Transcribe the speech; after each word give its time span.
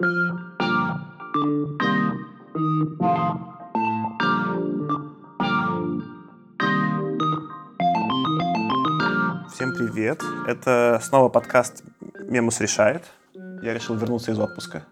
Всем 0.00 0.08
привет. 9.76 10.22
Это 10.46 10.98
снова 11.02 11.28
подкаст 11.28 11.84
«Мемус 12.18 12.62
решает». 12.62 13.04
Я 13.62 13.74
решил 13.74 13.94
вернуться 13.96 14.30
из 14.30 14.38
отпуска. 14.38 14.84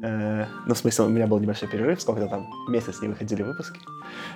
Э, 0.00 0.46
ну, 0.66 0.74
в 0.74 0.78
смысле, 0.78 1.06
у 1.06 1.08
меня 1.08 1.26
был 1.26 1.40
небольшой 1.40 1.68
перерыв, 1.68 2.00
сколько-то 2.00 2.28
там, 2.28 2.46
месяц 2.68 3.02
не 3.02 3.08
выходили 3.08 3.42
выпуски. 3.42 3.80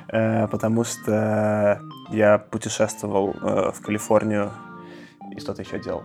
Э, 0.08 0.48
потому 0.48 0.82
что 0.82 1.80
я 2.10 2.38
путешествовал 2.38 3.36
э, 3.40 3.70
в 3.70 3.80
Калифорнию 3.82 4.50
и 5.30 5.38
что-то 5.38 5.62
еще 5.62 5.78
делал. 5.78 6.02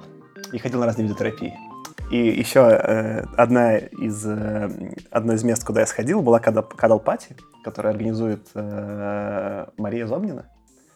И 0.53 0.59
ходил 0.59 0.81
на 0.81 0.85
разные 0.85 1.07
виды 1.07 1.17
терапии. 1.17 1.70
И 2.11 2.17
еще 2.17 2.59
э, 2.59 3.23
одна 3.37 3.77
из, 3.77 4.25
э, 4.25 4.69
одно 5.11 5.31
из 5.33 5.43
мест, 5.45 5.63
куда 5.63 5.79
я 5.79 5.87
сходил, 5.87 6.21
была 6.21 6.39
Кадал 6.39 6.99
Пати, 6.99 7.37
которая 7.63 7.93
организует 7.93 8.47
э, 8.53 9.67
Мария 9.77 10.05
Зобнина. 10.07 10.45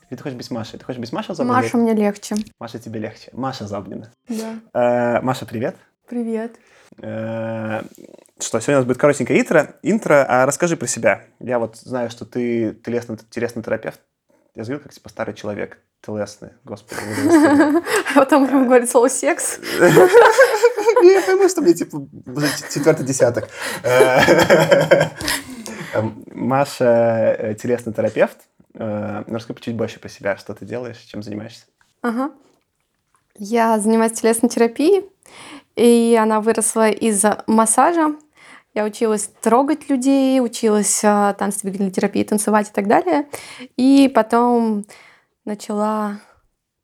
Или 0.09 0.17
ты 0.17 0.23
хочешь 0.23 0.35
быть 0.35 0.51
Машей? 0.51 0.77
Ты 0.77 0.83
хочешь 0.83 0.99
быть 0.99 1.13
Маша 1.13 1.33
Зобнина? 1.33 1.61
Маша 1.61 1.77
мне 1.77 1.93
легче. 1.93 2.35
Маша 2.59 2.79
тебе 2.79 2.99
легче. 2.99 3.29
Маша 3.31 3.65
Зобнина. 3.65 4.11
Да. 4.27 4.59
Э, 4.73 5.21
Маша, 5.21 5.45
привет. 5.45 5.77
Привет. 6.09 6.57
Э, 7.01 7.81
что, 8.37 8.59
сегодня 8.59 8.75
у 8.75 8.79
нас 8.79 8.85
будет 8.85 8.97
коротенькое 8.97 9.39
интро. 9.39 9.75
Интро, 9.83 10.25
а 10.27 10.45
расскажи 10.45 10.75
про 10.75 10.87
себя. 10.87 11.23
Я 11.39 11.59
вот 11.59 11.77
знаю, 11.77 12.09
что 12.09 12.25
ты 12.25 12.73
телесный, 12.85 13.17
телесный 13.29 13.63
терапевт. 13.63 14.01
Я 14.53 14.63
говорю, 14.63 14.81
как 14.81 14.93
типа 14.93 15.07
старый 15.07 15.33
человек. 15.33 15.79
Телесный, 16.05 16.49
господи. 16.65 16.99
А 18.15 18.19
потом 18.19 18.47
ему 18.47 18.65
говорит 18.65 18.89
слово 18.89 19.07
«секс». 19.07 19.59
Я 21.13 21.21
пойму, 21.21 21.47
что 21.49 21.61
мне 21.61 21.73
типа 21.73 22.07
уже 22.25 22.47
четвертый 22.73 23.05
десяток. 23.05 23.49
Э, 23.83 25.01
Маша 26.33 27.35
э, 27.39 27.55
телесный 27.55 27.93
терапевт. 27.93 28.37
Расскажи 28.73 29.59
чуть 29.61 29.75
больше 29.75 29.99
про 29.99 30.09
себя, 30.09 30.35
что 30.35 30.53
ты 30.53 30.65
делаешь, 30.65 30.97
чем 30.97 31.23
занимаешься. 31.23 31.65
Ага. 32.01 32.31
Я 33.37 33.79
занимаюсь 33.79 34.13
телесной 34.13 34.49
терапией, 34.49 35.05
и 35.75 36.17
она 36.21 36.41
выросла 36.41 36.89
из 36.89 37.23
массажа. 37.47 38.15
Я 38.73 38.83
училась 38.83 39.29
трогать 39.41 39.89
людей, 39.89 40.41
училась 40.41 41.01
а, 41.03 41.33
танцевой 41.33 41.89
терапии, 41.91 42.23
танцевать 42.23 42.69
и 42.69 42.73
так 42.73 42.87
далее. 42.87 43.27
И 43.77 44.11
потом 44.13 44.85
начала 45.45 46.19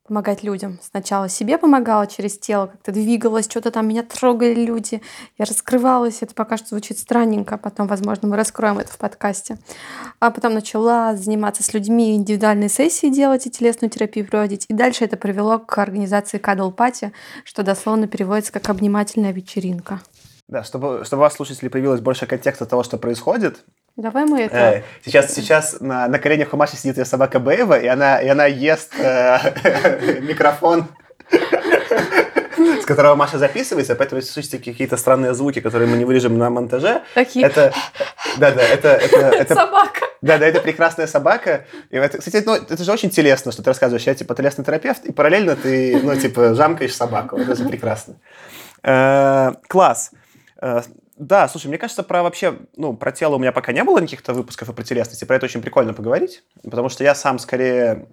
помогать 0.06 0.42
людям. 0.42 0.78
Сначала 0.82 1.28
себе 1.28 1.58
помогала 1.58 2.06
через 2.06 2.38
тело, 2.38 2.66
как-то 2.66 2.92
двигалась, 2.92 3.46
что-то 3.48 3.70
там 3.70 3.88
меня 3.88 4.02
трогали 4.02 4.64
люди. 4.64 5.00
Я 5.38 5.44
раскрывалась. 5.44 6.22
Это 6.22 6.34
пока 6.34 6.56
что 6.56 6.68
звучит 6.68 6.98
странненько. 6.98 7.56
Потом, 7.56 7.86
возможно, 7.86 8.28
мы 8.28 8.36
раскроем 8.36 8.78
это 8.78 8.92
в 8.92 8.98
подкасте. 8.98 9.58
А 10.20 10.30
потом 10.30 10.54
начала 10.54 11.16
заниматься 11.16 11.62
с 11.62 11.72
людьми, 11.72 12.16
индивидуальные 12.16 12.68
сессии 12.68 13.08
делать 13.08 13.46
и 13.46 13.50
телесную 13.50 13.90
терапию 13.90 14.26
проводить. 14.26 14.66
И 14.68 14.74
дальше 14.74 15.04
это 15.04 15.16
привело 15.16 15.58
к 15.58 15.78
организации 15.78 16.40
Cuddle 16.40 16.74
Party, 16.74 17.12
что 17.44 17.62
дословно 17.62 18.08
переводится 18.08 18.52
как 18.52 18.68
«обнимательная 18.68 19.32
вечеринка». 19.32 20.00
Да, 20.48 20.64
чтобы, 20.64 21.04
чтобы 21.04 21.20
у 21.20 21.24
вас, 21.24 21.34
слушатели, 21.34 21.68
появилось 21.68 22.00
больше 22.00 22.26
контекста 22.26 22.66
того, 22.66 22.82
что 22.82 22.98
происходит, 22.98 23.64
Давай 23.96 24.24
мы 24.24 24.40
это... 24.40 24.56
Э, 24.56 24.82
сейчас, 25.04 25.34
сейчас 25.34 25.80
на, 25.80 26.08
на 26.08 26.18
коленях 26.18 26.54
у 26.54 26.56
Маши 26.56 26.76
сидит 26.76 26.96
ее 26.96 27.04
собака 27.04 27.38
Бэйва, 27.38 27.78
и 27.78 27.86
она, 27.86 28.20
и 28.20 28.28
она 28.28 28.46
ест 28.46 28.94
э, 28.98 30.20
микрофон, 30.22 30.86
с 32.80 32.86
которого 32.86 33.16
Маша 33.16 33.38
записывается, 33.38 33.94
поэтому 33.94 34.20
если 34.20 34.32
слышите 34.32 34.58
какие-то 34.58 34.96
странные 34.96 35.34
звуки, 35.34 35.60
которые 35.60 35.90
мы 35.90 35.98
не 35.98 36.06
вырежем 36.06 36.38
на 36.38 36.48
монтаже, 36.48 37.02
Такие... 37.14 37.44
это... 37.44 37.74
Да, 38.38 38.50
да, 38.52 38.62
это... 38.62 38.88
это, 38.88 39.16
это 39.16 39.54
собака. 39.54 40.00
Да, 40.22 40.38
да, 40.38 40.46
это 40.46 40.60
прекрасная 40.60 41.06
собака. 41.06 41.66
И 41.90 41.96
это, 41.96 42.16
кстати, 42.18 42.42
ну, 42.46 42.54
это 42.54 42.82
же 42.82 42.92
очень 42.92 43.10
телесно, 43.10 43.52
что 43.52 43.62
ты 43.62 43.70
рассказываешь. 43.70 44.06
Я, 44.06 44.14
типа, 44.14 44.34
телесный 44.34 44.64
терапевт, 44.64 45.04
и 45.04 45.12
параллельно 45.12 45.56
ты, 45.56 46.00
ну, 46.02 46.16
типа, 46.16 46.54
жамкаешь 46.54 46.94
собаку. 46.94 47.36
Это 47.36 47.56
же 47.56 47.68
прекрасно. 47.68 48.14
Э, 48.84 49.52
класс. 49.68 50.12
Да, 51.16 51.46
слушай, 51.48 51.66
мне 51.66 51.78
кажется, 51.78 52.02
про 52.02 52.22
вообще, 52.22 52.58
ну, 52.76 52.94
про 52.94 53.12
тело 53.12 53.36
у 53.36 53.38
меня 53.38 53.52
пока 53.52 53.72
не 53.72 53.84
было 53.84 53.98
никаких-то 53.98 54.32
выпусков 54.32 54.68
и 54.68 54.72
про 54.72 54.82
телесности. 54.82 55.24
Про 55.24 55.36
это 55.36 55.46
очень 55.46 55.60
прикольно 55.60 55.92
поговорить, 55.92 56.42
потому 56.62 56.88
что 56.88 57.04
я 57.04 57.14
сам 57.14 57.38
скорее 57.38 58.08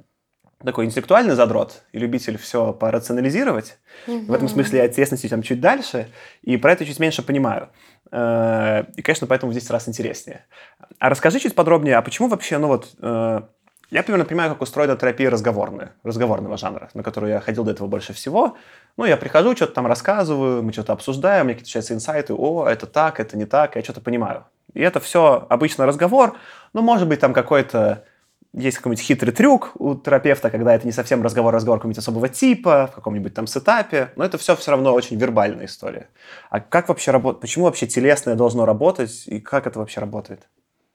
такой 0.64 0.86
интеллектуальный 0.86 1.36
задрот 1.36 1.84
и 1.94 2.00
любитель 2.00 2.38
все 2.38 2.74
порационализировать. 2.74 3.78
Mm-hmm. 4.08 4.26
В 4.26 4.34
этом 4.34 4.50
смысле 4.50 4.80
я 4.80 4.86
от 4.86 4.96
телесности 4.96 5.30
там 5.30 5.42
чуть 5.42 5.62
дальше, 5.62 6.10
и 6.42 6.58
про 6.58 6.74
это 6.74 6.86
чуть 6.86 7.00
меньше 7.00 7.24
понимаю. 7.24 7.70
Э, 8.12 8.84
и, 8.96 9.02
конечно, 9.02 9.28
поэтому 9.28 9.54
здесь 9.54 9.70
раз 9.70 9.88
интереснее. 9.88 10.46
А 11.00 11.10
расскажи 11.10 11.40
чуть 11.40 11.56
подробнее, 11.56 11.96
а 11.96 12.02
почему 12.02 12.28
вообще, 12.28 12.58
ну 12.58 12.68
вот, 12.68 12.90
э, 13.02 13.42
я 13.92 14.04
примерно 14.04 14.26
понимаю, 14.26 14.52
как 14.52 14.62
устроена 14.62 14.96
терапия 14.96 15.30
разговорная, 15.30 15.94
разговорного 16.04 16.58
жанра, 16.58 16.90
на 16.94 17.04
которую 17.04 17.32
я 17.32 17.40
ходил 17.40 17.64
до 17.64 17.72
этого 17.72 17.88
больше 17.88 18.14
всего. 18.14 18.58
Ну, 18.98 19.06
я 19.06 19.18
прихожу, 19.18 19.56
что-то 19.56 19.74
там 19.74 19.88
рассказываю, 19.88 20.62
мы 20.64 20.72
что-то 20.74 20.94
обсуждаем, 20.94 21.48
меня 21.48 21.56
какие-то 21.56 21.72
сейчас 21.72 21.92
инсайты, 21.92 22.34
о, 22.34 22.68
это 22.68 22.86
так, 22.86 23.20
это 23.20 23.38
не 23.38 23.46
так, 23.46 23.76
я 23.76 23.84
что-то 23.84 24.02
понимаю. 24.02 24.46
И 24.74 24.82
это 24.82 25.00
все 25.00 25.46
обычно 25.50 25.86
разговор, 25.86 26.38
ну, 26.74 26.82
может 26.82 27.08
быть, 27.08 27.20
там 27.20 27.34
какой-то 27.34 28.04
есть 28.54 28.78
какой-нибудь 28.78 29.04
хитрый 29.04 29.32
трюк 29.32 29.72
у 29.76 29.96
терапевта, 29.96 30.50
когда 30.50 30.74
это 30.74 30.86
не 30.86 30.92
совсем 30.92 31.22
разговор, 31.22 31.54
разговор 31.54 31.80
какого-нибудь 31.80 32.00
особого 32.00 32.30
типа, 32.30 32.88
в 32.92 32.96
каком-нибудь 32.96 33.34
там 33.34 33.46
сетапе, 33.46 34.12
но 34.16 34.26
это 34.26 34.38
все 34.38 34.56
все 34.56 34.72
равно 34.72 34.94
очень 34.94 35.18
вербальная 35.18 35.66
история. 35.66 36.10
А 36.50 36.60
как 36.60 36.90
вообще 36.90 37.12
работает, 37.12 37.42
почему 37.42 37.66
вообще 37.66 37.86
телесное 37.86 38.36
должно 38.36 38.66
работать 38.66 39.24
и 39.28 39.40
как 39.40 39.68
это 39.68 39.80
вообще 39.80 40.02
работает? 40.02 40.48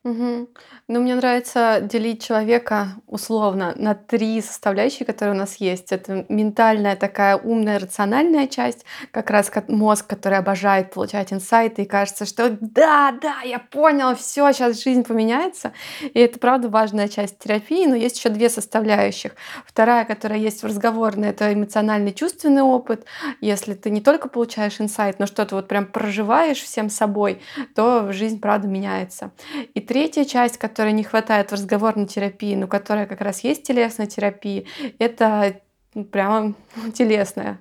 Угу. 0.05 0.49
Ну, 0.87 1.01
мне 1.01 1.15
нравится 1.15 1.79
делить 1.81 2.23
человека 2.23 2.89
условно 3.07 3.73
на 3.75 3.95
три 3.95 4.39
составляющие, 4.39 5.03
которые 5.03 5.33
у 5.33 5.37
нас 5.37 5.55
есть. 5.55 5.91
Это 5.91 6.27
ментальная 6.29 6.95
такая 6.95 7.37
умная, 7.37 7.79
рациональная 7.79 8.45
часть, 8.45 8.85
как 9.09 9.31
раз 9.31 9.51
мозг, 9.67 10.05
который 10.05 10.37
обожает 10.37 10.93
получать 10.93 11.33
инсайты 11.33 11.81
и 11.81 11.85
кажется, 11.85 12.27
что 12.27 12.55
да, 12.61 13.17
да, 13.19 13.41
я 13.43 13.57
понял, 13.57 14.15
все, 14.15 14.51
сейчас 14.51 14.83
жизнь 14.83 15.03
поменяется. 15.03 15.73
И 16.03 16.19
это, 16.19 16.37
правда, 16.37 16.69
важная 16.69 17.07
часть 17.07 17.39
терапии, 17.39 17.87
но 17.87 17.95
есть 17.95 18.19
еще 18.19 18.29
две 18.29 18.49
составляющих. 18.49 19.31
Вторая, 19.65 20.05
которая 20.05 20.37
есть 20.37 20.61
в 20.61 20.67
разговорной, 20.67 21.29
это 21.29 21.51
эмоциональный 21.51 22.13
чувственный 22.13 22.61
опыт. 22.61 23.05
Если 23.41 23.73
ты 23.73 23.89
не 23.89 24.01
только 24.01 24.29
получаешь 24.29 24.79
инсайт, 24.79 25.17
но 25.17 25.25
что-то 25.25 25.55
вот 25.55 25.67
прям 25.67 25.87
проживаешь 25.87 26.61
всем 26.61 26.91
собой, 26.91 27.41
то 27.73 28.11
жизнь, 28.11 28.39
правда, 28.39 28.67
меняется. 28.67 29.31
И 29.73 29.81
третья 29.95 30.25
часть, 30.25 30.57
которой 30.57 30.91
не 30.91 31.05
хватает 31.05 31.51
в 31.51 31.53
разговорной 31.53 32.05
терапии, 32.05 32.53
но 32.53 32.67
которая 32.67 33.05
как 33.05 33.21
раз 33.21 33.45
есть 33.45 33.63
телесная 33.63 34.07
терапия, 34.07 34.65
это 34.99 35.61
прямо 36.03 36.53
телесное. 36.93 37.59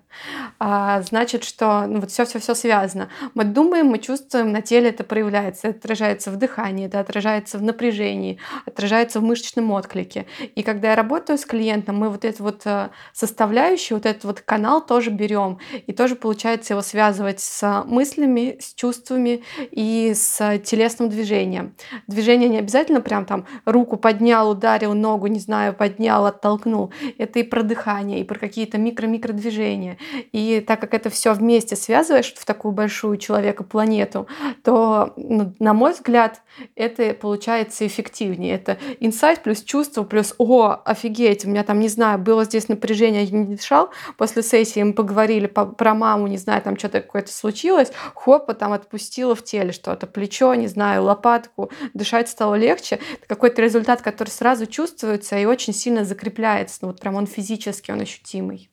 А, 0.59 1.03
значит, 1.03 1.45
что 1.45 1.87
ну, 1.87 2.01
вот 2.01 2.11
все-все-все 2.11 2.55
связано. 2.55 3.09
Мы 3.35 3.45
думаем, 3.45 3.87
мы 3.87 3.99
чувствуем, 3.99 4.53
на 4.53 4.63
теле 4.63 4.91
это 4.91 5.05
проявляется, 5.05 5.69
это 5.69 5.79
отражается 5.79 6.31
в 6.31 6.37
дыхании, 6.37 6.87
это 6.87 7.01
отражается 7.01 7.59
в 7.59 7.63
напряжении, 7.63 8.39
отражается 8.67 9.21
в 9.21 9.23
мышечном 9.23 9.71
отклике. 9.73 10.27
И 10.55 10.63
когда 10.63 10.91
я 10.91 10.97
работаю 10.97 11.39
с 11.39 11.45
клиентом, 11.45 11.97
мы 11.99 12.09
вот 12.09 12.25
эту 12.25 12.43
вот 12.43 12.63
э, 12.65 12.91
составляющую, 13.13 13.99
вот 13.99 14.07
этот 14.07 14.25
вот 14.25 14.41
канал 14.41 14.85
тоже 14.85 15.11
берем, 15.11 15.59
и 15.87 15.93
тоже 15.93 16.17
получается 16.17 16.75
его 16.75 16.83
связывать 16.83 17.41
с 17.41 17.85
мыслями, 17.87 18.57
с 18.61 18.75
чувствами 18.75 19.43
и 19.71 20.13
с 20.15 20.59
телесным 20.61 21.09
движением. 21.09 21.75
Движение 22.07 22.49
не 22.49 22.59
обязательно 22.59 23.01
прям 23.01 23.27
там 23.27 23.47
руку 23.65 23.97
поднял, 23.97 24.51
ударил, 24.51 24.95
ногу, 24.95 25.27
не 25.27 25.41
знаю, 25.41 25.75
поднял, 25.75 26.27
оттолкнул. 26.27 26.93
Это 27.19 27.41
и 27.41 27.43
про 27.43 27.63
дыхание, 27.63 28.24
и 28.25 28.27
про 28.27 28.39
какие-то 28.39 28.79
микро-микро 28.79 29.33
движения. 29.33 29.99
И 30.33 30.65
так 30.67 30.81
как 30.81 30.95
это 30.95 31.11
все 31.11 31.33
вместе 31.33 31.77
связываешь 31.77 32.35
в 32.35 32.45
такую 32.45 32.73
большую 32.73 33.19
человека-планету, 33.19 34.27
то, 34.63 35.13
ну, 35.17 35.55
на 35.59 35.75
мой 35.75 35.93
взгляд, 35.93 36.43
это 36.75 37.15
получается 37.15 37.87
эффективнее. 37.87 38.55
Это 38.55 38.79
инсайт 39.01 39.43
плюс 39.43 39.63
чувство 39.63 40.05
плюс 40.05 40.35
«О, 40.39 40.81
офигеть, 40.85 41.45
у 41.45 41.51
меня 41.51 41.65
там, 41.65 41.81
не 41.81 41.89
знаю, 41.89 42.19
было 42.19 42.45
здесь 42.45 42.69
напряжение, 42.69 43.25
я 43.25 43.39
не 43.39 43.57
дышал». 43.57 43.91
После 44.17 44.43
сессии 44.43 44.83
мы 44.83 44.93
поговорили 44.93 45.47
по, 45.47 45.67
про 45.67 45.95
маму, 45.95 46.27
не 46.27 46.39
знаю, 46.39 46.63
там 46.63 46.79
что-то 46.79 47.01
какое-то 47.01 47.33
случилось, 47.33 47.93
хопа, 48.15 48.55
там 48.55 48.73
отпустила 48.73 49.35
в 49.35 49.45
теле 49.45 49.73
что-то, 49.73 50.07
плечо, 50.07 50.55
не 50.55 50.69
знаю, 50.69 51.05
лопатку, 51.05 51.71
дышать 51.93 52.29
стало 52.29 52.55
легче. 52.55 52.99
Это 53.19 53.27
какой-то 53.27 53.61
результат, 53.63 54.03
который 54.03 54.31
сразу 54.31 54.67
чувствуется 54.67 55.37
и 55.37 55.45
очень 55.45 55.75
сильно 55.75 56.05
закрепляется. 56.05 56.79
Ну, 56.83 56.89
вот 56.89 57.01
прям 57.01 57.17
он 57.17 57.27
физически, 57.27 57.91
он 57.91 58.01
ощутимый. 58.15 58.71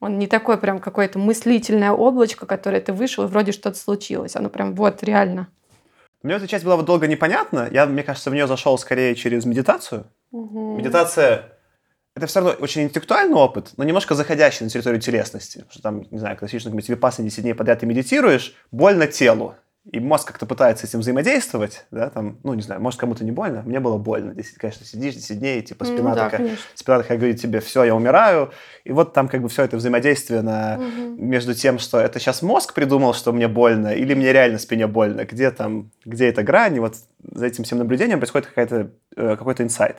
Он 0.00 0.18
не 0.18 0.26
такой 0.26 0.58
прям 0.58 0.78
какое-то 0.78 1.18
мыслительное 1.18 1.90
облачко, 1.90 2.46
которое 2.46 2.80
ты 2.80 2.92
вышел, 2.92 3.24
и 3.24 3.26
вроде 3.26 3.52
что-то 3.52 3.78
случилось. 3.78 4.36
Оно 4.36 4.50
прям 4.50 4.74
вот 4.74 5.02
реально. 5.02 5.48
Мне 6.22 6.34
эта 6.34 6.46
часть 6.46 6.64
была 6.64 6.76
вот 6.76 6.86
долго 6.86 7.06
непонятна. 7.06 7.68
Я, 7.70 7.86
мне 7.86 8.02
кажется, 8.02 8.30
в 8.30 8.34
нее 8.34 8.46
зашел 8.46 8.76
скорее 8.78 9.14
через 9.14 9.44
медитацию. 9.44 10.06
Угу. 10.32 10.76
Медитация 10.76 11.52
это 12.14 12.26
все 12.26 12.40
равно 12.40 12.54
очень 12.60 12.82
интеллектуальный 12.82 13.36
опыт, 13.36 13.72
но 13.76 13.84
немножко 13.84 14.14
заходящий 14.14 14.64
на 14.64 14.70
территорию 14.70 15.00
телесности. 15.00 15.64
Что 15.70 15.82
там, 15.82 16.06
не 16.10 16.18
знаю, 16.18 16.36
классический 16.36 16.70
какой-нибудь 16.70 16.88
випассан 16.88 17.24
10 17.24 17.42
дней 17.42 17.54
подряд 17.54 17.80
ты 17.80 17.86
медитируешь, 17.86 18.54
больно 18.70 19.06
телу. 19.06 19.54
И 19.92 20.00
мозг 20.00 20.26
как-то 20.26 20.46
пытается 20.46 20.84
с 20.86 20.90
этим 20.90 21.00
взаимодействовать, 21.00 21.86
да, 21.92 22.10
там, 22.10 22.38
ну, 22.42 22.54
не 22.54 22.62
знаю, 22.62 22.80
может, 22.80 22.98
кому-то 22.98 23.24
не 23.24 23.30
больно, 23.30 23.62
мне 23.64 23.78
было 23.78 23.98
больно. 23.98 24.32
Здесь, 24.32 24.52
конечно, 24.58 24.84
сидишь 24.84 25.14
10 25.14 25.38
дней, 25.38 25.62
типа, 25.62 25.84
спина 25.84 26.10
Ну 26.10 26.14
да, 26.16 26.24
такая, 26.24 26.40
конечно. 26.40 26.64
спина 26.74 26.98
такая 26.98 27.18
говорит 27.18 27.40
тебе, 27.40 27.60
все, 27.60 27.84
я 27.84 27.94
умираю, 27.94 28.50
и 28.84 28.92
вот 28.92 29.12
там 29.12 29.28
как 29.28 29.42
бы 29.42 29.48
все 29.48 29.62
это 29.62 29.76
взаимодействие 29.76 30.42
на, 30.42 30.76
Мгм. 30.78 31.24
между 31.28 31.54
тем, 31.54 31.78
что 31.78 31.98
это 32.00 32.18
сейчас 32.18 32.42
мозг 32.42 32.74
придумал, 32.74 33.14
что 33.14 33.32
мне 33.32 33.46
больно, 33.48 33.94
или 33.94 34.14
мне 34.14 34.32
реально 34.32 34.58
спине 34.58 34.86
больно, 34.88 35.24
где 35.24 35.50
там, 35.52 35.90
где 36.04 36.28
эта 36.28 36.42
грань, 36.42 36.76
и 36.76 36.80
вот 36.80 36.96
за 37.22 37.46
этим 37.46 37.62
всем 37.64 37.78
наблюдением 37.78 38.18
происходит 38.18 38.48
какая-то, 38.48 38.90
э, 39.16 39.36
какой-то 39.36 39.62
инсайт. 39.62 39.96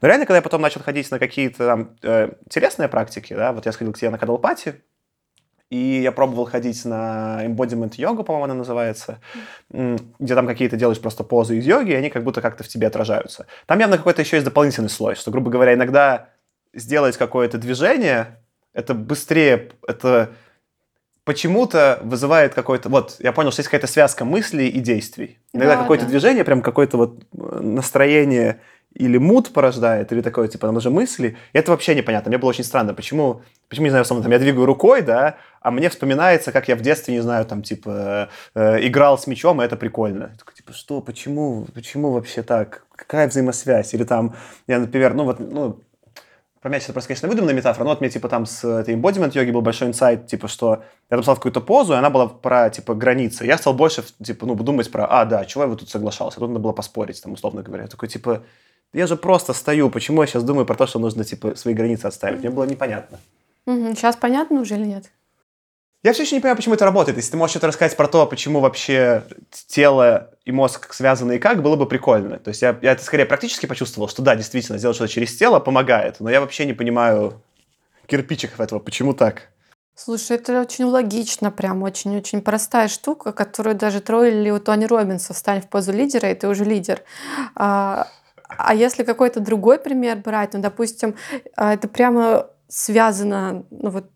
Но 0.00 0.08
реально, 0.08 0.26
когда 0.26 0.36
я 0.36 0.42
потом 0.42 0.60
начал 0.60 0.80
ходить 0.82 1.10
на 1.10 1.18
какие-то 1.18 1.66
там 1.66 1.96
э, 2.02 2.30
телесные 2.50 2.88
практики, 2.88 3.32
да, 3.34 3.52
вот 3.52 3.66
я 3.66 3.72
сходил 3.72 3.92
к 3.92 3.98
тебе 3.98 4.10
на 4.10 4.18
кадалпати, 4.18 4.82
и 5.74 6.02
я 6.02 6.12
пробовал 6.12 6.44
ходить 6.44 6.84
на 6.84 7.40
embodiment 7.44 7.94
йогу, 7.96 8.22
по-моему, 8.22 8.44
она 8.44 8.54
называется, 8.54 9.18
где 9.70 10.34
там 10.34 10.46
какие-то 10.46 10.76
делаешь 10.76 11.00
просто 11.00 11.24
позы 11.24 11.58
из 11.58 11.66
йоги, 11.66 11.90
и 11.90 11.94
они 11.94 12.10
как 12.10 12.22
будто 12.22 12.40
как-то 12.40 12.62
в 12.62 12.68
тебе 12.68 12.86
отражаются. 12.86 13.46
Там 13.66 13.80
явно 13.80 13.96
какой-то 13.96 14.22
еще 14.22 14.36
есть 14.36 14.44
дополнительный 14.44 14.88
слой, 14.88 15.16
что, 15.16 15.32
грубо 15.32 15.50
говоря, 15.50 15.74
иногда 15.74 16.28
сделать 16.72 17.16
какое-то 17.16 17.58
движение, 17.58 18.38
это 18.72 18.94
быстрее, 18.94 19.72
это 19.86 20.30
почему-то 21.24 21.98
вызывает 22.02 22.54
какой-то... 22.54 22.88
Вот, 22.88 23.16
я 23.18 23.32
понял, 23.32 23.50
что 23.50 23.60
есть 23.60 23.68
какая-то 23.68 23.88
связка 23.88 24.24
мыслей 24.24 24.68
и 24.68 24.78
действий. 24.78 25.38
Иногда 25.52 25.74
Да, 25.74 25.82
какое-то 25.82 26.04
да. 26.04 26.10
движение, 26.10 26.44
прям 26.44 26.62
какое-то 26.62 26.98
вот 26.98 27.24
э, 27.32 27.60
настроение 27.60 28.60
или 28.94 29.18
мут 29.18 29.52
порождает, 29.52 30.12
или 30.12 30.20
такое, 30.20 30.48
типа, 30.48 30.66
там 30.68 30.76
уже 30.76 30.90
мысли. 30.90 31.36
И 31.52 31.58
это 31.58 31.72
вообще 31.72 31.94
непонятно. 31.94 32.28
Мне 32.30 32.38
было 32.38 32.50
очень 32.50 32.64
странно, 32.64 32.94
почему, 32.94 33.42
почему, 33.68 33.84
не 33.84 33.90
знаю, 33.90 34.02
условно, 34.02 34.22
там, 34.22 34.32
я 34.32 34.38
двигаю 34.38 34.66
рукой, 34.66 35.02
да, 35.02 35.36
а 35.60 35.70
мне 35.70 35.88
вспоминается, 35.88 36.52
как 36.52 36.68
я 36.68 36.76
в 36.76 36.80
детстве, 36.80 37.14
не 37.14 37.20
знаю, 37.20 37.44
там, 37.44 37.62
типа, 37.62 38.28
э, 38.54 38.86
играл 38.86 39.18
с 39.18 39.26
мячом, 39.26 39.60
и 39.60 39.64
это 39.64 39.76
прикольно. 39.76 40.30
Я 40.32 40.38
такой, 40.38 40.54
типа, 40.54 40.72
что, 40.72 41.00
почему, 41.00 41.66
почему 41.74 42.12
вообще 42.12 42.42
так? 42.42 42.84
Какая 42.94 43.28
взаимосвязь? 43.28 43.94
Или 43.94 44.04
там, 44.04 44.36
я, 44.66 44.78
например, 44.78 45.14
ну 45.14 45.24
вот, 45.24 45.40
ну, 45.40 45.80
про 46.64 46.70
мяч 46.70 46.84
это 46.84 46.94
просто, 46.94 47.08
конечно, 47.08 47.28
выдуманная 47.28 47.54
метафора, 47.54 47.84
но 47.84 47.90
вот 47.90 48.00
мне, 48.00 48.08
типа, 48.08 48.26
там 48.30 48.46
с 48.46 48.64
этой 48.64 48.94
embodiment 48.94 49.32
йоги 49.34 49.50
был 49.50 49.60
большой 49.60 49.88
инсайт, 49.88 50.26
типа, 50.26 50.48
что 50.48 50.82
я 51.10 51.18
в 51.18 51.22
какую-то 51.22 51.60
позу, 51.60 51.92
и 51.92 51.96
она 51.96 52.08
была 52.08 52.26
про, 52.26 52.70
типа, 52.70 52.94
границы. 52.94 53.44
Я 53.44 53.58
стал 53.58 53.74
больше, 53.74 54.02
типа, 54.24 54.46
ну, 54.46 54.54
думать 54.54 54.90
про, 54.90 55.04
а, 55.04 55.26
да, 55.26 55.44
чего 55.44 55.64
я 55.64 55.68
вот 55.68 55.80
тут 55.80 55.90
соглашался, 55.90 56.38
тут 56.38 56.48
надо 56.48 56.60
было 56.60 56.72
поспорить, 56.72 57.22
там, 57.22 57.34
условно 57.34 57.62
говоря. 57.62 57.82
Я 57.82 57.88
такой, 57.90 58.08
типа, 58.08 58.44
я 58.94 59.06
же 59.06 59.16
просто 59.16 59.52
стою, 59.52 59.90
почему 59.90 60.22
я 60.22 60.26
сейчас 60.26 60.44
думаю 60.44 60.64
про 60.64 60.76
то, 60.76 60.86
что 60.86 60.98
нужно, 60.98 61.24
типа, 61.24 61.56
свои 61.56 61.74
границы 61.74 62.06
отставить? 62.06 62.40
Мне 62.40 62.50
было 62.50 62.64
непонятно. 62.64 63.18
Сейчас 63.66 64.16
понятно 64.16 64.60
уже 64.60 64.76
или 64.76 64.84
нет? 64.84 65.10
Я 66.02 66.12
все 66.12 66.22
еще 66.22 66.36
не 66.36 66.40
понимаю, 66.40 66.56
почему 66.56 66.74
это 66.74 66.84
работает. 66.84 67.16
Если 67.16 67.30
ты 67.30 67.36
можешь 67.38 67.52
что-то 67.52 67.68
рассказать 67.68 67.96
про 67.96 68.06
то, 68.08 68.26
почему 68.26 68.60
вообще 68.60 69.24
тело 69.68 70.30
и 70.44 70.52
мозг 70.52 70.92
связаны 70.92 71.36
и 71.36 71.38
как, 71.38 71.62
было 71.62 71.76
бы 71.76 71.86
прикольно. 71.86 72.38
То 72.38 72.48
есть 72.48 72.60
я, 72.60 72.78
я 72.82 72.92
это 72.92 73.02
скорее 73.02 73.24
практически 73.24 73.64
почувствовал, 73.64 74.08
что 74.08 74.20
да, 74.20 74.36
действительно, 74.36 74.76
сделать 74.76 74.96
что-то 74.96 75.10
через 75.10 75.34
тело 75.34 75.60
помогает, 75.60 76.20
но 76.20 76.28
я 76.28 76.42
вообще 76.42 76.66
не 76.66 76.74
понимаю 76.74 77.40
кирпичиков 78.06 78.60
этого, 78.60 78.80
почему 78.80 79.14
так. 79.14 79.48
Слушай, 79.96 80.36
это 80.36 80.60
очень 80.60 80.84
логично, 80.84 81.50
прям 81.50 81.82
очень-очень 81.82 82.42
простая 82.42 82.88
штука, 82.88 83.32
которую 83.32 83.76
даже 83.76 84.00
троллили 84.00 84.50
у 84.50 84.58
Тони 84.58 84.84
Робинса. 84.84 85.32
Встань 85.32 85.62
в 85.62 85.68
позу 85.68 85.92
лидера, 85.92 86.30
и 86.30 86.34
ты 86.34 86.48
уже 86.48 86.64
лидер. 86.64 87.02
А, 87.54 88.08
а 88.48 88.74
если 88.74 89.04
какой-то 89.04 89.40
другой 89.40 89.78
пример 89.78 90.18
брать, 90.18 90.54
ну, 90.54 90.60
допустим, 90.60 91.16
а, 91.56 91.74
это 91.74 91.88
прямо 91.88 92.48
связано, 92.68 93.64
ну 93.70 93.90
вот 93.90 94.10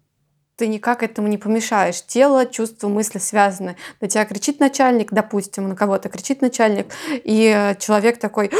ты 0.56 0.66
никак 0.66 1.04
этому 1.04 1.28
не 1.28 1.38
помешаешь. 1.38 2.04
Тело, 2.04 2.44
чувства, 2.44 2.88
мысли 2.88 3.18
связаны. 3.18 3.76
На 4.00 4.08
тебя 4.08 4.24
кричит 4.24 4.58
начальник, 4.58 5.12
допустим, 5.12 5.68
на 5.68 5.76
кого-то 5.76 6.08
кричит 6.08 6.42
начальник, 6.42 6.92
и 7.08 7.54
э, 7.54 7.76
человек 7.76 8.18
такой, 8.18 8.50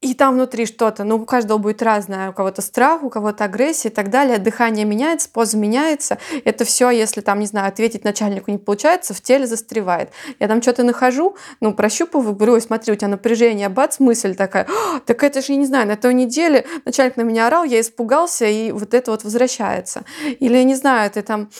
и 0.00 0.14
там 0.14 0.34
внутри 0.34 0.64
что-то, 0.64 1.02
ну, 1.02 1.16
у 1.16 1.24
каждого 1.24 1.58
будет 1.58 1.82
разное, 1.82 2.30
у 2.30 2.32
кого-то 2.32 2.62
страх, 2.62 3.02
у 3.02 3.10
кого-то 3.10 3.44
агрессия 3.44 3.88
и 3.88 3.92
так 3.92 4.10
далее, 4.10 4.38
дыхание 4.38 4.84
меняется, 4.84 5.28
поза 5.28 5.56
меняется, 5.56 6.18
это 6.44 6.64
все, 6.64 6.90
если 6.90 7.20
там, 7.20 7.40
не 7.40 7.46
знаю, 7.46 7.68
ответить 7.68 8.04
начальнику 8.04 8.50
не 8.52 8.58
получается, 8.58 9.12
в 9.12 9.20
теле 9.20 9.46
застревает. 9.46 10.10
Я 10.38 10.46
там 10.46 10.62
что-то 10.62 10.84
нахожу, 10.84 11.36
ну, 11.60 11.74
прощупываю, 11.74 12.36
говорю, 12.36 12.60
смотри, 12.60 12.92
у 12.92 12.96
тебя 12.96 13.08
напряжение, 13.08 13.68
бац, 13.68 13.98
мысль 13.98 14.36
такая, 14.36 14.68
«А, 14.68 15.00
так 15.00 15.24
это 15.24 15.42
же, 15.42 15.52
я 15.52 15.58
не 15.58 15.66
знаю, 15.66 15.88
на 15.88 15.96
той 15.96 16.14
неделе 16.14 16.64
начальник 16.84 17.16
на 17.16 17.22
меня 17.22 17.48
орал, 17.48 17.64
я 17.64 17.80
испугался, 17.80 18.46
и 18.46 18.70
вот 18.70 18.94
это 18.94 19.10
вот 19.10 19.24
возвращается. 19.24 20.04
Или, 20.24 20.58
я 20.58 20.64
не 20.64 20.76
знаю, 20.76 21.10
ты 21.10 21.22
там 21.22 21.50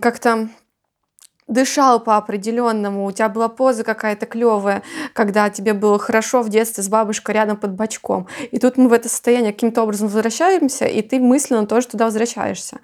как-то 0.00 0.48
дышал 1.50 2.00
по 2.00 2.16
определенному, 2.16 3.04
у 3.04 3.12
тебя 3.12 3.28
была 3.28 3.48
поза 3.48 3.84
какая-то 3.84 4.24
клевая, 4.24 4.82
когда 5.12 5.50
тебе 5.50 5.74
было 5.74 5.98
хорошо 5.98 6.42
в 6.42 6.48
детстве 6.48 6.82
с 6.82 6.88
бабушкой 6.88 7.34
рядом 7.34 7.56
под 7.56 7.72
бочком. 7.72 8.26
И 8.50 8.58
тут 8.58 8.78
мы 8.78 8.88
в 8.88 8.92
это 8.92 9.08
состояние 9.08 9.52
каким-то 9.52 9.82
образом 9.82 10.08
возвращаемся, 10.08 10.86
и 10.86 11.02
ты 11.02 11.20
мысленно 11.20 11.66
тоже 11.66 11.88
туда 11.88 12.06
возвращаешься. 12.06 12.78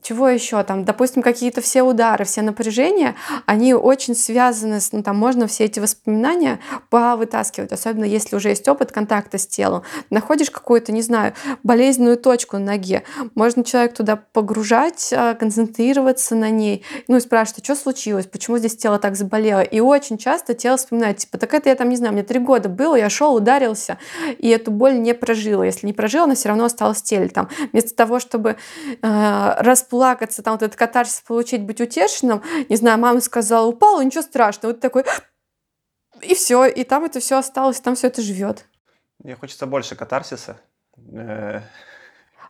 Чего 0.00 0.30
еще 0.30 0.62
там? 0.62 0.86
Допустим, 0.86 1.20
какие-то 1.20 1.60
все 1.60 1.82
удары, 1.82 2.24
все 2.24 2.40
напряжения, 2.40 3.16
они 3.44 3.74
очень 3.74 4.14
связаны 4.14 4.80
с, 4.80 4.92
ну 4.92 5.02
там 5.02 5.18
можно 5.18 5.46
все 5.46 5.64
эти 5.64 5.78
воспоминания 5.78 6.58
повытаскивать, 6.88 7.70
особенно 7.70 8.04
если 8.04 8.34
уже 8.34 8.48
есть 8.48 8.66
опыт 8.66 8.92
контакта 8.92 9.36
с 9.36 9.46
телом. 9.46 9.82
Находишь 10.08 10.50
какую-то, 10.50 10.90
не 10.90 11.02
знаю, 11.02 11.34
болезненную 11.62 12.16
точку 12.16 12.56
на 12.56 12.64
ноге, 12.64 13.02
можно 13.34 13.62
человек 13.62 13.92
туда 13.92 14.16
погружать, 14.16 15.12
а, 15.14 15.34
концентрироваться 15.34 16.34
на 16.34 16.48
ней, 16.48 16.82
ну 17.06 17.16
и 17.16 17.20
спрашивать, 17.20 17.60
а 17.60 17.64
что 17.64 17.74
случилось, 17.74 18.24
почему 18.24 18.56
здесь 18.56 18.78
тело 18.78 18.98
так 18.98 19.16
заболело. 19.16 19.60
И 19.60 19.80
очень 19.80 20.16
часто 20.16 20.54
тело 20.54 20.78
вспоминает, 20.78 21.18
типа, 21.18 21.36
так 21.36 21.52
это 21.52 21.68
я 21.68 21.74
там, 21.74 21.90
не 21.90 21.96
знаю, 21.96 22.14
мне 22.14 22.22
три 22.22 22.38
года 22.38 22.70
было, 22.70 22.96
я 22.96 23.10
шел, 23.10 23.34
ударился, 23.34 23.98
и 24.38 24.48
эту 24.48 24.70
боль 24.70 24.98
не 24.98 25.12
прожила. 25.12 25.66
Если 25.66 25.86
не 25.86 25.92
прожила, 25.92 26.24
она 26.24 26.36
все 26.36 26.48
равно 26.48 26.64
осталась 26.64 27.02
в 27.02 27.04
теле. 27.04 27.28
Там, 27.28 27.50
вместо 27.72 27.94
того, 27.94 28.18
чтобы 28.18 28.56
э, 29.02 29.54
расплакаться, 29.74 30.42
там 30.42 30.54
вот 30.54 30.62
этот 30.62 30.76
катарсис 30.76 31.20
получить, 31.20 31.62
быть 31.62 31.80
утешенным, 31.80 32.42
не 32.68 32.76
знаю, 32.76 32.98
мама 32.98 33.20
сказала, 33.20 33.66
упала, 33.66 34.02
ничего 34.02 34.22
страшного. 34.22 34.72
Вот 34.72 34.80
такой, 34.80 35.04
и 36.22 36.34
все, 36.34 36.64
и 36.66 36.84
там 36.84 37.04
это 37.04 37.20
все 37.20 37.38
осталось, 37.38 37.80
там 37.80 37.94
все 37.94 38.06
это 38.06 38.22
живет. 38.22 38.66
Мне 39.22 39.36
хочется 39.36 39.66
больше 39.66 39.96
катарсиса. 39.96 40.56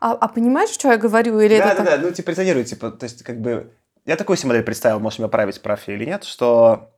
А, 0.00 0.12
а 0.12 0.28
понимаешь, 0.28 0.70
что 0.70 0.88
я 0.88 0.96
говорю? 0.96 1.40
Или 1.40 1.58
Да, 1.58 1.72
это 1.72 1.82
да, 1.82 1.90
там- 1.90 2.00
да, 2.00 2.06
ну 2.06 2.12
типа 2.12 2.30
резонирует, 2.30 2.66
типа, 2.66 2.90
то 2.90 3.04
есть 3.04 3.22
как 3.22 3.40
бы... 3.40 3.72
Я 4.04 4.16
такую 4.16 4.36
себе 4.36 4.48
модель 4.48 4.64
представил, 4.64 5.00
можешь 5.00 5.18
меня 5.18 5.28
править, 5.28 5.62
прав 5.62 5.88
или 5.88 6.04
нет, 6.04 6.24
что... 6.24 6.90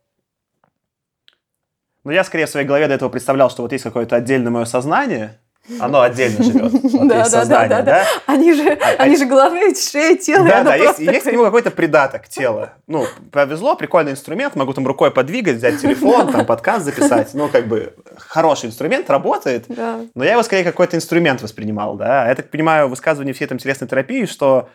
Ну, 2.02 2.10
я 2.10 2.24
скорее 2.24 2.46
в 2.46 2.50
своей 2.50 2.66
голове 2.66 2.88
до 2.88 2.94
этого 2.94 3.08
представлял, 3.08 3.50
что 3.50 3.62
вот 3.62 3.72
есть 3.72 3.84
какое-то 3.84 4.16
отдельное 4.16 4.50
мое 4.50 4.64
сознание, 4.64 5.40
оно 5.80 6.00
отдельно 6.02 6.42
живет. 6.42 6.72
Вот 6.72 7.08
Да, 7.08 7.18
есть 7.18 7.30
да, 7.32 7.38
да, 7.38 7.40
сознание, 7.40 7.68
да, 7.68 7.82
да? 7.82 7.84
да. 7.84 8.06
Они 8.26 8.52
же, 8.52 8.68
А- 8.70 9.02
они 9.02 9.16
же 9.16 9.26
головы, 9.26 9.74
шея, 9.74 10.16
тело. 10.16 10.46
и 10.46 10.48
Да, 10.48 10.62
да, 10.62 10.74
есть, 10.76 10.98
есть 10.98 11.10
к 11.12 11.14
такое- 11.18 11.32
нему 11.32 11.44
какой-то 11.44 11.70
придаток 11.70 12.28
тела. 12.28 12.72
Ну, 12.86 13.04
повезло, 13.32 13.74
прикольный 13.76 14.12
инструмент, 14.12 14.54
могу 14.56 14.72
там 14.74 14.86
рукой 14.86 15.10
подвигать, 15.10 15.56
взять 15.56 15.80
телефон, 15.80 16.30
там 16.32 16.46
подкаст 16.46 16.84
записать. 16.84 17.34
Ну, 17.34 17.48
как 17.48 17.66
бы 17.68 17.94
хороший 18.16 18.66
инструмент, 18.66 19.10
работает. 19.10 19.64
Да. 19.68 20.00
Но 20.14 20.24
я 20.24 20.32
его 20.32 20.42
скорее 20.42 20.64
как 20.64 20.74
какой-то 20.74 20.96
инструмент 20.96 21.42
воспринимал, 21.42 21.96
да. 21.96 22.28
Я 22.28 22.34
так 22.34 22.50
понимаю, 22.50 22.88
высказывание 22.88 23.34
всей 23.34 23.46
там 23.46 23.58
телесной 23.58 23.88
терапии, 23.88 24.26
что 24.26 24.68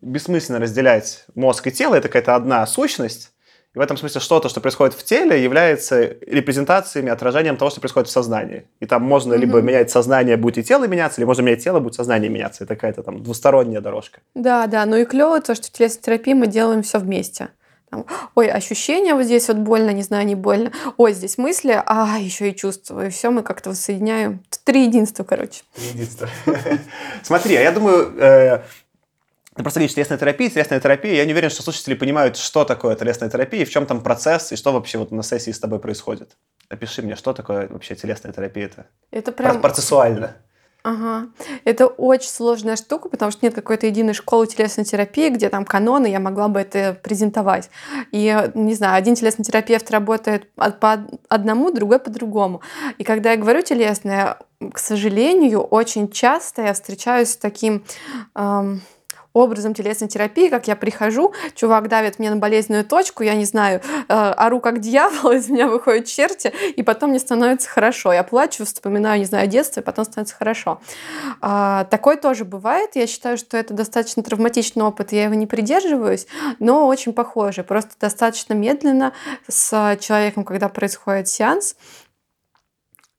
бессмысленно 0.00 0.60
разделять 0.60 1.24
мозг 1.34 1.66
и 1.66 1.70
тело, 1.72 1.94
это 1.96 2.08
какая-то 2.08 2.34
одна 2.36 2.66
сущность. 2.66 3.32
И 3.78 3.80
в 3.80 3.82
этом 3.82 3.96
смысле 3.96 4.20
что-то, 4.20 4.48
что 4.48 4.60
происходит 4.60 4.94
в 4.94 5.04
теле, 5.04 5.40
является 5.40 6.16
репрезентациями, 6.26 7.10
отражением 7.10 7.56
того, 7.56 7.70
что 7.70 7.80
происходит 7.80 8.08
в 8.08 8.10
сознании. 8.10 8.64
И 8.80 8.86
там 8.86 9.02
можно 9.04 9.34
либо 9.34 9.58
Мгм. 9.58 9.66
менять 9.68 9.88
сознание, 9.88 10.36
будет 10.36 10.58
и 10.58 10.64
тело 10.64 10.88
меняться, 10.88 11.20
или 11.20 11.26
можно 11.26 11.42
менять 11.42 11.62
тело, 11.62 11.78
будет 11.78 11.94
сознание 11.94 12.28
меняться. 12.28 12.64
Это 12.64 12.74
какая-то 12.74 13.04
там 13.04 13.22
двусторонняя 13.22 13.80
дорожка. 13.80 14.18
Да, 14.34 14.66
да, 14.66 14.84
ну 14.84 14.96
и 14.96 15.04
клево 15.04 15.40
то, 15.40 15.54
что 15.54 15.68
в 15.68 15.70
телесной 15.70 16.02
терапии 16.02 16.32
мы 16.34 16.48
делаем 16.48 16.82
все 16.82 16.98
вместе. 16.98 17.50
Там, 17.88 18.04
Ой, 18.34 18.48
ощущения 18.50 19.14
вот 19.14 19.24
здесь 19.26 19.46
вот 19.46 19.58
больно, 19.58 19.90
не 19.90 20.02
знаю, 20.02 20.26
не 20.26 20.34
больно. 20.34 20.72
Ой, 20.96 21.12
здесь 21.12 21.38
мысли, 21.38 21.80
а 21.86 22.18
еще 22.18 22.50
и 22.50 22.56
чувства. 22.56 23.06
И 23.06 23.10
все 23.10 23.30
мы 23.30 23.42
как-то 23.44 23.70
воссоединяем. 23.70 24.42
Три 24.64 24.86
единства, 24.86 25.22
короче. 25.22 25.62
Единство. 25.94 26.28
Смотри, 27.22 27.54
а 27.54 27.60
я 27.62 27.70
думаю, 27.70 28.12
э, 28.18 28.60
ты 29.58 29.64
просто 29.64 29.80
говоришь 29.80 29.94
телесная 29.94 30.18
терапия, 30.18 30.48
телесная 30.50 30.78
терапия. 30.78 31.14
Я 31.14 31.24
не 31.24 31.32
уверен, 31.32 31.50
что 31.50 31.64
слушатели 31.64 31.94
понимают, 31.94 32.36
что 32.36 32.64
такое 32.64 32.94
телесная 32.94 33.28
терапия, 33.28 33.62
и 33.62 33.64
в 33.64 33.70
чем 33.70 33.86
там 33.86 34.00
процесс, 34.02 34.52
и 34.52 34.56
что 34.56 34.72
вообще 34.72 34.98
вот 34.98 35.10
на 35.10 35.24
сессии 35.24 35.50
с 35.50 35.58
тобой 35.58 35.80
происходит. 35.80 36.36
Опиши 36.68 37.02
мне, 37.02 37.16
что 37.16 37.32
такое 37.32 37.66
вообще 37.68 37.96
телесная 37.96 38.32
терапия-то? 38.32 38.86
Это 39.10 39.32
прям... 39.32 39.60
Процессуально. 39.60 40.36
Ага. 40.84 41.26
Это 41.64 41.88
очень 41.88 42.28
сложная 42.28 42.76
штука, 42.76 43.08
потому 43.08 43.32
что 43.32 43.44
нет 43.44 43.52
какой-то 43.52 43.86
единой 43.88 44.14
школы 44.14 44.46
телесной 44.46 44.84
терапии, 44.84 45.28
где 45.28 45.48
там 45.48 45.64
каноны, 45.64 46.06
я 46.06 46.20
могла 46.20 46.46
бы 46.46 46.60
это 46.60 46.96
презентовать. 47.02 47.68
И, 48.12 48.50
не 48.54 48.74
знаю, 48.74 48.94
один 48.94 49.16
телесный 49.16 49.44
терапевт 49.44 49.90
работает 49.90 50.48
от- 50.56 50.78
по 50.78 51.04
одному, 51.28 51.72
другой 51.72 51.98
по 51.98 52.10
другому. 52.10 52.62
И 52.96 53.02
когда 53.02 53.32
я 53.32 53.36
говорю 53.36 53.62
телесное, 53.62 54.38
к 54.72 54.78
сожалению, 54.78 55.62
очень 55.62 56.08
часто 56.12 56.62
я 56.62 56.72
встречаюсь 56.74 57.30
с 57.30 57.36
таким 57.36 57.84
эм, 58.36 58.82
образом 59.38 59.74
телесной 59.74 60.08
терапии, 60.08 60.48
как 60.48 60.68
я 60.68 60.76
прихожу, 60.76 61.32
чувак 61.54 61.88
давит 61.88 62.18
мне 62.18 62.30
на 62.30 62.36
болезненную 62.36 62.84
точку, 62.84 63.22
я 63.22 63.34
не 63.34 63.44
знаю, 63.44 63.80
э, 64.08 64.12
ору 64.12 64.60
как 64.60 64.80
дьявол, 64.80 65.30
из 65.32 65.48
меня 65.48 65.68
выходят 65.68 66.06
черти, 66.06 66.52
и 66.76 66.82
потом 66.82 67.10
мне 67.10 67.18
становится 67.18 67.68
хорошо. 67.68 68.12
Я 68.12 68.22
плачу, 68.22 68.64
вспоминаю, 68.64 69.20
не 69.20 69.26
знаю, 69.26 69.48
детство, 69.48 69.80
и 69.80 69.82
потом 69.82 70.04
становится 70.04 70.34
хорошо. 70.34 70.80
А, 71.40 71.84
такое 71.84 72.16
тоже 72.16 72.44
бывает. 72.44 72.90
Я 72.94 73.06
считаю, 73.06 73.38
что 73.38 73.56
это 73.56 73.74
достаточно 73.74 74.22
травматичный 74.22 74.84
опыт, 74.84 75.12
я 75.12 75.24
его 75.24 75.34
не 75.34 75.46
придерживаюсь, 75.46 76.26
но 76.58 76.86
очень 76.86 77.12
похоже. 77.12 77.64
Просто 77.64 77.92
достаточно 78.00 78.54
медленно 78.54 79.12
с 79.48 79.96
человеком, 80.00 80.44
когда 80.44 80.68
происходит 80.68 81.28
сеанс, 81.28 81.76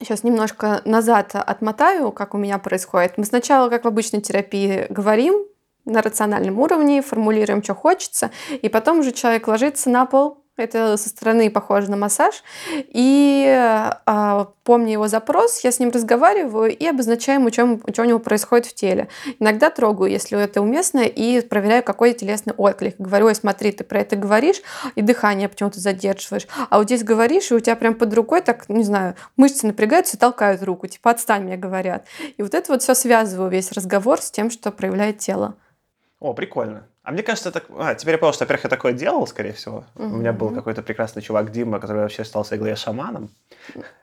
Сейчас 0.02 0.24
немножко 0.24 0.82
назад 0.86 1.36
отмотаю, 1.36 2.14
как 2.14 2.34
у 2.34 2.38
меня 2.38 2.58
происходит. 2.58 3.18
Мы 3.18 3.26
сначала, 3.26 3.70
как 3.70 3.84
в 3.84 3.88
обычной 3.88 4.22
терапии, 4.22 4.86
говорим 4.90 5.44
на 5.92 6.02
рациональном 6.02 6.60
уровне, 6.60 7.02
формулируем, 7.02 7.64
что 7.64 7.76
хочется, 7.76 8.32
и 8.50 8.70
потом 8.70 9.00
уже 9.00 9.12
человек 9.12 9.48
ложится 9.48 9.90
на 9.90 10.06
пол, 10.06 10.40
это 10.60 10.98
со 10.98 11.10
стороны 11.10 11.50
похоже 11.50 11.90
на 11.90 11.98
массаж. 11.98 12.44
И 12.76 13.46
а, 14.06 14.50
помня 14.64 14.92
его 14.92 15.08
запрос, 15.08 15.64
я 15.64 15.72
с 15.72 15.80
ним 15.80 15.90
разговариваю 15.90 16.76
и 16.76 16.86
обозначаю 16.86 17.40
ему, 17.40 17.52
что, 17.52 17.80
что 17.92 18.02
у 18.02 18.06
него 18.06 18.20
происходит 18.20 18.68
в 18.68 18.76
теле. 18.76 19.08
Иногда 19.40 19.70
трогаю, 19.70 20.12
если 20.12 20.38
это 20.38 20.62
уместно, 20.62 21.00
и 21.00 21.42
проверяю, 21.42 21.84
какой 21.84 22.14
телесный 22.14 22.54
отклик. 22.54 22.96
Говорю, 23.00 23.28
ой, 23.28 23.36
смотри, 23.36 23.72
ты 23.72 23.84
про 23.84 24.02
это 24.02 24.16
говоришь, 24.16 24.62
и 24.96 25.02
дыхание 25.02 25.48
почему-то 25.48 25.80
задерживаешь. 25.80 26.48
А 26.70 26.78
вот 26.78 26.88
здесь 26.88 27.04
говоришь, 27.04 27.52
и 27.52 27.56
у 27.56 27.60
тебя 27.60 27.76
прям 27.76 27.96
под 27.96 28.14
рукой, 28.14 28.42
так, 28.42 28.68
не 28.68 28.84
знаю, 28.84 29.16
мышцы 29.38 29.66
напрягаются 29.66 30.18
и 30.18 30.20
толкают 30.20 30.62
руку. 30.64 30.88
Типа, 30.88 31.12
отстань, 31.12 31.44
мне 31.44 31.58
говорят. 31.58 32.06
И 32.38 32.42
вот 32.42 32.54
это 32.54 32.74
вот 32.74 32.84
все 32.84 32.94
связываю, 32.96 33.50
весь 33.50 33.72
разговор 33.72 34.22
с 34.22 34.30
тем, 34.30 34.52
что 34.52 34.72
проявляет 34.72 35.20
тело. 35.20 35.56
О, 36.20 36.34
прикольно. 36.34 36.84
А 37.04 37.12
мне 37.12 37.24
кажется, 37.24 37.50
так... 37.52 37.64
а, 37.78 37.96
теперь 37.96 38.16
я 38.16 38.18
понял, 38.18 38.34
что, 38.34 38.44
во-первых, 38.44 38.66
я 38.66 38.70
такое 38.70 38.92
делал, 38.92 39.26
скорее 39.26 39.54
всего. 39.54 39.86
Mm-hmm. 39.96 40.06
У 40.06 40.18
меня 40.18 40.34
был 40.34 40.50
какой-то 40.50 40.82
прекрасный 40.82 41.22
чувак 41.22 41.52
Дима, 41.52 41.80
который 41.80 42.02
вообще 42.02 42.26
стал 42.26 42.44
в 42.44 42.52
игле 42.52 42.76
шаманом. 42.76 43.30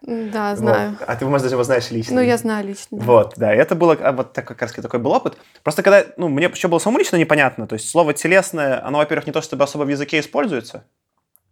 Да, 0.00 0.56
знаю. 0.56 0.96
Вот. 0.99 1.06
А 1.06 1.14
ты, 1.14 1.26
может, 1.26 1.42
даже 1.42 1.54
его 1.54 1.62
знаешь 1.62 1.90
лично. 1.90 2.14
Ну, 2.14 2.20
я 2.23 2.38
знаю 2.38 2.66
лично. 2.66 2.99
Вот, 2.99 3.35
да. 3.37 3.54
И 3.54 3.58
это 3.58 3.75
было 3.75 3.96
а, 4.00 4.12
вот 4.12 4.32
так, 4.32 4.46
как 4.46 4.62
раз 4.62 4.73
такой 4.73 4.99
был 4.99 5.12
опыт. 5.12 5.37
Просто 5.62 5.82
когда, 5.82 6.06
ну, 6.16 6.28
мне 6.28 6.46
еще 6.46 6.68
было 6.68 6.78
самому 6.78 6.99
лично 6.99 7.16
непонятно. 7.16 7.66
То 7.66 7.75
есть 7.75 7.88
слово 7.88 8.14
телесное, 8.14 8.85
оно, 8.85 8.99
во-первых, 8.99 9.26
не 9.26 9.32
то 9.32 9.42
чтобы 9.42 9.64
особо 9.64 9.85
в 9.85 9.88
языке 9.88 10.18
используется, 10.18 10.85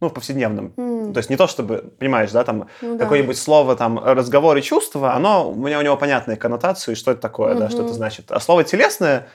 ну, 0.01 0.09
в 0.09 0.15
повседневном. 0.15 0.73
Mm. 0.77 1.13
То 1.13 1.19
есть 1.19 1.31
не 1.31 1.37
то, 1.37 1.47
чтобы, 1.47 1.93
понимаешь, 1.99 2.33
да, 2.33 2.43
там 2.43 2.69
ну, 2.81 2.99
какое-нибудь 2.99 3.39
слово, 3.39 3.77
там, 3.77 3.99
разговор 4.03 4.57
и 4.57 4.63
чувство, 4.63 5.13
оно, 5.13 5.51
у 5.51 5.55
меня 5.55 5.79
у 5.79 5.83
него 5.83 5.97
понятные 5.97 6.37
коннотации, 6.37 6.95
что 6.95 7.13
это 7.13 7.21
такое, 7.21 7.55
mm-hmm. 7.55 7.59
да, 7.59 7.71
что 7.71 7.85
это 7.85 7.93
значит. 7.93 8.33
А 8.33 8.41
слово 8.41 8.65
телесное, 8.65 9.29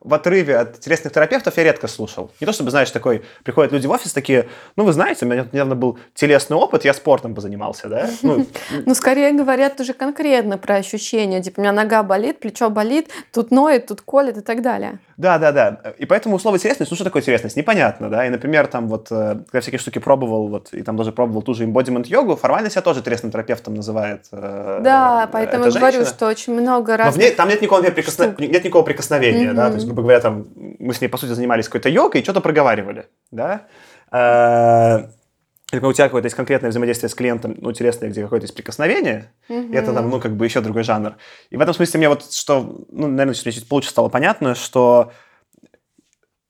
в 0.00 0.14
отрыве 0.14 0.56
от 0.56 0.80
телесных 0.80 1.12
терапевтов 1.12 1.56
я 1.56 1.64
редко 1.64 1.86
слушал. 1.86 2.30
Не 2.40 2.46
то 2.46 2.52
чтобы, 2.52 2.70
знаешь, 2.70 2.90
такой, 2.90 3.22
приходят 3.44 3.72
люди 3.72 3.86
в 3.86 3.90
офис 3.90 4.12
такие, 4.12 4.48
ну, 4.76 4.84
вы 4.84 4.92
знаете, 4.92 5.26
у 5.26 5.28
меня 5.28 5.46
недавно 5.52 5.74
был 5.74 5.98
телесный 6.14 6.56
опыт, 6.56 6.84
я 6.84 6.94
спортом 6.94 7.34
позанимался, 7.34 7.88
да? 7.88 8.10
Ну, 8.22 8.46
ну 8.86 8.94
скорее 8.94 9.32
говорят 9.32 9.80
уже 9.80 9.92
конкретно 9.92 10.58
про 10.58 10.76
ощущения, 10.76 11.42
типа, 11.42 11.60
у 11.60 11.62
меня 11.62 11.72
нога 11.72 12.02
болит, 12.02 12.38
плечо 12.38 12.70
болит, 12.70 13.08
тут 13.32 13.50
ноет, 13.50 13.86
тут 13.86 14.02
колет 14.02 14.38
и 14.38 14.40
так 14.40 14.62
далее. 14.62 14.98
Да, 15.20 15.38
да, 15.38 15.52
да. 15.52 15.80
И 15.98 16.06
поэтому 16.06 16.38
слово 16.38 16.58
телесность, 16.58 16.90
ну, 16.90 16.94
что 16.94 17.04
такое 17.04 17.20
телесность? 17.20 17.54
Непонятно, 17.54 18.08
да? 18.08 18.26
И, 18.26 18.30
например, 18.30 18.66
там 18.68 18.88
вот, 18.88 19.08
э, 19.10 19.36
когда 19.50 19.60
всякие 19.60 19.78
штуки 19.78 19.98
пробовал, 19.98 20.48
вот, 20.48 20.72
и 20.72 20.82
там 20.82 20.96
даже 20.96 21.12
пробовал 21.12 21.42
ту 21.42 21.52
же 21.52 21.66
embodiment 21.66 22.06
йогу, 22.06 22.36
формально 22.36 22.70
себя 22.70 22.80
тоже 22.80 23.02
телесным 23.02 23.30
терапевтом 23.30 23.74
называет. 23.74 24.24
Э, 24.32 24.80
да, 24.82 25.28
поэтому 25.30 25.66
я 25.66 25.72
говорю, 25.72 26.06
что 26.06 26.26
очень 26.26 26.54
много 26.54 26.96
раз. 26.96 27.08
Но 27.08 27.12
в 27.12 27.18
ней, 27.18 27.34
там 27.34 27.50
нет 27.50 27.60
никакого, 27.60 27.82
прикосно... 27.82 28.34
нет 28.38 28.64
никакого 28.64 28.82
прикосновения, 28.82 29.52
да? 29.52 29.68
То 29.68 29.74
есть, 29.74 29.84
грубо 29.84 30.02
говоря, 30.02 30.20
там 30.20 30.46
мы 30.78 30.94
с 30.94 31.02
ней, 31.02 31.08
по 31.08 31.18
сути, 31.18 31.32
занимались 31.32 31.66
какой-то 31.66 31.90
йогой 31.90 32.22
и 32.22 32.24
что-то 32.24 32.40
проговаривали, 32.40 33.04
да. 33.30 33.66
Э, 35.72 35.78
у 35.78 35.92
тебя 35.92 36.06
какое-то 36.06 36.26
есть 36.26 36.36
конкретное 36.36 36.70
взаимодействие 36.70 37.08
с 37.08 37.14
клиентом, 37.14 37.54
ну, 37.58 37.70
интересное, 37.70 38.10
где 38.10 38.22
какое-то 38.22 38.44
есть 38.44 38.54
прикосновение, 38.54 39.32
mm-hmm. 39.48 39.72
и 39.72 39.76
это 39.76 39.92
там, 39.92 40.10
ну, 40.10 40.20
как 40.20 40.36
бы 40.36 40.44
еще 40.44 40.60
другой 40.60 40.82
жанр. 40.82 41.14
И 41.50 41.56
в 41.56 41.60
этом 41.60 41.74
смысле 41.74 41.98
мне 41.98 42.08
вот 42.08 42.32
что, 42.32 42.84
ну, 42.90 43.06
наверное, 43.06 43.34
чуть 43.34 43.68
получше 43.68 43.90
стало 43.90 44.08
понятно, 44.08 44.54
что 44.54 45.12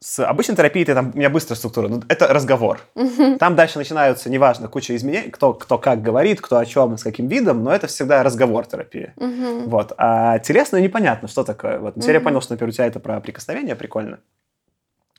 с 0.01 0.19
обычной 0.27 0.57
терапией 0.57 0.87
ты, 0.87 0.95
там, 0.95 1.13
у 1.15 1.19
меня 1.19 1.29
быстрая 1.29 1.59
структура, 1.59 1.89
ну, 1.89 2.03
это 2.09 2.27
разговор. 2.29 2.81
Uh-huh. 2.95 3.37
Там 3.37 3.55
дальше 3.55 3.77
начинаются, 3.77 4.31
неважно, 4.31 4.67
куча 4.67 4.97
изменений, 4.97 5.31
кто, 5.31 5.53
кто 5.53 5.77
как 5.77 6.01
говорит, 6.01 6.41
кто 6.41 6.57
о 6.57 6.65
чем, 6.65 6.97
с 6.97 7.03
каким 7.03 7.29
видом, 7.29 7.63
но 7.63 7.71
это 7.71 7.87
всегда 7.87 8.23
разговор 8.23 8.65
терапии. 8.65 9.13
Uh-huh. 9.17 9.65
Вот. 9.67 9.93
А 9.99 10.39
телесное 10.39 10.81
непонятно, 10.81 11.29
что 11.29 11.45
такое. 11.45 11.79
Вот. 11.79 11.97
Теперь 11.97 12.13
uh-huh. 12.13 12.15
я 12.15 12.21
понял, 12.23 12.41
что, 12.41 12.55
например, 12.55 12.71
у 12.71 12.73
тебя 12.73 12.87
это 12.87 12.99
про 12.99 13.21
прикосновение, 13.21 13.77
прикольно. 13.77 14.21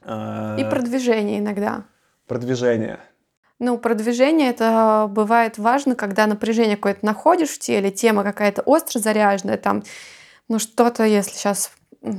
А, 0.01 0.57
И 0.57 0.63
про 0.63 0.81
движение 0.81 1.37
иногда. 1.37 1.83
Про 2.27 2.39
движение. 2.39 2.99
Ну, 3.63 3.77
продвижение 3.77 4.49
это 4.49 5.05
бывает 5.07 5.59
важно, 5.59 5.93
когда 5.95 6.25
напряжение 6.25 6.77
какое-то 6.77 7.05
находишь 7.05 7.51
в 7.51 7.59
теле, 7.59 7.91
тема 7.91 8.23
какая-то 8.23 8.63
остро 8.63 8.97
заряженная, 8.97 9.57
там, 9.57 9.83
ну, 10.47 10.57
что-то, 10.57 11.03
если 11.03 11.33
сейчас 11.33 11.69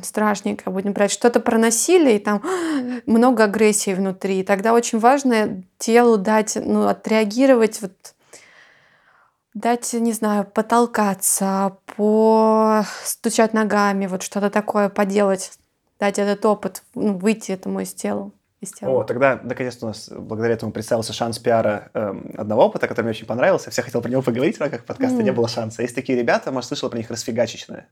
страшненько 0.04 0.70
будем 0.70 0.92
брать, 0.92 1.10
что-то 1.10 1.40
про 1.40 1.58
насилие, 1.58 2.18
и 2.18 2.18
там 2.20 2.44
много 3.06 3.42
агрессии 3.42 3.92
внутри. 3.92 4.38
И 4.38 4.44
тогда 4.44 4.72
очень 4.72 5.00
важно 5.00 5.64
телу 5.78 6.16
дать, 6.16 6.54
ну, 6.54 6.86
отреагировать, 6.86 7.82
вот, 7.82 8.14
дать, 9.52 9.94
не 9.94 10.12
знаю, 10.12 10.44
потолкаться, 10.44 11.76
постучать 11.96 13.52
ногами, 13.52 14.06
вот 14.06 14.22
что-то 14.22 14.48
такое 14.48 14.88
поделать, 14.88 15.50
дать 15.98 16.20
этот 16.20 16.46
опыт, 16.46 16.84
ну, 16.94 17.18
выйти 17.18 17.50
этому 17.50 17.80
из 17.80 17.92
тела. 17.92 18.30
Из. 18.62 18.72
О, 18.80 19.02
тогда 19.02 19.40
наконец-то 19.42 19.86
у 19.86 19.88
нас 19.88 20.08
благодаря 20.08 20.54
этому 20.54 20.70
представился 20.70 21.12
шанс 21.12 21.40
пиара 21.40 21.90
э, 21.94 22.14
одного 22.38 22.66
опыта, 22.66 22.86
который 22.86 23.06
мне 23.06 23.10
очень 23.10 23.26
понравился. 23.26 23.72
Все 23.72 23.82
хотел 23.82 24.00
про 24.00 24.08
него 24.08 24.22
поговорить 24.22 24.56
в 24.56 24.60
рамках 24.60 24.84
подкаста, 24.84 25.18
mm. 25.18 25.24
не 25.24 25.32
было 25.32 25.48
шанса. 25.48 25.82
Есть 25.82 25.96
такие 25.96 26.16
ребята, 26.16 26.52
может, 26.52 26.68
слышала 26.68 26.88
про 26.88 26.98
них 26.98 27.10
расфигачечные. 27.10 27.88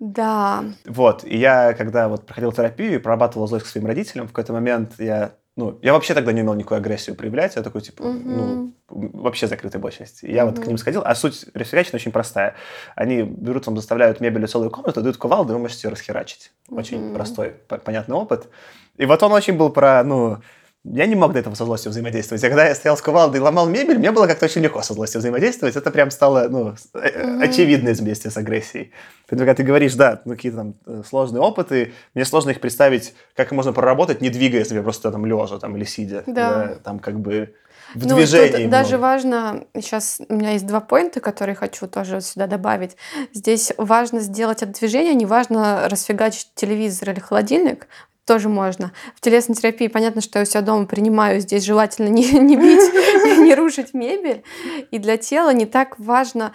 Да. 0.00 0.64
Вот, 0.84 1.22
и 1.22 1.38
я, 1.38 1.74
когда 1.74 2.08
вот 2.08 2.26
проходил 2.26 2.50
терапию 2.50 2.96
и 2.96 2.98
прорабатывал 2.98 3.46
злость 3.46 3.66
к 3.66 3.68
своим 3.68 3.86
родителям, 3.86 4.26
в 4.26 4.32
какой-то 4.32 4.52
момент 4.52 4.94
я, 4.98 5.34
ну, 5.54 5.78
я 5.82 5.92
вообще 5.92 6.14
тогда 6.14 6.32
не 6.32 6.40
умел 6.40 6.54
никакую 6.54 6.78
агрессию 6.78 7.14
проявлять, 7.14 7.56
я 7.56 7.62
такой, 7.62 7.82
типа, 7.82 8.02
угу. 8.02 8.18
ну, 8.24 8.74
вообще 8.88 9.46
закрытая 9.46 9.82
большность. 9.82 10.24
И 10.24 10.32
я 10.32 10.46
угу. 10.46 10.54
вот 10.54 10.64
к 10.64 10.66
ним 10.66 10.78
сходил, 10.78 11.02
а 11.04 11.14
суть 11.14 11.44
реферячина 11.52 11.96
очень 11.96 12.10
простая. 12.10 12.54
Они 12.96 13.22
берут, 13.22 13.66
вам 13.66 13.76
заставляют 13.76 14.20
мебель 14.20 14.48
целую 14.48 14.70
комнату, 14.70 15.02
дают 15.02 15.18
кувалду, 15.18 15.52
и 15.52 15.56
вы 15.56 15.62
можете 15.62 15.88
ее 15.88 15.92
расхерачить. 15.92 16.52
Очень 16.70 17.08
угу. 17.08 17.14
простой, 17.14 17.50
понятный 17.84 18.16
опыт. 18.16 18.48
И 18.96 19.04
вот 19.04 19.22
он 19.22 19.32
очень 19.32 19.56
был 19.56 19.68
про, 19.68 20.02
ну, 20.02 20.38
я 20.84 21.06
не 21.06 21.14
мог 21.14 21.32
до 21.32 21.38
этого 21.38 21.54
со 21.54 21.64
злостью 21.64 21.90
взаимодействовать. 21.90 22.42
А 22.42 22.48
когда 22.48 22.66
я 22.66 22.74
стоял 22.74 22.96
с 22.96 23.02
кувалдой 23.02 23.38
и 23.40 23.42
ломал 23.42 23.68
мебель, 23.68 23.98
мне 23.98 24.10
было 24.10 24.26
как-то 24.26 24.46
очень 24.46 24.62
легко 24.62 24.82
со 24.82 24.94
злостью 24.94 25.20
взаимодействовать. 25.20 25.76
Это 25.76 25.90
прям 25.92 26.10
стало, 26.10 26.48
ну, 26.48 26.74
mm-hmm. 26.94 27.42
очевидно 27.42 27.92
вместе 27.92 28.30
с 28.30 28.36
агрессией. 28.36 28.90
Поэтому, 29.28 29.46
когда 29.46 29.54
ты 29.54 29.62
говоришь, 29.62 29.94
да, 29.94 30.20
ну, 30.24 30.32
какие-то 30.32 30.58
там 30.58 30.74
э, 30.86 31.02
сложные 31.08 31.40
опыты, 31.40 31.92
мне 32.14 32.24
сложно 32.24 32.50
их 32.50 32.60
представить, 32.60 33.14
как 33.36 33.52
можно 33.52 33.72
проработать, 33.72 34.20
не 34.20 34.28
двигая 34.28 34.64
себя 34.64 34.82
просто 34.82 35.12
там 35.12 35.24
лежа 35.24 35.58
там, 35.58 35.76
или 35.76 35.84
сидя. 35.84 36.24
Да. 36.26 36.32
да 36.32 36.74
там 36.82 36.98
как 36.98 37.20
бы 37.20 37.54
в 37.94 38.06
ну, 38.06 38.16
движении. 38.16 38.62
Тут 38.62 38.70
даже 38.70 38.98
важно, 38.98 39.64
сейчас 39.74 40.20
у 40.28 40.34
меня 40.34 40.52
есть 40.52 40.66
два 40.66 40.80
поинта, 40.80 41.20
которые 41.20 41.54
хочу 41.54 41.86
тоже 41.86 42.20
сюда 42.20 42.46
добавить. 42.46 42.96
Здесь 43.32 43.72
важно 43.76 44.20
сделать 44.20 44.62
это 44.62 44.72
движение, 44.72 45.14
не 45.14 45.26
важно 45.26 45.88
расфигачить 45.88 46.48
телевизор 46.54 47.10
или 47.10 47.20
холодильник, 47.20 47.86
тоже 48.26 48.48
можно. 48.48 48.92
В 49.14 49.20
телесной 49.20 49.56
терапии 49.56 49.88
понятно, 49.88 50.20
что 50.20 50.38
я 50.38 50.44
у 50.44 50.46
себя 50.46 50.62
дома 50.62 50.86
принимаю, 50.86 51.40
здесь 51.40 51.64
желательно 51.64 52.08
не, 52.08 52.30
не 52.38 52.56
бить, 52.56 53.38
не 53.38 53.54
рушить 53.54 53.94
мебель. 53.94 54.42
И 54.90 54.98
для 54.98 55.16
тела 55.16 55.52
не 55.52 55.66
так 55.66 55.98
важно 55.98 56.52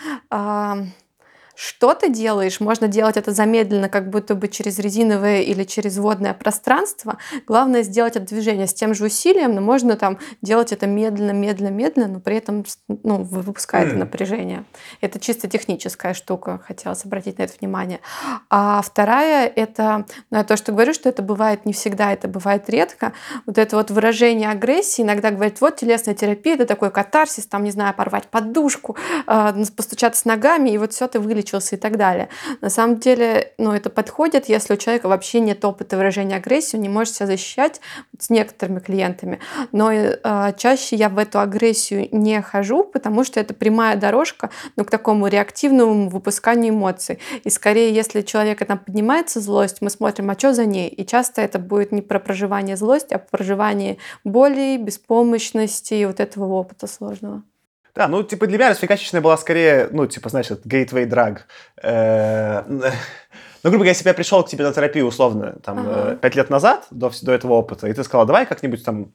что 1.58 1.96
ты 1.96 2.10
делаешь, 2.10 2.60
можно 2.60 2.88
делать 2.88 3.18
это 3.18 3.32
замедленно, 3.32 3.90
как 3.90 4.12
будто 4.12 4.36
бы 4.36 4.48
через 4.48 4.78
резиновое 4.78 5.42
или 5.42 5.64
через 5.64 5.98
водное 5.98 6.36
пространство. 6.36 7.18
Главное 7.48 7.82
сделать 7.82 8.16
это 8.16 8.28
движение 8.28 8.68
с 8.68 8.76
тем 8.76 8.94
же 8.94 9.06
усилием, 9.06 9.56
но 9.56 9.62
можно 9.62 9.96
там 9.96 10.20
делать 10.44 10.72
это 10.72 10.86
медленно, 10.86 11.32
медленно, 11.32 11.70
медленно, 11.70 12.08
но 12.08 12.20
при 12.20 12.36
этом 12.36 12.64
ну, 12.88 13.24
выпуская 13.24 13.88
mm. 13.88 13.96
напряжение. 13.96 14.66
Это 15.02 15.20
чисто 15.20 15.48
техническая 15.48 16.14
штука, 16.14 16.62
хотелось 16.64 17.04
обратить 17.06 17.40
на 17.40 17.44
это 17.44 17.54
внимание. 17.60 18.02
А 18.52 18.84
вторая— 18.84 19.52
это 19.56 20.06
ну, 20.30 20.38
я 20.38 20.44
то, 20.44 20.58
что 20.58 20.72
говорю, 20.72 20.94
что 20.94 21.10
это 21.10 21.24
бывает 21.24 21.66
не 21.66 21.74
всегда, 21.74 22.14
это 22.14 22.28
бывает 22.28 22.70
редко. 22.70 23.14
Вот 23.48 23.58
это 23.58 23.78
вот 23.78 23.90
выражение 23.90 24.52
агрессии 24.52 25.02
иногда 25.02 25.32
говорит, 25.32 25.60
вот 25.60 25.78
телесная 25.78 26.14
терапия, 26.14 26.54
это 26.54 26.68
такой 26.68 26.92
катарсис, 26.92 27.48
там, 27.48 27.64
не 27.64 27.72
знаю, 27.72 27.96
порвать 27.96 28.28
подушку, 28.28 28.96
э, 29.26 29.64
постучаться 29.76 30.22
с 30.22 30.26
ногами, 30.26 30.70
и 30.70 30.78
вот 30.78 30.94
все 30.94 31.08
ты 31.08 31.20
вылечишь 31.20 31.47
увеличился 31.48 31.76
и 31.76 31.80
так 31.80 31.98
далее. 31.98 32.30
На 32.62 32.70
самом 32.70 32.98
деле, 32.98 33.54
ну, 33.58 33.72
это 33.72 33.90
подходит, 33.90 34.50
если 34.50 34.74
у 34.74 34.78
человека 34.78 35.08
вообще 35.08 35.40
нет 35.40 35.64
опыта 35.66 35.98
выражения 35.98 36.36
агрессии, 36.36 36.78
он 36.78 36.84
не 36.84 36.90
может 36.90 37.16
себя 37.16 37.28
защищать 37.28 37.82
с 38.20 38.30
некоторыми 38.30 38.80
клиентами. 38.80 39.40
Но 39.72 39.92
э, 39.92 40.54
чаще 40.58 40.96
я 40.96 41.10
в 41.10 41.18
эту 41.18 41.40
агрессию 41.40 42.08
не 42.12 42.42
хожу, 42.42 42.84
потому 42.84 43.24
что 43.24 43.40
это 43.40 43.54
прямая 43.54 43.96
дорожка 43.96 44.50
ну, 44.76 44.86
к 44.86 44.90
такому 44.90 45.28
реактивному 45.28 46.10
выпусканию 46.10 46.74
эмоций. 46.74 47.20
И 47.44 47.50
скорее, 47.50 47.94
если 47.94 48.22
человека 48.22 48.66
там 48.66 48.80
поднимается 48.80 49.40
злость, 49.40 49.82
мы 49.82 49.90
смотрим, 49.90 50.30
а 50.30 50.34
что 50.38 50.54
за 50.54 50.66
ней? 50.66 50.90
И 50.90 51.06
часто 51.06 51.42
это 51.42 51.60
будет 51.60 51.92
не 51.92 52.02
про 52.02 52.20
проживание 52.20 52.76
злости, 52.78 53.14
а 53.14 53.20
про 53.20 53.38
проживание 53.38 53.98
боли, 54.24 54.78
беспомощности 54.78 55.94
и 55.94 56.06
вот 56.06 56.20
этого 56.20 56.54
опыта 56.54 56.88
сложного. 56.88 57.44
Да, 57.98 58.08
ну, 58.08 58.22
типа, 58.22 58.46
для 58.46 58.60
меня 58.60 58.70
расфигачечная 58.70 59.22
была 59.22 59.38
скорее, 59.38 59.90
ну, 59.92 60.06
типа, 60.06 60.30
знаешь, 60.30 60.52
gateway 60.52 61.10
drug. 61.10 61.40
Э, 61.82 62.62
ну, 62.68 62.80
грубо 63.64 63.78
говоря, 63.78 63.90
если 63.90 64.08
я 64.08 64.14
пришел 64.14 64.44
к 64.44 64.50
тебе 64.50 64.66
на 64.66 64.72
терапию, 64.72 65.08
условно, 65.08 65.58
там, 65.64 65.80
ага. 65.80 66.12
Э, 66.12 66.16
пять 66.16 66.36
лет 66.36 66.52
назад, 66.52 66.86
до, 66.92 67.12
до 67.24 67.32
этого 67.32 67.54
опыта, 67.54 67.88
и 67.88 67.94
ты 67.94 68.04
сказала, 68.04 68.28
давай 68.28 68.46
как-нибудь 68.46 68.86
там 68.86 69.14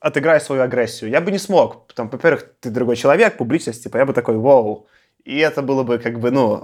отыграй 0.00 0.38
свою 0.38 0.60
агрессию, 0.60 1.10
я 1.10 1.22
бы 1.22 1.30
не 1.30 1.38
смог. 1.38 1.94
Там, 1.94 2.10
во-первых, 2.10 2.44
ты 2.60 2.68
другой 2.68 2.96
человек, 2.96 3.38
публичность, 3.38 3.82
типа, 3.82 3.96
я 3.96 4.04
бы 4.04 4.12
такой, 4.12 4.36
вау, 4.36 4.86
и 5.24 5.38
это 5.38 5.62
было 5.62 5.82
бы 5.82 5.96
как 5.96 6.20
бы, 6.20 6.30
ну, 6.30 6.62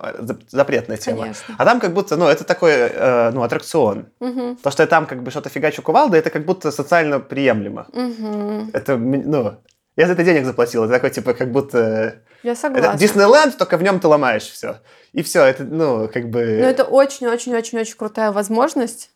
запретная 0.49 0.99
тема. 0.99 1.23
Конечно. 1.23 1.54
А 1.56 1.64
там 1.64 1.80
как 1.80 1.94
будто, 1.94 2.18
ну, 2.18 2.26
это 2.26 2.44
такой, 2.44 2.73
э, 2.73 3.30
ну, 3.30 3.42
аттракцион. 3.42 4.09
Угу. 4.20 4.56
То, 4.62 4.70
что 4.70 4.82
я 4.82 4.87
там 4.87 5.06
как 5.06 5.23
бы 5.23 5.30
что-то 5.30 5.49
фигачу 5.49 5.80
кувалда, 5.80 6.18
это 6.18 6.28
как 6.28 6.44
будто 6.44 6.70
социально 6.70 7.18
приемлемо. 7.18 7.87
Угу. 7.94 8.73
Это, 8.75 8.99
ну, 8.99 9.56
я 9.97 10.06
за 10.06 10.12
это 10.12 10.23
денег 10.23 10.44
заплатил. 10.44 10.85
Это 10.85 10.94
такой, 10.94 11.11
типа, 11.11 11.35
как 11.35 11.50
будто... 11.52 12.23
Я 12.42 12.54
согласна. 12.54 12.88
Это 12.88 12.99
Диснейленд, 12.99 13.56
только 13.59 13.76
в 13.76 13.82
нем 13.82 14.00
ты 14.00 14.09
ломаешь 14.09 14.44
все. 14.44 14.80
И 15.12 15.23
все, 15.23 15.44
это, 15.44 15.64
ну, 15.64 16.09
как 16.09 16.30
бы... 16.30 16.59
Ну, 16.61 16.66
это 16.66 16.85
очень-очень-очень-очень 16.85 17.97
крутая 17.97 18.32
возможность. 18.32 19.11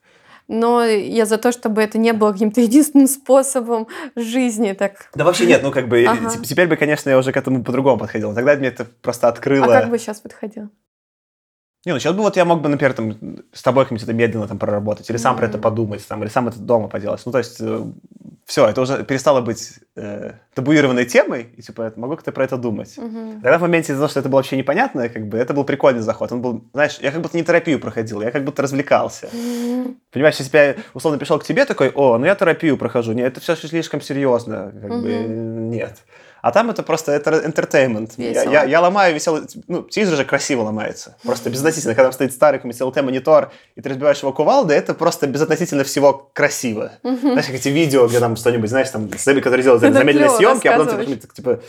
Но 0.47 0.85
я 0.85 1.25
за 1.25 1.39
то, 1.39 1.53
чтобы 1.53 1.83
это 1.83 1.97
не 1.97 2.13
было 2.13 2.33
каким-то 2.33 2.61
единственным 2.61 3.07
способом 3.07 3.89
жизни. 4.15 4.73
Так. 4.73 5.09
Да 5.15 5.25
вообще 5.25 5.47
нет, 5.47 5.63
ну 5.63 5.73
как 5.73 5.89
бы 5.89 6.05
ага. 6.05 6.31
теперь 6.45 6.69
бы, 6.69 6.77
конечно, 6.77 7.09
я 7.09 7.17
уже 7.17 7.33
к 7.33 7.37
этому 7.39 7.65
по-другому 7.65 7.99
подходил. 7.99 8.35
Тогда 8.35 8.55
мне 8.55 8.69
это 8.69 8.85
просто 8.85 9.29
открыло. 9.29 9.75
А 9.75 9.81
как 9.81 9.91
бы 9.91 9.99
сейчас 9.99 10.21
подходил? 10.21 10.69
Не, 11.85 11.93
ну 11.93 11.99
сейчас 11.99 12.15
бы 12.15 12.23
вот 12.23 12.37
я 12.37 12.45
мог 12.47 12.63
бы, 12.63 12.69
например, 12.69 12.95
там, 12.95 13.17
с 13.53 13.63
тобой 13.63 13.85
как-нибудь 13.85 14.03
это 14.05 14.15
медленно 14.15 14.49
там 14.49 14.59
проработать, 14.59 15.09
или 15.11 15.19
сам 15.19 15.35
mm-hmm. 15.35 15.39
про 15.39 15.47
это 15.47 15.59
подумать, 15.59 16.07
там, 16.09 16.23
или 16.23 16.31
сам 16.31 16.49
это 16.49 16.59
дома 16.59 16.89
поделать. 16.89 17.21
Ну, 17.27 17.33
то 17.33 17.39
есть, 17.39 17.57
э, 17.61 17.85
все, 18.47 18.67
это 18.67 18.81
уже 18.81 19.05
перестало 19.05 19.43
быть 19.43 19.81
э, 19.95 20.33
табуированной 20.55 21.05
темой, 21.05 21.49
и 21.57 21.61
типа, 21.61 21.93
могу 21.97 22.17
как-то 22.17 22.33
про 22.33 22.45
это 22.45 22.57
думать. 22.57 22.97
Mm-hmm. 22.97 23.43
Тогда 23.43 23.59
в 23.59 23.61
моменте 23.61 23.93
из-за 23.93 24.01
того, 24.01 24.09
что 24.09 24.21
это 24.21 24.31
было 24.31 24.39
вообще 24.39 24.57
непонятно, 24.57 25.11
как 25.11 25.29
бы, 25.29 25.37
это 25.37 25.53
был 25.53 25.65
прикольный 25.65 26.01
заход. 26.01 26.33
Он 26.33 26.41
был, 26.41 26.65
знаешь, 26.73 26.99
я 27.03 27.11
как 27.11 27.21
будто 27.21 27.37
не 27.37 27.45
терапию 27.45 27.79
проходил, 27.79 28.23
я 28.23 28.31
как 28.31 28.45
будто 28.45 28.63
развлекался. 28.63 29.27
Mm-hmm. 29.27 29.97
Понимаешь, 30.11 30.37
если 30.37 30.53
бы 30.53 30.59
я 30.59 30.77
условно 30.95 31.19
пришел 31.19 31.39
к 31.39 31.45
тебе 31.45 31.67
такой, 31.67 31.91
о, 31.91 32.17
ну 32.17 32.25
я 32.25 32.35
терапию 32.35 32.79
прохожу, 32.79 33.13
нет, 33.13 33.27
это 33.27 33.41
все 33.41 33.57
слишком 33.57 34.01
серьезно, 34.01 34.73
как 34.81 34.91
mm-hmm. 34.91 35.03
бы, 35.03 35.13
нет. 35.77 35.99
А 36.45 36.53
там 36.53 36.69
это 36.69 36.83
просто 36.83 37.11
это 37.11 37.31
entertainment. 37.31 38.13
Я, 38.19 38.43
я, 38.43 38.65
я 38.65 38.81
ломаю 38.83 39.15
веселый... 39.15 39.45
Ну, 39.67 39.81
телевизор 39.85 40.19
же 40.19 40.25
красиво 40.27 40.61
ломается. 40.61 41.17
Просто 41.23 41.49
безотносительно. 41.49 41.95
Когда 41.95 42.09
там 42.09 42.13
стоит 42.13 42.35
старый 42.35 42.59
какой-нибудь 42.61 42.83
LT-монитор, 42.83 43.49
и 43.77 43.81
ты 43.81 43.89
разбиваешь 43.89 44.19
его 44.19 44.31
кувалдой, 44.35 44.77
это 44.77 44.93
просто 44.93 45.27
безотносительно 45.27 45.85
всего 45.85 46.31
красиво. 46.35 46.93
Знаешь, 47.03 47.47
как 47.47 47.55
эти 47.55 47.71
видео, 47.71 48.07
где 48.09 48.21
там 48.21 48.37
что-нибудь, 48.37 48.69
знаешь, 48.69 48.91
там, 48.91 49.09
который 49.09 49.63
делает 49.63 49.81
замедленные 49.95 50.29
съемки, 50.29 50.69
а 50.69 50.77
потом 50.77 51.07
типа, 51.17 51.61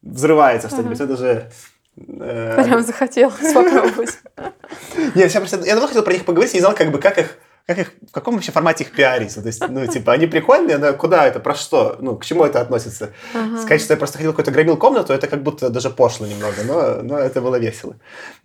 взрывается 0.00 0.68
что-нибудь. 0.68 0.98
Это 0.98 1.16
же... 1.18 1.50
Э... 1.98 2.64
Прям 2.64 2.82
захотелось 2.82 3.52
попробовать. 3.52 4.16
Нет, 5.14 5.30
я 5.30 5.40
просто... 5.40 5.58
Я 5.58 5.74
давно 5.74 5.88
хотел 5.88 6.04
про 6.04 6.14
них 6.14 6.24
поговорить, 6.24 6.54
не 6.54 6.60
знал, 6.60 6.74
как 6.74 6.90
бы, 6.90 6.98
как 6.98 7.18
их 7.18 7.36
как 7.66 7.78
их, 7.78 7.92
в 8.08 8.12
каком 8.12 8.34
вообще 8.34 8.52
формате 8.52 8.84
их 8.84 8.92
пиарить? 8.92 9.34
То 9.34 9.46
есть, 9.46 9.66
ну, 9.68 9.86
типа, 9.86 10.12
они 10.12 10.26
прикольные, 10.26 10.78
но 10.78 10.92
куда 10.94 11.26
это, 11.26 11.40
про 11.40 11.54
что? 11.54 11.96
Ну, 12.00 12.16
к 12.16 12.24
чему 12.24 12.44
это 12.44 12.60
относится? 12.60 13.10
Ага. 13.34 13.58
Сказать, 13.58 13.82
что 13.82 13.92
я 13.94 13.96
просто 13.98 14.18
ходил 14.18 14.32
какой-то 14.32 14.50
громил 14.50 14.76
комнату, 14.76 15.12
это 15.12 15.28
как 15.28 15.42
будто 15.42 15.70
даже 15.70 15.90
пошло 15.90 16.26
немного, 16.26 16.56
но, 16.64 17.02
но 17.02 17.18
это 17.18 17.40
было 17.40 17.56
весело. 17.58 17.96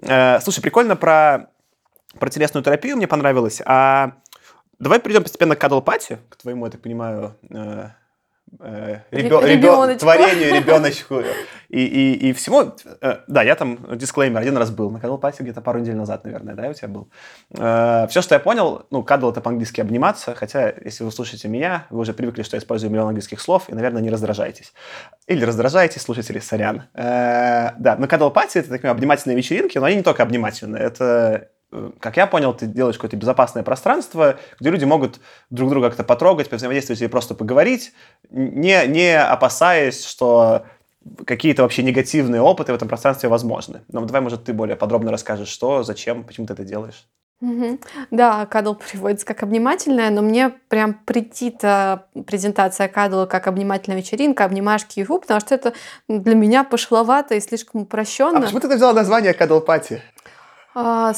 Э, 0.01 0.39
слушай, 0.41 0.61
прикольно 0.61 0.95
про, 0.95 1.49
про 2.19 2.29
телесную 2.29 2.63
терапию 2.63 2.95
мне 2.97 3.07
понравилось. 3.07 3.61
А 3.65 4.13
давай 4.79 4.99
перейдем 4.99 5.23
постепенно 5.23 5.55
к 5.55 5.59
кадл 5.59 5.81
пати, 5.81 6.19
к 6.29 6.35
твоему, 6.35 6.65
я 6.65 6.71
так 6.71 6.81
понимаю, 6.81 7.35
э, 7.49 7.89
э, 8.59 8.99
ребё, 9.11 9.41
ребё, 9.41 9.97
творению, 9.97 10.53
ребеночку 10.53 11.23
и, 11.69 11.85
и, 11.85 12.29
и 12.29 12.33
всему. 12.33 12.73
Э, 13.01 13.17
да, 13.27 13.43
я 13.43 13.55
там, 13.55 13.97
дисклеймер, 13.97 14.39
один 14.39 14.57
раз 14.57 14.71
был 14.71 14.89
на 14.89 14.99
Кадл 14.99 15.17
Пати 15.17 15.41
где-то 15.41 15.61
пару 15.61 15.79
недель 15.79 15.95
назад, 15.95 16.23
наверное, 16.23 16.55
да, 16.55 16.69
у 16.69 16.73
тебя 16.73 16.87
был. 16.87 17.09
Э, 17.51 18.07
все, 18.09 18.21
что 18.21 18.35
я 18.35 18.39
понял, 18.39 18.85
ну, 18.89 19.03
кадл 19.03 19.31
это 19.31 19.41
по-английски 19.41 19.81
обниматься, 19.81 20.35
хотя, 20.35 20.73
если 20.83 21.03
вы 21.03 21.11
слушаете 21.11 21.47
меня, 21.47 21.85
вы 21.89 21.99
уже 21.99 22.13
привыкли, 22.13 22.43
что 22.43 22.55
я 22.55 22.59
использую 22.59 22.91
миллион 22.91 23.09
английских 23.09 23.41
слов, 23.41 23.69
и, 23.69 23.73
наверное, 23.73 24.01
не 24.01 24.09
раздражаетесь. 24.09 24.73
Или 25.27 25.43
раздражаетесь, 25.43 26.01
слушатели, 26.01 26.39
сорян. 26.39 26.83
Э, 26.93 27.71
да, 27.77 27.95
но 27.97 28.07
Кадл 28.07 28.29
Пати 28.29 28.59
это 28.59 28.69
такие 28.69 28.89
обнимательные 28.89 29.37
вечеринки, 29.37 29.77
но 29.77 29.85
они 29.85 29.97
не 29.97 30.03
только 30.03 30.23
обнимательные, 30.23 30.83
это 30.83 31.49
Э, 31.71 31.91
как 31.99 32.17
я 32.17 32.27
понял, 32.27 32.53
ты 32.53 32.65
делаешь 32.65 32.95
какое-то 32.95 33.17
безопасное 33.17 33.63
пространство, 33.63 34.37
где 34.59 34.69
люди 34.69 34.85
могут 34.85 35.19
друг 35.49 35.69
друга 35.69 35.89
как-то 35.89 36.03
потрогать, 36.03 36.49
повзаимодействовать 36.49 37.01
или 37.01 37.07
просто 37.07 37.35
поговорить, 37.35 37.93
не, 38.29 38.85
не 38.87 39.19
опасаясь, 39.19 40.05
что 40.05 40.65
какие-то 41.25 41.63
вообще 41.63 41.83
негативные 41.83 42.41
опыты 42.41 42.71
в 42.71 42.75
этом 42.75 42.87
пространстве 42.87 43.29
возможны. 43.29 43.81
Но 43.91 44.03
давай, 44.05 44.21
может, 44.21 44.45
ты 44.45 44.53
более 44.53 44.75
подробно 44.75 45.11
расскажешь, 45.11 45.49
что, 45.49 45.83
зачем, 45.83 46.23
почему 46.23 46.47
ты 46.47 46.53
это 46.53 46.63
делаешь. 46.63 47.07
Угу. 47.39 47.79
Да, 48.09 48.47
кадл 48.47 48.73
приводится 48.73 49.25
как 49.25 49.43
обнимательная, 49.43 50.09
но 50.09 50.23
мне 50.23 50.49
прям 50.69 50.95
претит 50.95 51.59
презентация 51.59 52.87
кадла 52.87 53.27
как 53.27 53.45
обнимательная 53.45 53.99
вечеринка, 53.99 54.43
обнимашки 54.45 54.99
и 54.99 55.03
фу, 55.03 55.19
потому 55.19 55.39
что 55.39 55.53
это 55.53 55.73
для 56.07 56.33
меня 56.33 56.63
пошловато 56.63 57.35
и 57.35 57.39
слишком 57.39 57.81
упрощенно. 57.81 58.39
А 58.39 58.41
почему 58.41 58.59
ты 58.59 58.75
взяла 58.75 58.93
название 58.93 59.33
кадл 59.33 59.59
пати? 59.59 60.01
А, 60.79 61.11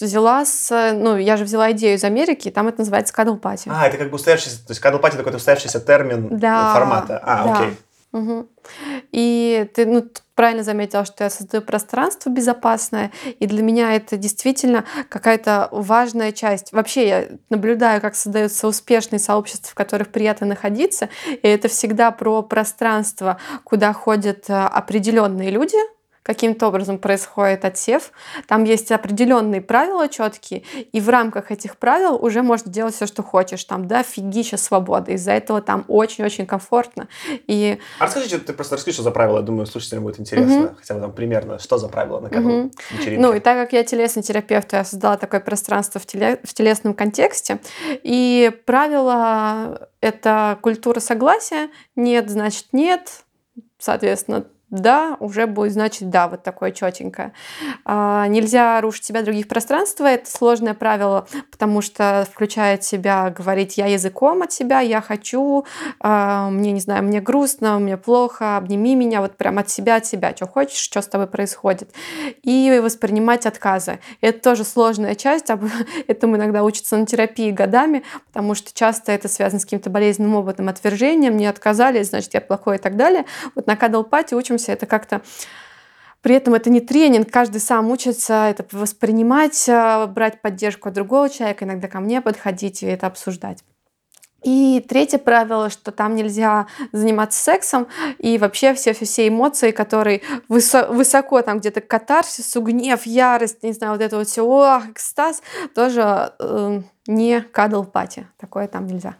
взяла 0.00 0.44
с... 0.44 0.92
Ну, 0.94 1.16
я 1.16 1.38
же 1.38 1.44
взяла 1.44 1.72
идею 1.72 1.96
из 1.96 2.04
Америки, 2.04 2.50
там 2.50 2.68
это 2.68 2.80
называется 2.80 3.14
cuddle 3.14 3.40
party. 3.40 3.70
А, 3.70 3.86
это 3.86 3.96
как 3.96 4.10
бы 4.10 4.16
устоявшийся... 4.16 4.66
То 4.66 4.72
есть 4.72 4.82
cuddle 4.82 5.00
party 5.00 5.16
такой 5.16 5.34
устоявшийся 5.34 5.80
термин 5.80 6.28
да, 6.38 6.74
формата. 6.74 7.18
А, 7.22 7.44
да. 7.44 7.54
окей. 7.54 7.76
Угу. 8.12 8.48
И 9.12 9.70
ты 9.74 9.84
ну, 9.84 10.04
правильно 10.34 10.62
заметила, 10.62 11.04
что 11.04 11.24
я 11.24 11.30
создаю 11.30 11.62
пространство 11.62 12.30
безопасное, 12.30 13.12
и 13.38 13.46
для 13.46 13.62
меня 13.62 13.94
это 13.94 14.16
действительно 14.16 14.84
какая-то 15.10 15.68
важная 15.72 16.32
часть. 16.32 16.72
Вообще 16.72 17.08
я 17.08 17.28
наблюдаю, 17.50 18.00
как 18.00 18.14
создаются 18.14 18.66
успешные 18.66 19.18
сообщества, 19.18 19.70
в 19.70 19.74
которых 19.74 20.08
приятно 20.08 20.46
находиться, 20.46 21.10
и 21.26 21.46
это 21.46 21.68
всегда 21.68 22.10
про 22.10 22.42
пространство, 22.42 23.38
куда 23.64 23.92
ходят 23.92 24.46
а, 24.48 24.68
определенные 24.68 25.50
люди, 25.50 25.76
каким-то 26.28 26.68
образом 26.68 26.98
происходит 26.98 27.64
отсев. 27.64 28.12
Там 28.46 28.64
есть 28.64 28.92
определенные 28.92 29.62
правила 29.62 30.08
четкие, 30.10 30.62
и 30.92 31.00
в 31.00 31.08
рамках 31.08 31.50
этих 31.50 31.78
правил 31.78 32.22
уже 32.22 32.42
можно 32.42 32.70
делать 32.70 32.94
все, 32.94 33.06
что 33.06 33.22
хочешь. 33.22 33.64
Там, 33.64 33.88
да, 33.88 34.02
фигища 34.02 34.58
свободы. 34.58 35.14
Из-за 35.14 35.32
этого 35.32 35.62
там 35.62 35.86
очень-очень 35.88 36.44
комфортно. 36.44 37.08
И... 37.46 37.78
А 37.98 38.04
расскажи, 38.04 38.38
ты 38.38 38.52
просто 38.52 38.76
расскажи, 38.76 38.96
что 38.96 39.04
за 39.04 39.10
правила. 39.10 39.40
Думаю, 39.40 39.64
слушателям 39.64 40.02
будет 40.02 40.20
интересно. 40.20 40.66
Угу. 40.66 40.74
Хотя 40.78 40.94
бы 40.96 41.00
там 41.00 41.12
примерно, 41.14 41.58
что 41.58 41.78
за 41.78 41.88
правила 41.88 42.20
на 42.20 42.28
угу. 42.28 42.70
вечеринке. 42.90 43.18
Ну, 43.18 43.32
и 43.32 43.40
так 43.40 43.56
как 43.56 43.72
я 43.72 43.82
телесный 43.82 44.22
терапевт, 44.22 44.70
я 44.74 44.84
создала 44.84 45.16
такое 45.16 45.40
пространство 45.40 45.98
в, 45.98 46.04
теле... 46.04 46.40
в 46.44 46.52
телесном 46.52 46.92
контексте. 46.92 47.58
И 48.02 48.52
правила— 48.66 49.88
это 50.02 50.58
культура 50.60 51.00
согласия. 51.00 51.70
Нет, 51.96 52.28
значит 52.28 52.66
нет. 52.72 53.22
Соответственно, 53.78 54.44
да, 54.70 55.16
уже 55.20 55.46
будет 55.46 55.72
значит 55.72 56.10
да, 56.10 56.28
вот 56.28 56.42
такое 56.42 56.72
четенькое. 56.72 57.32
А, 57.84 58.26
нельзя 58.26 58.80
рушить 58.80 59.04
себя 59.04 59.22
других 59.22 59.48
пространствах, 59.48 60.10
это 60.10 60.30
сложное 60.30 60.74
правило, 60.74 61.26
потому 61.50 61.80
что 61.80 62.26
включает 62.30 62.84
себя 62.84 63.30
говорить 63.30 63.78
я 63.78 63.86
языком 63.86 64.42
от 64.42 64.52
себя, 64.52 64.80
я 64.80 65.00
хочу, 65.00 65.64
а, 66.00 66.50
мне 66.50 66.72
не 66.72 66.80
знаю, 66.80 67.02
мне 67.04 67.20
грустно, 67.20 67.78
мне 67.78 67.96
плохо, 67.96 68.58
обними 68.58 68.94
меня, 68.94 69.22
вот 69.22 69.36
прям 69.36 69.58
от 69.58 69.70
себя, 69.70 69.96
от 69.96 70.06
себя, 70.06 70.34
что 70.36 70.46
хочешь, 70.46 70.78
что 70.78 71.00
с 71.00 71.06
тобой 71.06 71.28
происходит. 71.28 71.90
И 72.42 72.80
воспринимать 72.82 73.46
отказы. 73.46 74.00
Это 74.20 74.40
тоже 74.40 74.64
сложная 74.64 75.14
часть, 75.14 75.46
этому 76.06 76.36
иногда 76.36 76.62
учатся 76.62 76.98
на 76.98 77.06
терапии 77.06 77.50
годами, 77.50 78.02
потому 78.26 78.54
что 78.54 78.74
часто 78.74 79.12
это 79.12 79.28
связано 79.28 79.60
с 79.60 79.64
каким-то 79.64 79.88
болезненным 79.88 80.34
опытом 80.34 80.68
отвержения, 80.68 81.30
мне 81.30 81.48
отказали, 81.48 82.02
значит, 82.02 82.34
я 82.34 82.42
плохой 82.42 82.76
и 82.76 82.78
так 82.78 82.96
далее. 82.96 83.24
Вот 83.54 83.66
на 83.66 83.74
кадл-пати 83.74 84.34
учим 84.34 84.57
учимся, 84.58 84.72
это 84.72 84.86
как-то 84.86 85.22
при 86.20 86.34
этом 86.34 86.54
это 86.54 86.68
не 86.68 86.80
тренинг, 86.80 87.30
каждый 87.30 87.60
сам 87.60 87.90
учится 87.90 88.48
это 88.48 88.64
воспринимать, 88.72 89.68
э, 89.68 90.06
брать 90.06 90.42
поддержку 90.42 90.88
от 90.88 90.94
другого 90.94 91.30
человека, 91.30 91.64
иногда 91.64 91.86
ко 91.86 92.00
мне 92.00 92.20
подходить 92.20 92.82
и 92.82 92.86
это 92.86 93.06
обсуждать. 93.06 93.62
И 94.42 94.84
третье 94.88 95.18
правило, 95.18 95.70
что 95.70 95.92
там 95.92 96.16
нельзя 96.16 96.66
заниматься 96.92 97.42
сексом, 97.42 97.86
и 98.18 98.36
вообще 98.38 98.74
все, 98.74 98.92
все, 98.92 99.04
все 99.04 99.28
эмоции, 99.28 99.70
которые 99.70 100.22
высо, 100.48 100.88
высоко, 100.90 101.42
там 101.42 101.58
где-то 101.58 101.80
катарсис, 101.80 102.56
гнев, 102.56 103.06
ярость, 103.06 103.62
не 103.62 103.72
знаю, 103.72 103.92
вот 103.92 104.02
это 104.02 104.16
вот 104.16 104.28
все, 104.28 104.42
о, 104.44 104.82
экстаз, 104.90 105.42
тоже 105.74 106.32
э, 106.38 106.82
не 107.06 107.40
кадл 107.40 107.84
пати. 107.84 108.28
Такое 108.38 108.68
там 108.68 108.86
нельзя. 108.86 109.16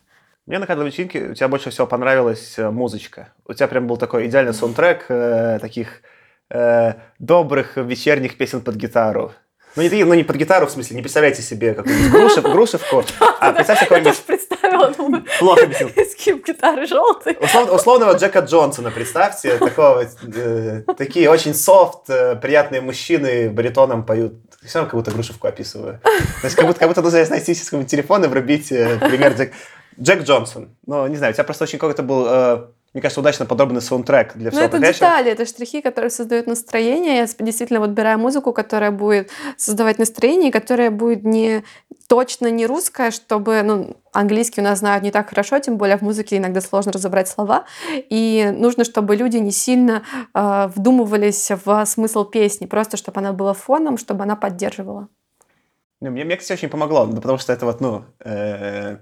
Мне 0.49 0.59
на 0.59 0.67
кадл 0.67 0.83
вечеринке 0.83 1.27
у 1.27 1.35
тебя 1.35 1.47
больше 1.47 1.69
всего 1.69 1.87
понравилась 1.87 2.55
э, 2.57 2.71
музычка. 2.71 3.35
У 3.45 3.53
тебя 3.53 3.69
прям 3.69 3.87
был 3.87 3.99
такой 3.99 4.29
идеальный 4.29 4.55
саундтрек 4.55 5.05
э, 5.11 5.59
таких 5.61 6.01
э, 6.49 6.95
добрых 7.19 7.77
вечерних 7.77 8.39
песен 8.39 8.63
под 8.63 8.77
гитару. 8.77 9.33
Ну 9.77 9.83
не, 9.83 10.05
ну, 10.05 10.15
не 10.15 10.25
под 10.25 10.37
гитару, 10.37 10.67
в 10.67 10.71
смысле, 10.71 10.97
не 10.97 11.03
представляйте 11.03 11.43
себе 11.43 11.75
какую-нибудь 11.75 12.11
грушев, 12.11 12.45
грушевку, 12.45 13.05
а 13.41 13.53
представьте 13.53 13.85
какой-нибудь... 13.85 14.23
представила, 14.23 14.91
думаю, 14.91 15.27
плохо 15.39 15.65
объяснил. 15.65 15.91
Скип 16.13 16.47
гитары 16.47 16.87
желтый. 16.87 17.37
Услов, 17.39 17.71
условного 17.71 18.17
Джека 18.17 18.39
Джонсона 18.39 18.91
представьте, 18.91 19.59
такого, 19.59 20.07
э, 20.35 20.83
такие 20.97 21.29
очень 21.29 21.53
софт, 21.53 22.09
э, 22.09 22.37
приятные 22.37 22.81
мужчины 22.81 23.51
баритоном 23.51 24.03
поют. 24.03 24.33
Все 24.65 24.79
равно 24.79 24.91
как 24.91 24.99
будто 24.99 25.11
грушевку 25.11 25.47
описываю. 25.47 26.01
То 26.03 26.45
есть 26.45 26.57
как 26.57 26.67
будто, 26.67 26.81
как 26.81 26.89
будто 26.89 27.03
нужно 27.03 27.23
найти 27.29 27.55
с 27.55 27.69
телефон 27.85 28.25
и 28.25 28.29
врубить 28.29 28.73
э, 28.73 28.97
пример 28.99 29.35
Джек... 29.35 29.53
Джек 30.01 30.23
Джонсон. 30.23 30.77
Ну, 30.87 31.07
не 31.07 31.17
знаю, 31.17 31.33
у 31.33 31.35
тебя 31.35 31.45
просто 31.45 31.65
очень 31.65 31.79
какой-то 31.79 32.03
был... 32.03 32.27
Э, 32.27 32.67
мне 32.95 33.03
кажется, 33.03 33.21
удачно 33.21 33.45
подобранный 33.45 33.83
саундтрек 33.83 34.35
для 34.35 34.51
всего 34.51 34.63
Ну, 34.63 34.67
это 34.67 34.79
детали, 34.79 35.31
это 35.31 35.45
штрихи, 35.45 35.83
которые 35.83 36.11
создают 36.11 36.47
настроение. 36.47 37.17
Я 37.17 37.27
действительно 37.27 37.81
выбираю 37.81 38.19
музыку, 38.19 38.53
которая 38.53 38.91
будет 38.91 39.31
создавать 39.57 39.99
настроение, 39.99 40.51
которая 40.51 40.91
будет 40.91 41.23
не 41.23 41.65
точно 42.09 42.51
не 42.51 42.67
русская, 42.67 43.11
чтобы, 43.11 43.61
ну, 43.63 43.97
английский 44.13 44.63
у 44.63 44.65
нас 44.65 44.79
знают 44.79 45.05
не 45.05 45.11
так 45.11 45.29
хорошо, 45.29 45.59
тем 45.59 45.77
более 45.77 45.99
в 45.99 46.03
музыке 46.03 46.39
иногда 46.39 46.63
сложно 46.63 46.93
разобрать 46.93 47.29
слова, 47.29 47.67
и 47.93 48.51
нужно, 48.57 48.85
чтобы 48.85 49.15
люди 49.15 49.37
не 49.37 49.53
сильно 49.53 50.03
э, 50.33 50.71
вдумывались 50.75 51.51
в 51.65 51.85
смысл 51.85 52.25
песни, 52.25 52.65
просто 52.65 52.97
чтобы 52.97 53.21
она 53.21 53.35
была 53.35 53.53
фоном, 53.53 53.99
чтобы 53.99 54.23
она 54.23 54.37
поддерживала. 54.37 55.09
Ну, 56.01 56.11
мне, 56.11 56.25
мне, 56.25 56.37
кстати, 56.37 56.59
очень 56.59 56.71
помогло, 56.71 57.07
потому 57.07 57.37
что 57.37 57.53
это 57.53 57.67
вот, 57.67 57.81
ну, 57.81 58.05
э, 58.25 58.99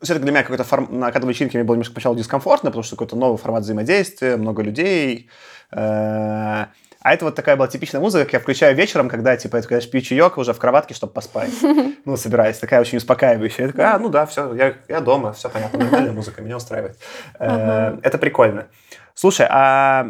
все-таки 0.00 0.24
для 0.24 0.32
меня 0.32 0.42
какой-то 0.42 0.64
форм... 0.64 0.88
на 0.90 1.10
каждой 1.12 1.28
вечеринке 1.28 1.58
мне 1.58 1.64
было 1.64 1.74
немножко 1.74 1.94
поначалу 1.94 2.16
дискомфортно, 2.16 2.70
потому 2.70 2.82
что 2.82 2.96
какой-то 2.96 3.16
новый 3.16 3.38
формат 3.38 3.62
взаимодействия, 3.62 4.36
много 4.36 4.62
людей. 4.62 5.28
Э, 5.72 6.66
а 7.02 7.14
это 7.14 7.24
вот 7.24 7.34
такая 7.34 7.56
была 7.56 7.66
типичная 7.66 8.00
музыка, 8.00 8.24
как 8.24 8.32
я 8.34 8.40
включаю 8.40 8.76
вечером, 8.76 9.08
когда, 9.08 9.36
типа, 9.36 9.56
я 9.56 9.62
такой, 9.62 9.80
пью 9.80 10.00
чаек 10.02 10.36
уже 10.36 10.52
в 10.52 10.58
кроватке, 10.58 10.94
чтобы 10.94 11.12
поспать. 11.12 11.50
Ну, 12.06 12.16
собираюсь. 12.16 12.56
Такая 12.58 12.80
очень 12.80 12.96
успокаивающая. 12.96 13.66
Я 13.66 13.72
такой, 13.72 13.84
а, 13.84 13.98
ну 13.98 14.08
да, 14.08 14.24
все, 14.24 14.54
я, 14.54 14.74
я 14.88 15.00
дома, 15.00 15.32
все 15.34 15.50
понятно, 15.50 15.78
нормальная 15.78 16.12
музыка, 16.12 16.40
меня 16.40 16.56
устраивает. 16.56 16.98
Э, 17.38 17.98
это 18.02 18.16
прикольно. 18.16 18.68
Слушай, 19.14 19.46
а 19.50 20.06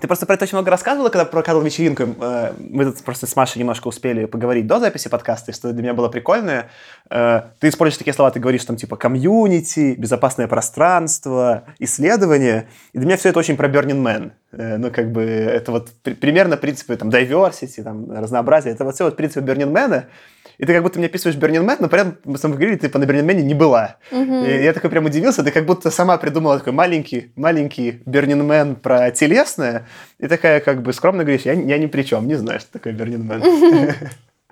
ты 0.00 0.06
просто 0.06 0.26
про 0.26 0.34
это 0.34 0.44
очень 0.44 0.56
много 0.56 0.70
рассказывала, 0.70 1.08
когда 1.08 1.24
про 1.24 1.42
вечеринку. 1.60 2.04
Э, 2.20 2.52
мы 2.58 2.84
тут 2.84 3.02
просто 3.02 3.26
с 3.26 3.34
Машей 3.34 3.58
немножко 3.58 3.88
успели 3.88 4.26
поговорить 4.26 4.66
до 4.66 4.78
записи 4.78 5.08
подкаста, 5.08 5.50
и 5.50 5.54
что 5.54 5.72
для 5.72 5.82
меня 5.82 5.94
было 5.94 6.08
прикольное. 6.08 6.70
Э, 7.10 7.42
ты 7.58 7.68
используешь 7.68 7.98
такие 7.98 8.14
слова, 8.14 8.30
ты 8.30 8.38
говоришь 8.38 8.64
там 8.64 8.76
типа 8.76 8.96
комьюнити, 8.96 9.94
безопасное 9.98 10.46
пространство, 10.46 11.64
исследование. 11.80 12.68
И 12.92 12.98
для 12.98 13.06
меня 13.06 13.16
все 13.16 13.30
это 13.30 13.40
очень 13.40 13.56
про 13.56 13.68
Burning 13.68 14.02
Man. 14.02 14.32
Э, 14.52 14.76
ну, 14.78 14.90
как 14.90 15.12
бы, 15.12 15.22
это 15.22 15.72
вот 15.72 15.90
примерно 16.02 16.56
принципы 16.56 16.96
там 16.96 17.10
diversity, 17.10 17.82
там, 17.82 18.10
разнообразие. 18.10 18.74
Это 18.74 18.84
вот 18.84 18.94
все 18.94 19.04
вот 19.04 19.16
принципы 19.16 19.46
Man 19.46 20.06
и 20.58 20.66
ты 20.66 20.72
как 20.74 20.82
будто 20.82 20.98
мне 20.98 21.06
описываешь 21.06 21.38
Burning 21.38 21.64
Man, 21.64 21.76
но 21.80 21.88
при 21.88 22.00
этом 22.00 22.18
мы 22.24 22.36
с 22.36 22.40
тобой 22.40 22.56
говорили, 22.56 22.78
ты 22.78 22.88
по 22.88 22.98
на 22.98 23.04
Man 23.04 23.42
не 23.42 23.54
была. 23.54 23.96
Угу. 24.10 24.44
И 24.44 24.62
я 24.62 24.72
такой 24.72 24.90
прям 24.90 25.04
удивился, 25.04 25.44
ты 25.44 25.52
как 25.52 25.64
будто 25.64 25.90
сама 25.90 26.18
придумала 26.18 26.58
такой 26.58 26.72
маленький, 26.72 27.32
маленький 27.36 28.02
Burning 28.04 28.44
Man 28.44 28.74
про 28.74 29.10
телесное, 29.12 29.86
и 30.18 30.26
такая 30.26 30.60
как 30.60 30.82
бы 30.82 30.92
скромно 30.92 31.22
говоришь, 31.22 31.42
я, 31.42 31.52
я 31.52 31.78
ни 31.78 31.86
при 31.86 32.02
чем, 32.02 32.26
не 32.26 32.34
знаю, 32.34 32.60
что 32.60 32.72
такое 32.72 32.92
Man. 32.92 33.94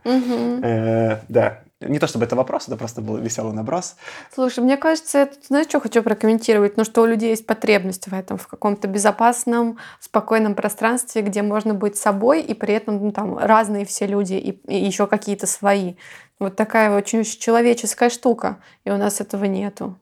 Э, 0.09 1.19
да, 1.29 1.63
не 1.89 1.99
то 1.99 2.07
чтобы 2.07 2.25
это 2.25 2.37
вопрос, 2.37 2.69
это 2.69 2.77
просто 2.77 3.01
был 3.01 3.17
веселый 3.19 3.55
наброс. 3.55 3.97
Слушай, 4.35 4.61
мне 4.61 4.77
кажется, 4.77 5.19
это, 5.19 5.37
знаешь, 5.47 5.69
что 5.69 5.81
хочу 5.81 6.03
прокомментировать? 6.03 6.77
Ну, 6.77 6.85
что 6.85 7.03
у 7.03 7.07
людей 7.07 7.31
есть 7.31 7.47
потребность 7.47 8.09
в 8.09 8.15
этом, 8.15 8.39
в 8.39 8.47
каком-то 8.47 8.89
безопасном, 8.89 9.79
спокойном 10.01 10.55
пространстве, 10.55 11.23
где 11.23 11.43
можно 11.43 11.75
быть 11.75 11.97
собой, 11.97 12.43
и 12.43 12.55
при 12.55 12.75
этом 12.75 13.03
ну, 13.03 13.13
там 13.13 13.39
разные 13.39 13.85
все 13.85 14.07
люди, 14.07 14.35
и, 14.35 14.51
и 14.51 14.85
еще 14.85 15.07
какие-то 15.07 15.47
свои. 15.47 15.95
Вот 16.39 16.57
такая 16.57 16.97
очень 16.97 17.25
человеческая 17.25 18.11
штука, 18.11 18.59
и 18.85 18.91
у 18.91 18.97
нас 18.97 19.21
этого 19.21 19.45
нету. 19.45 19.99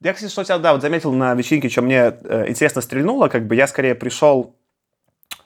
Я, 0.00 0.12
кстати, 0.12 0.30
что 0.30 0.44
тебя, 0.44 0.58
да, 0.58 0.72
вот 0.72 0.82
заметил 0.82 1.12
на 1.12 1.34
вечеринке, 1.34 1.68
что 1.68 1.82
мне 1.82 2.14
э, 2.22 2.48
интересно 2.48 2.82
стрельнуло, 2.82 3.28
как 3.28 3.46
бы 3.46 3.54
я 3.54 3.66
скорее 3.66 3.94
пришел 3.94 4.54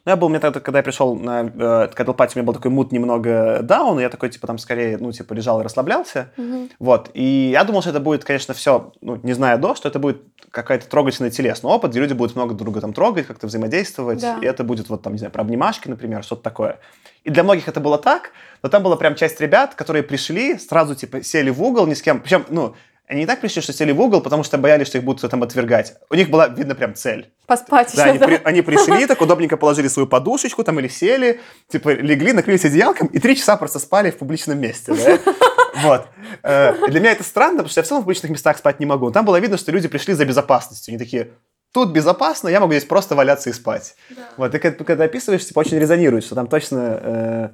ну, 0.09 0.13
я 0.13 0.17
был, 0.17 0.31
мне 0.31 0.41
тогда, 0.41 0.61
когда 0.61 0.79
я 0.79 0.83
пришел 0.83 1.15
на 1.17 1.53
э, 1.55 1.89
Кэтлпати, 1.95 2.33
у 2.35 2.39
меня 2.39 2.47
был 2.47 2.55
такой 2.55 2.71
мут 2.71 2.93
немного 2.93 3.59
даун, 3.63 3.99
и 3.99 4.03
я 4.03 4.09
такой, 4.09 4.31
типа, 4.31 4.47
там 4.47 4.57
скорее, 4.57 4.97
ну, 4.97 5.13
типа, 5.13 5.35
лежал 5.35 5.61
и 5.61 5.65
расслаблялся. 5.65 6.33
Mm-hmm. 6.39 6.71
Вот. 6.79 7.11
И 7.13 7.51
я 7.53 7.63
думал, 7.65 7.83
что 7.83 7.91
это 7.91 8.01
будет, 8.01 8.25
конечно, 8.25 8.55
все, 8.55 8.95
ну, 9.03 9.21
не 9.23 9.35
зная 9.35 9.59
до, 9.59 9.75
что 9.75 9.87
это 9.87 9.99
будет 9.99 10.23
какая-то 10.51 10.89
трогательный 10.89 11.31
телесный 11.31 11.69
опыт, 11.69 11.91
где 11.91 12.01
люди 12.01 12.15
будут 12.15 12.37
много 12.37 12.55
друг 12.55 12.69
друга 12.69 12.81
там 12.81 12.95
трогать, 12.95 13.27
как-то 13.27 13.49
взаимодействовать, 13.49 14.23
да. 14.23 14.39
и 14.41 14.47
это 14.47 14.65
будет 14.65 14.89
вот 14.89 15.03
там, 15.03 15.13
не 15.13 15.19
знаю, 15.19 15.31
про 15.31 15.43
обнимашки, 15.43 15.89
например, 15.89 16.25
что-то 16.25 16.43
такое. 16.43 16.79
И 17.25 17.31
для 17.31 17.43
многих 17.43 17.69
это 17.69 17.81
было 17.81 17.99
так, 17.99 18.31
но 18.63 18.71
там 18.71 18.83
была 18.83 18.97
прям 18.97 19.15
часть 19.15 19.39
ребят, 19.43 19.75
которые 19.75 20.03
пришли, 20.03 20.57
сразу, 20.59 20.95
типа, 20.95 21.23
сели 21.23 21.51
в 21.51 21.63
угол, 21.63 21.87
ни 21.87 21.93
с 21.93 22.01
кем, 22.01 22.21
причем, 22.21 22.47
ну, 22.49 22.75
они 23.09 23.21
не 23.21 23.27
так 23.27 23.41
пришли, 23.41 23.63
что 23.63 23.73
сели 23.73 23.91
в 23.91 24.01
угол, 24.01 24.21
потому 24.21 24.45
что 24.45 24.59
боялись, 24.59 24.87
что 24.87 24.99
их 24.99 25.05
будут 25.05 25.29
там 25.31 25.43
отвергать. 25.43 25.95
У 26.11 26.15
них 26.15 26.29
была, 26.29 26.49
видно, 26.49 26.75
прям 26.75 26.95
цель. 26.95 27.33
Поспать 27.47 27.91
да, 27.97 28.03
еще, 28.03 28.11
они, 28.11 28.19
да? 28.19 28.27
При, 28.27 28.41
они 28.45 28.61
пришли, 28.61 29.07
так 29.09 29.23
удобненько 29.23 29.57
положили 29.57 29.89
свою 29.89 30.07
подушечку 30.07 30.63
там 30.63 30.79
или 30.79 30.89
сели, 30.89 31.41
типа 31.69 31.95
легли, 31.95 32.35
накрылись 32.35 32.67
одеялком 32.67 33.07
и 33.07 33.19
три 33.19 33.35
часа 33.35 33.57
просто 33.57 33.79
спали 33.79 34.11
в 34.11 34.19
публичном 34.19 34.61
месте. 34.61 34.95
Да? 34.95 35.19
Вот. 35.83 36.09
Э, 36.43 36.75
для 36.89 36.99
меня 36.99 37.13
это 37.13 37.23
странно, 37.23 37.59
потому 37.59 37.69
что 37.69 37.79
я 37.79 37.85
в 37.85 37.87
целом 37.87 38.03
в 38.03 38.05
публичных 38.05 38.33
местах 38.33 38.59
спать 38.59 38.81
не 38.81 38.87
могу. 38.87 39.13
Там 39.13 39.25
было 39.25 39.39
видно, 39.39 39.57
что 39.57 39.71
люди 39.71 39.87
пришли 39.87 40.13
за 40.13 40.25
безопасностью. 40.25 40.91
Они 40.91 40.99
такие, 40.99 41.29
тут 41.73 41.93
безопасно, 41.93 42.49
я 42.49 42.59
могу 42.59 42.73
здесь 42.73 42.85
просто 42.85 43.15
валяться 43.15 43.49
и 43.49 43.53
спать. 43.53 43.95
Да. 44.11 44.29
Вот, 44.37 44.55
и 44.55 44.59
когда, 44.59 44.85
когда 44.85 45.05
описываешь, 45.05 45.47
типа, 45.47 45.61
очень 45.61 45.79
резонирует, 45.79 46.25
что 46.25 46.35
там 46.35 46.49
точно... 46.49 47.01
Э, 47.01 47.49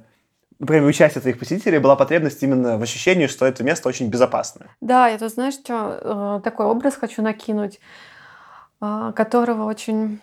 например, 0.59 0.83
у 0.85 0.91
части 0.91 1.19
твоих 1.19 1.39
посетителей 1.39 1.79
была 1.79 1.95
потребность 1.95 2.41
именно 2.43 2.77
в 2.77 2.81
ощущении, 2.81 3.27
что 3.27 3.45
это 3.45 3.63
место 3.63 3.89
очень 3.89 4.09
безопасное. 4.09 4.69
Да, 4.81 5.07
я 5.07 5.17
тут, 5.17 5.31
знаешь, 5.31 5.55
что, 5.55 6.39
э, 6.39 6.41
такой 6.43 6.65
образ 6.65 6.95
хочу 6.95 7.21
накинуть, 7.21 7.79
э, 8.81 9.13
которого 9.15 9.65
очень 9.65 10.19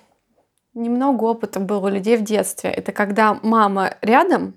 немного 0.74 1.24
опыта 1.24 1.60
было 1.60 1.86
у 1.86 1.90
людей 1.90 2.16
в 2.16 2.22
детстве. 2.22 2.70
Это 2.70 2.92
когда 2.92 3.38
мама 3.42 3.94
рядом, 4.00 4.54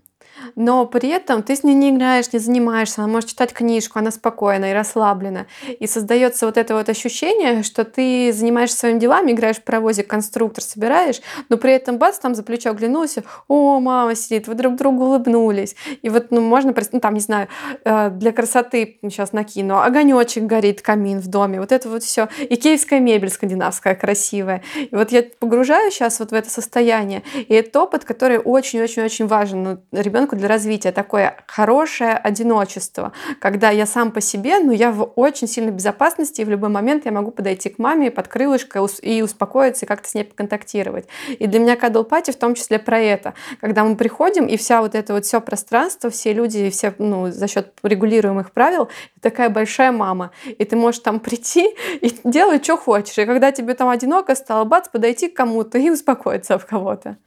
но 0.55 0.85
при 0.85 1.09
этом 1.09 1.43
ты 1.43 1.55
с 1.55 1.63
ней 1.63 1.73
не 1.73 1.89
играешь, 1.89 2.31
не 2.33 2.39
занимаешься, 2.39 3.01
она 3.01 3.11
может 3.11 3.29
читать 3.29 3.53
книжку, 3.53 3.99
она 3.99 4.11
спокойна 4.11 4.71
и 4.71 4.73
расслаблена. 4.73 5.47
И 5.79 5.87
создается 5.87 6.45
вот 6.45 6.57
это 6.57 6.75
вот 6.75 6.89
ощущение, 6.89 7.63
что 7.63 7.83
ты 7.83 8.31
занимаешься 8.33 8.77
своими 8.77 8.99
делами, 8.99 9.31
играешь 9.31 9.57
в 9.57 9.63
паровозик, 9.63 10.07
конструктор 10.07 10.63
собираешь, 10.63 11.21
но 11.49 11.57
при 11.57 11.73
этом 11.73 11.97
бац, 11.97 12.17
там 12.17 12.35
за 12.35 12.43
плечо 12.43 12.69
оглянулся, 12.69 13.23
о, 13.47 13.79
мама 13.79 14.15
сидит, 14.15 14.47
вы 14.47 14.55
друг 14.55 14.75
другу 14.75 15.05
улыбнулись. 15.05 15.75
И 16.01 16.09
вот, 16.09 16.27
ну, 16.31 16.41
можно, 16.41 16.73
ну, 16.91 16.99
там, 16.99 17.13
не 17.13 17.19
знаю, 17.19 17.47
э, 17.83 18.09
для 18.09 18.31
красоты 18.31 18.99
сейчас 19.01 19.33
накину, 19.33 19.79
огонечек 19.79 20.43
горит, 20.43 20.81
камин 20.81 21.19
в 21.19 21.27
доме, 21.27 21.59
вот 21.59 21.71
это 21.71 21.89
вот 21.89 22.03
все. 22.03 22.29
И 22.39 22.55
киевская 22.55 22.99
мебель 22.99 23.29
скандинавская 23.29 23.95
красивая. 23.95 24.63
И 24.75 24.89
вот 24.91 25.11
я 25.11 25.23
погружаю 25.39 25.91
сейчас 25.91 26.19
вот 26.19 26.31
в 26.31 26.33
это 26.33 26.49
состояние, 26.49 27.23
и 27.33 27.53
это 27.53 27.81
опыт, 27.81 28.05
который 28.05 28.37
очень-очень-очень 28.37 29.27
важен. 29.27 29.63
Ну, 29.63 29.77
ребенку 29.91 30.34
для 30.35 30.47
развития 30.47 30.91
такое 30.91 31.37
хорошее 31.47 32.13
одиночество, 32.13 33.11
когда 33.39 33.69
я 33.69 33.85
сам 33.85 34.11
по 34.11 34.21
себе, 34.21 34.59
но 34.59 34.71
я 34.71 34.91
в 34.91 35.03
очень 35.15 35.47
сильной 35.47 35.71
безопасности, 35.71 36.41
и 36.41 36.45
в 36.45 36.49
любой 36.49 36.69
момент 36.69 37.05
я 37.05 37.11
могу 37.11 37.31
подойти 37.31 37.69
к 37.69 37.79
маме 37.79 38.11
под 38.11 38.27
крылышко 38.27 38.85
и 39.01 39.21
успокоиться, 39.21 39.85
и 39.85 39.87
как-то 39.87 40.09
с 40.09 40.13
ней 40.13 40.23
поконтактировать. 40.23 41.07
И 41.39 41.47
для 41.47 41.59
меня 41.59 41.75
кадлпати 41.75 42.31
в 42.31 42.35
том 42.37 42.55
числе 42.55 42.79
про 42.79 42.99
это. 42.99 43.33
Когда 43.61 43.83
мы 43.83 43.95
приходим, 43.95 44.45
и 44.45 44.57
вся 44.57 44.81
вот 44.81 44.95
это 44.95 45.13
вот 45.13 45.25
все 45.25 45.41
пространство, 45.41 46.09
все 46.09 46.33
люди, 46.33 46.69
все, 46.69 46.93
ну, 46.97 47.31
за 47.31 47.47
счет 47.47 47.73
регулируемых 47.83 48.51
правил, 48.51 48.89
такая 49.21 49.49
большая 49.49 49.91
мама. 49.91 50.31
И 50.45 50.65
ты 50.65 50.75
можешь 50.75 51.01
там 51.01 51.19
прийти 51.19 51.75
и 52.01 52.13
делать, 52.23 52.63
что 52.63 52.77
хочешь. 52.77 53.17
И 53.17 53.25
когда 53.25 53.51
тебе 53.51 53.73
там 53.73 53.89
одиноко 53.89 54.35
стало, 54.35 54.65
бац, 54.65 54.87
подойти 54.89 55.27
к 55.27 55.35
кому-то 55.35 55.77
и 55.77 55.89
успокоиться 55.89 56.57
в 56.57 56.65
кого-то. 56.65 57.17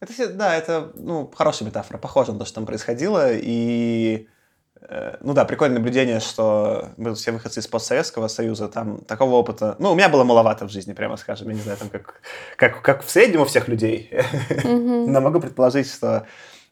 Это, 0.00 0.28
да, 0.28 0.54
это 0.54 0.92
ну, 0.94 1.30
хорошая 1.34 1.68
метафора, 1.68 1.98
похоже 1.98 2.32
на 2.32 2.38
то, 2.38 2.44
что 2.44 2.56
там 2.56 2.66
происходило. 2.66 3.32
И, 3.32 4.28
э, 4.80 5.16
ну 5.20 5.34
да, 5.34 5.44
прикольное 5.44 5.78
наблюдение, 5.78 6.20
что 6.20 6.90
мы 6.96 7.14
все 7.14 7.32
выходцы 7.32 7.58
из 7.58 7.66
постсоветского 7.66 8.28
союза, 8.28 8.68
там 8.68 9.04
такого 9.04 9.34
опыта, 9.34 9.74
ну, 9.80 9.92
у 9.92 9.94
меня 9.96 10.08
было 10.08 10.22
маловато 10.22 10.66
в 10.66 10.70
жизни, 10.70 10.92
прямо 10.92 11.16
скажем, 11.16 11.48
я 11.48 11.54
не 11.54 11.60
знаю, 11.60 11.78
там 11.78 11.90
как, 11.90 12.22
как, 12.56 12.82
как 12.82 13.02
в 13.04 13.10
среднем 13.10 13.40
у 13.40 13.44
всех 13.44 13.66
людей. 13.66 14.12
Но 14.64 15.20
могу 15.20 15.40
предположить, 15.40 15.90
что 15.90 16.26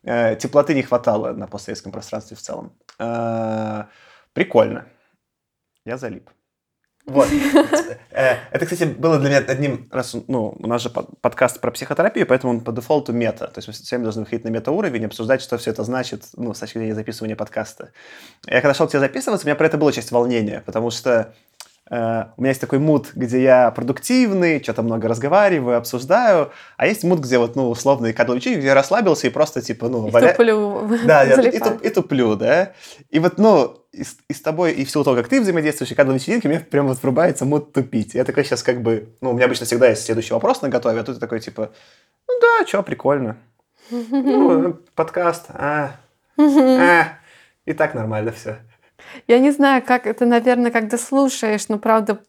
э, 0.05 0.37
теплоты 0.37 0.75
не 0.75 0.83
хватало 0.83 1.33
на 1.33 1.49
постсоветском 1.49 1.91
пространстве 1.91 2.37
в 2.37 2.41
целом. 2.41 2.73
Э, 3.01 3.87
прикольно. 4.35 4.87
Я 5.85 5.99
залип. 5.99 6.31
Вот. 7.07 7.29
Э, 8.19 8.37
это, 8.51 8.65
кстати, 8.65 8.85
было 8.85 9.19
для 9.19 9.29
меня 9.29 9.39
одним 9.41 9.89
раз, 9.93 10.17
ну, 10.27 10.57
у 10.59 10.67
нас 10.67 10.81
же 10.81 10.89
подкаст 10.89 11.61
про 11.61 11.71
психотерапию, 11.71 12.27
поэтому 12.27 12.55
он 12.55 12.61
по 12.63 12.73
дефолту 12.73 13.13
мета. 13.13 13.49
То 13.49 13.59
есть 13.59 13.69
мы 13.69 13.75
все 13.75 13.85
время 13.91 14.05
должны 14.05 14.23
выходить 14.23 14.43
на 14.47 14.49
мета-уровень, 14.49 15.05
обсуждать, 15.05 15.43
что 15.43 15.59
все 15.59 15.73
это 15.73 15.85
значит, 15.85 16.25
ну, 16.35 16.55
с 16.55 16.59
точки 16.59 16.79
зрения 16.79 16.95
записывания 16.95 17.37
подкаста. 17.37 17.91
Я 18.47 18.63
когда 18.63 18.73
шел 18.73 18.87
к 18.87 18.91
тебе 18.91 19.01
записываться, 19.01 19.45
у 19.45 19.49
меня 19.49 19.55
про 19.55 19.67
это 19.67 19.77
было 19.77 19.93
часть 19.93 20.13
волнения, 20.13 20.63
потому 20.65 20.91
что 20.91 21.35
Uh, 21.89 22.31
у 22.37 22.41
меня 22.41 22.49
есть 22.49 22.61
такой 22.61 22.81
муд, 22.81 23.13
где 23.15 23.41
я 23.41 23.71
продуктивный, 23.71 24.61
что-то 24.61 24.83
много 24.83 25.07
разговариваю, 25.07 25.79
обсуждаю, 25.79 26.51
а 26.77 26.87
есть 26.89 27.05
муд, 27.05 27.21
где 27.21 27.39
вот, 27.39 27.55
ну, 27.55 27.71
условный 27.71 28.13
кадловичи, 28.13 28.57
где 28.57 28.67
я 28.67 28.75
расслабился 28.75 29.29
и 29.29 29.31
просто, 29.31 29.63
типа, 29.63 29.89
ну, 29.89 30.09
и 30.09 30.11
валя... 30.11 30.33
туплю. 30.33 30.99
Да, 31.05 31.23
я, 31.23 31.41
и, 31.41 31.59
туп, 31.61 31.81
и 31.83 31.89
туплю, 31.91 32.35
да. 32.35 32.73
И 33.11 33.21
вот, 33.21 33.39
ну, 33.39 33.87
и, 33.93 34.03
и 34.03 34.35
с 34.35 34.41
тобой, 34.41 34.73
и 34.73 34.85
в 34.85 34.91
силу 34.91 35.05
того, 35.05 35.15
как 35.15 35.29
ты 35.29 35.41
взаимодействуешь, 35.41 35.93
и 35.93 35.95
кадловые 35.95 36.19
вечеринки, 36.19 36.49
мне 36.49 36.59
прям 36.59 36.89
вот 36.89 37.01
врубается 37.01 37.45
муд 37.45 37.73
тупить. 37.73 38.15
Я 38.15 38.25
такой 38.25 38.45
сейчас 38.45 38.65
как 38.65 38.83
бы, 38.83 39.15
ну, 39.21 39.31
у 39.31 39.35
меня 39.35 39.45
обычно 39.45 39.65
всегда 39.67 39.89
есть 39.89 40.05
следующий 40.05 40.35
вопрос 40.35 40.63
на 40.63 40.69
готове, 40.69 40.99
а 40.99 41.05
тут 41.05 41.15
я 41.15 41.21
такой, 41.21 41.39
типа, 41.39 41.71
ну 42.29 42.35
да, 42.41 42.67
что, 42.67 42.83
прикольно. 42.83 43.37
Ну, 43.91 44.77
подкаст, 44.97 45.47
а, 45.51 45.93
а, 46.37 47.05
и 47.65 47.73
так 47.73 47.95
нормально 47.95 48.33
все. 48.33 48.59
Я 49.27 49.39
не 49.39 49.51
знаю, 49.51 49.83
как 49.87 50.07
это, 50.07 50.27
наверное, 50.27 50.71
когда 50.71 50.99
слушаешь, 50.99 51.69
но 51.69 51.79
правда 51.79 52.21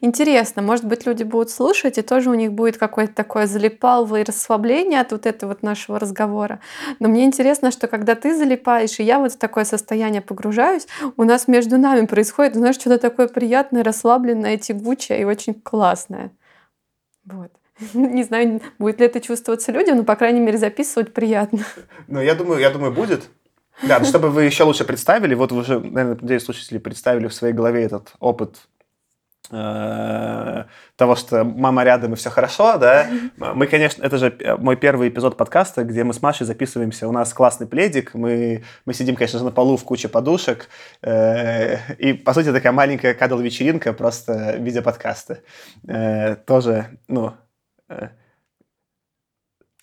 интересно. 0.00 0.62
Может 0.62 0.84
быть, 0.84 1.06
люди 1.06 1.22
будут 1.22 1.50
слушать, 1.50 1.98
и 1.98 2.02
тоже 2.02 2.30
у 2.30 2.34
них 2.34 2.52
будет 2.52 2.76
какое-то 2.76 3.14
такое 3.14 3.46
залипалово 3.46 4.20
и 4.20 4.24
расслабление 4.24 5.00
от 5.00 5.12
вот 5.12 5.26
этого 5.26 5.50
вот 5.50 5.62
нашего 5.62 5.98
разговора. 5.98 6.60
Но 7.00 7.08
мне 7.08 7.24
интересно, 7.24 7.70
что 7.70 7.88
когда 7.88 8.14
ты 8.14 8.36
залипаешь, 8.36 8.98
и 9.00 9.04
я 9.04 9.18
вот 9.18 9.32
в 9.32 9.38
такое 9.38 9.64
состояние 9.64 10.22
погружаюсь, 10.22 10.86
у 11.16 11.24
нас 11.24 11.48
между 11.48 11.78
нами 11.78 12.06
происходит, 12.06 12.54
знаешь, 12.54 12.76
что-то 12.76 12.98
такое 12.98 13.28
приятное, 13.28 13.82
расслабленное, 13.82 14.56
тягучее 14.56 15.20
и 15.20 15.24
очень 15.24 15.54
классное. 15.54 16.30
Вот. 17.24 17.50
Не 17.94 18.24
знаю, 18.24 18.60
будет 18.78 19.00
ли 19.00 19.06
это 19.06 19.20
чувствоваться 19.20 19.72
людям, 19.72 19.98
но, 19.98 20.04
по 20.04 20.16
крайней 20.16 20.40
мере, 20.40 20.58
записывать 20.58 21.12
приятно. 21.12 21.60
Ну, 22.08 22.20
я 22.20 22.34
думаю, 22.34 22.60
я 22.60 22.70
думаю, 22.70 22.92
будет. 22.92 23.28
Да, 23.82 24.02
чтобы 24.04 24.30
вы 24.30 24.44
еще 24.44 24.64
лучше 24.64 24.84
представили, 24.84 25.34
вот 25.34 25.52
вы 25.52 25.60
уже, 25.60 25.78
наверное, 25.78 26.18
надеюсь, 26.20 26.44
слушатели 26.44 26.78
представили 26.78 27.26
в 27.26 27.34
своей 27.34 27.52
голове 27.52 27.82
этот 27.82 28.14
опыт 28.20 28.56
э, 29.50 30.64
того, 30.96 31.14
что 31.16 31.44
мама 31.44 31.84
рядом 31.84 32.12
и 32.12 32.16
все 32.16 32.30
хорошо, 32.30 32.78
да. 32.78 33.08
Мы, 33.36 33.66
конечно, 33.66 34.02
это 34.02 34.18
же 34.18 34.36
мой 34.58 34.76
первый 34.76 35.08
эпизод 35.08 35.36
подкаста, 35.36 35.84
где 35.84 36.04
мы 36.04 36.14
с 36.14 36.22
Машей 36.22 36.46
записываемся. 36.46 37.06
У 37.06 37.12
нас 37.12 37.32
классный 37.34 37.66
пледик, 37.66 38.14
мы, 38.14 38.64
мы 38.86 38.94
сидим, 38.94 39.14
конечно 39.14 39.38
же, 39.38 39.44
на 39.44 39.50
полу 39.50 39.76
в 39.76 39.84
куче 39.84 40.08
подушек. 40.08 40.68
Э, 41.02 41.94
и, 41.98 42.14
по 42.14 42.32
сути, 42.32 42.52
такая 42.52 42.72
маленькая 42.72 43.14
кадл-вечеринка 43.14 43.92
просто 43.92 44.56
в 44.58 44.62
виде 44.62 44.82
подкаста. 44.82 45.40
Э, 45.86 46.36
тоже, 46.36 46.86
ну, 47.08 47.34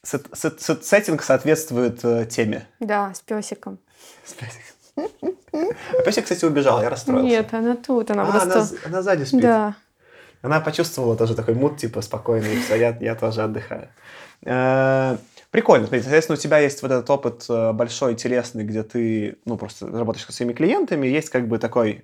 сеттинг 0.04 1.24
соответствует 1.24 2.04
э, 2.04 2.26
теме. 2.26 2.68
Да, 2.80 3.14
с 3.14 3.22
песиком. 3.22 3.80
С 4.26 4.34
песиком. 4.34 5.36
А 5.54 6.02
песик, 6.04 6.24
кстати, 6.24 6.46
убежал, 6.46 6.82
я 6.82 6.90
расстроился. 6.90 7.28
Нет, 7.28 7.54
она 7.54 7.76
тут, 7.76 8.12
она 8.12 8.24
а, 8.24 8.32
просто... 8.32 8.60
Она, 8.60 8.68
она 8.86 9.02
сзади 9.02 9.24
спит. 9.24 9.42
Да. 9.42 9.76
Она 10.42 10.60
почувствовала 10.60 11.16
тоже 11.16 11.36
такой 11.36 11.54
мут, 11.54 11.78
типа, 11.78 12.02
спокойный, 12.02 12.60
все, 12.60 12.76
я, 12.76 12.98
я 13.00 13.16
тоже 13.16 13.44
отдыхаю. 13.44 13.90
Э, 14.46 15.18
прикольно. 15.52 15.88
Соответственно, 15.88 16.38
у 16.38 16.42
тебя 16.42 16.60
есть 16.60 16.82
вот 16.82 16.92
этот 16.92 17.10
опыт 17.10 17.46
э, 17.50 17.72
большой, 17.72 18.12
интересный, 18.12 18.66
где 18.66 18.84
ты, 18.84 19.38
ну, 19.46 19.58
просто 19.58 19.88
работаешь 19.88 20.26
со 20.26 20.34
своими 20.34 20.54
клиентами, 20.54 21.08
есть 21.08 21.30
как 21.30 21.48
бы 21.48 21.60
такой 21.60 22.04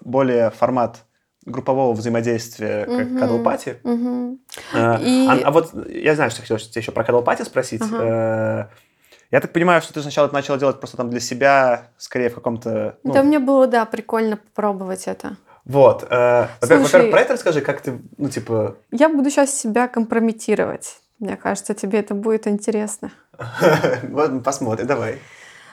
более 0.00 0.50
формат 0.50 1.04
группового 1.46 1.92
взаимодействия, 1.92 2.84
как 2.84 3.06
угу. 3.06 3.18
кадлпати. 3.18 3.76
Угу. 3.84 4.38
А, 4.74 5.00
И... 5.00 5.26
а, 5.28 5.48
а 5.48 5.50
вот 5.50 5.72
я 5.88 6.14
знаю, 6.14 6.30
что 6.30 6.42
хотел 6.42 6.58
тебя 6.58 6.80
еще 6.80 6.92
про 6.92 7.04
кадлпати 7.04 7.42
спросить. 7.42 7.82
Ага. 7.82 8.70
Я 9.30 9.40
так 9.40 9.52
понимаю, 9.52 9.82
что 9.82 9.92
ты 9.92 10.02
сначала 10.02 10.26
это 10.26 10.34
начала 10.34 10.58
делать 10.58 10.78
просто 10.78 10.96
там 10.96 11.10
для 11.10 11.20
себя, 11.20 11.88
скорее 11.98 12.28
в 12.28 12.34
каком-то... 12.34 12.96
Ну... 13.02 13.12
Да, 13.12 13.22
мне 13.22 13.38
было, 13.38 13.66
да, 13.66 13.84
прикольно 13.84 14.36
попробовать 14.36 15.08
это. 15.08 15.36
Вот. 15.64 16.06
Э, 16.08 16.46
во-первых, 16.60 17.10
про 17.10 17.20
это 17.20 17.32
расскажи, 17.32 17.60
как 17.60 17.80
ты, 17.80 17.98
ну, 18.18 18.28
типа... 18.28 18.76
Я 18.92 19.08
буду 19.08 19.30
сейчас 19.30 19.52
себя 19.52 19.88
компрометировать. 19.88 21.00
Мне 21.18 21.36
кажется, 21.36 21.74
тебе 21.74 21.98
это 21.98 22.14
будет 22.14 22.46
интересно. 22.46 23.10
Посмотрим, 24.44 24.86
давай. 24.86 25.18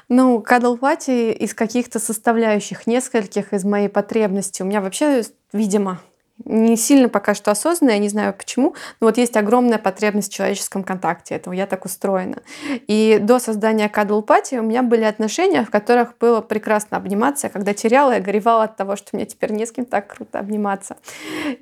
Ну, 0.10 0.42
кадл-пати 0.42 1.32
из 1.32 1.54
каких-то 1.54 2.00
составляющих, 2.00 2.88
нескольких 2.88 3.54
из 3.54 3.64
моей 3.64 3.90
потребности. 3.90 4.62
У 4.62 4.66
меня 4.66 4.82
вообще, 4.82 5.24
видимо, 5.52 6.00
не 6.46 6.76
сильно 6.76 7.10
пока 7.10 7.36
что 7.36 7.52
осознанно, 7.52 7.92
я 7.92 8.00
не 8.00 8.10
знаю 8.10 8.34
почему, 8.34 8.76
но 9.00 9.08
вот 9.08 9.18
есть 9.18 9.38
огромная 9.38 9.78
потребность 9.78 10.32
в 10.32 10.36
человеческом 10.36 10.84
контакте, 10.84 11.36
этого 11.36 11.54
я 11.54 11.68
так 11.68 11.86
устроена. 11.86 12.42
И 12.88 13.20
до 13.22 13.40
создания 13.40 13.88
Cuddle 13.88 14.26
Party 14.26 14.60
у 14.60 14.64
меня 14.64 14.84
были 14.84 15.04
отношения, 15.04 15.64
в 15.64 15.70
которых 15.70 16.18
было 16.18 16.42
прекрасно 16.42 16.98
обниматься. 16.98 17.50
Когда 17.50 17.74
теряла, 17.74 18.14
я 18.14 18.20
горевала 18.20 18.64
от 18.64 18.76
того, 18.76 18.96
что 18.96 19.10
мне 19.14 19.26
теперь 19.26 19.52
не 19.52 19.66
с 19.66 19.72
кем 19.72 19.86
так 19.86 20.08
круто 20.08 20.40
обниматься. 20.40 20.98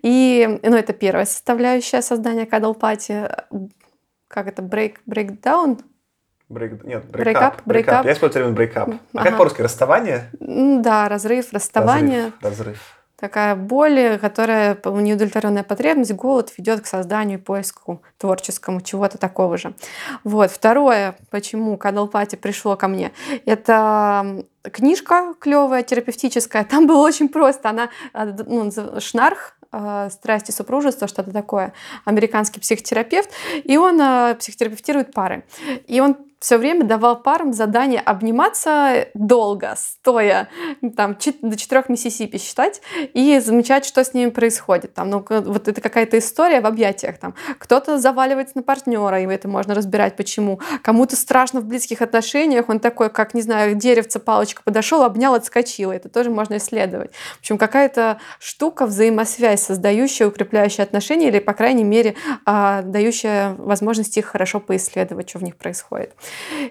И, 0.02 0.60
ну, 0.64 0.76
это 0.76 0.94
первая 0.94 1.26
составляющая 1.26 2.02
создания 2.02 2.46
Cuddle 2.46 2.78
Party. 2.78 3.70
Как 4.28 4.48
это? 4.48 4.62
Break, 4.62 4.96
breakdown? 5.06 5.82
Break, 6.52 6.86
нет. 6.86 7.06
Break 7.06 7.64
break 7.66 8.06
Я 8.06 8.14
использую 8.14 8.54
термин. 8.54 8.72
А 8.76 9.20
ага. 9.20 9.30
как 9.30 9.38
по-русски? 9.38 9.62
Расставание? 9.62 10.30
Да, 10.40 11.08
разрыв, 11.08 11.54
расставание. 11.54 12.34
Разрыв. 12.42 12.60
разрыв. 12.60 13.02
Такая 13.22 13.56
боль, 13.56 14.18
которая, 14.20 14.76
неудовлетворенная 14.84 15.62
потребность, 15.62 16.12
голод 16.12 16.52
ведет 16.58 16.82
к 16.82 16.88
созданию 16.88 17.38
и 17.38 17.42
поиску 17.42 18.02
творческому 18.18 18.82
чего-то 18.82 19.20
такого 19.20 19.58
же. 19.58 19.76
Вот. 20.24 20.50
Второе, 20.50 21.16
почему 21.30 21.78
Кадалпати 21.78 22.36
пришло 22.36 22.76
ко 22.76 22.88
мне, 22.88 23.12
это 23.46 24.44
книжка 24.72 25.36
клевая, 25.40 25.84
терапевтическая. 25.84 26.64
Там 26.64 26.88
было 26.88 27.06
очень 27.06 27.30
просто. 27.30 27.70
Она, 27.70 27.90
а, 28.12 28.26
ну, 28.26 28.72
Шнарх, 29.00 29.56
э, 29.72 30.10
страсти 30.12 30.50
супружества, 30.50 31.08
что-то 31.08 31.32
такое, 31.32 31.74
американский 32.06 32.60
психотерапевт, 32.60 33.30
и 33.64 33.78
он 33.78 34.02
э, 34.02 34.36
психотерапевтирует 34.40 35.14
пары. 35.14 35.44
И 35.86 36.02
он 36.02 36.18
все 36.42 36.58
время 36.58 36.84
давал 36.84 37.22
парам 37.22 37.54
задание 37.54 38.02
обниматься 38.02 39.08
долго, 39.14 39.76
стоя, 39.78 40.50
там, 40.98 41.16
до 41.44 41.56
четырех 41.56 41.88
Миссисипи 41.88 42.40
считать 42.40 42.82
и 43.14 43.40
замечать, 43.40 43.86
что 43.86 44.04
с 44.04 44.16
ними 44.16 44.32
происходит. 44.32 44.96
Там, 44.96 45.12
ну, 45.12 45.24
вот 45.30 45.68
это 45.68 45.80
какая-то 45.80 46.18
история 46.18 46.60
в 46.60 46.66
объятиях. 46.66 47.20
Там. 47.20 47.36
Кто-то 47.60 48.00
заваливается 48.00 48.58
на 48.58 48.64
партнера, 48.64 49.22
и 49.22 49.28
это 49.28 49.48
можно 49.48 49.76
разбирать, 49.76 50.16
почему. 50.16 50.60
Кому-то 50.82 51.16
страшно 51.16 51.62
в 51.62 51.66
близких 51.66 52.02
отношениях, 52.02 52.70
он 52.70 52.80
такой, 52.80 53.12
как, 53.12 53.36
не 53.36 53.44
знаю, 53.44 53.76
деревце, 53.76 54.20
палочка 54.20 54.64
подошел, 54.64 55.04
обнял, 55.04 55.36
отскочил. 55.36 55.92
Это 55.92 56.10
тоже 56.10 56.32
можно 56.32 56.58
исследовать. 56.58 57.14
В 57.38 57.40
общем, 57.42 57.60
какая-то 57.60 58.20
штука, 58.40 58.88
взаимосвязь, 58.88 59.62
создающая, 59.62 60.28
укрепляющая 60.28 60.84
отношения, 60.86 61.28
или, 61.28 61.38
по 61.38 61.54
крайней 61.54 61.84
мере, 61.84 62.16
а, 62.48 62.82
дающая 62.82 63.54
возможность 63.60 64.18
их 64.18 64.26
хорошо 64.26 64.60
поисследовать, 64.60 65.30
что 65.30 65.38
в 65.38 65.44
них 65.44 65.56
происходит. 65.56 66.16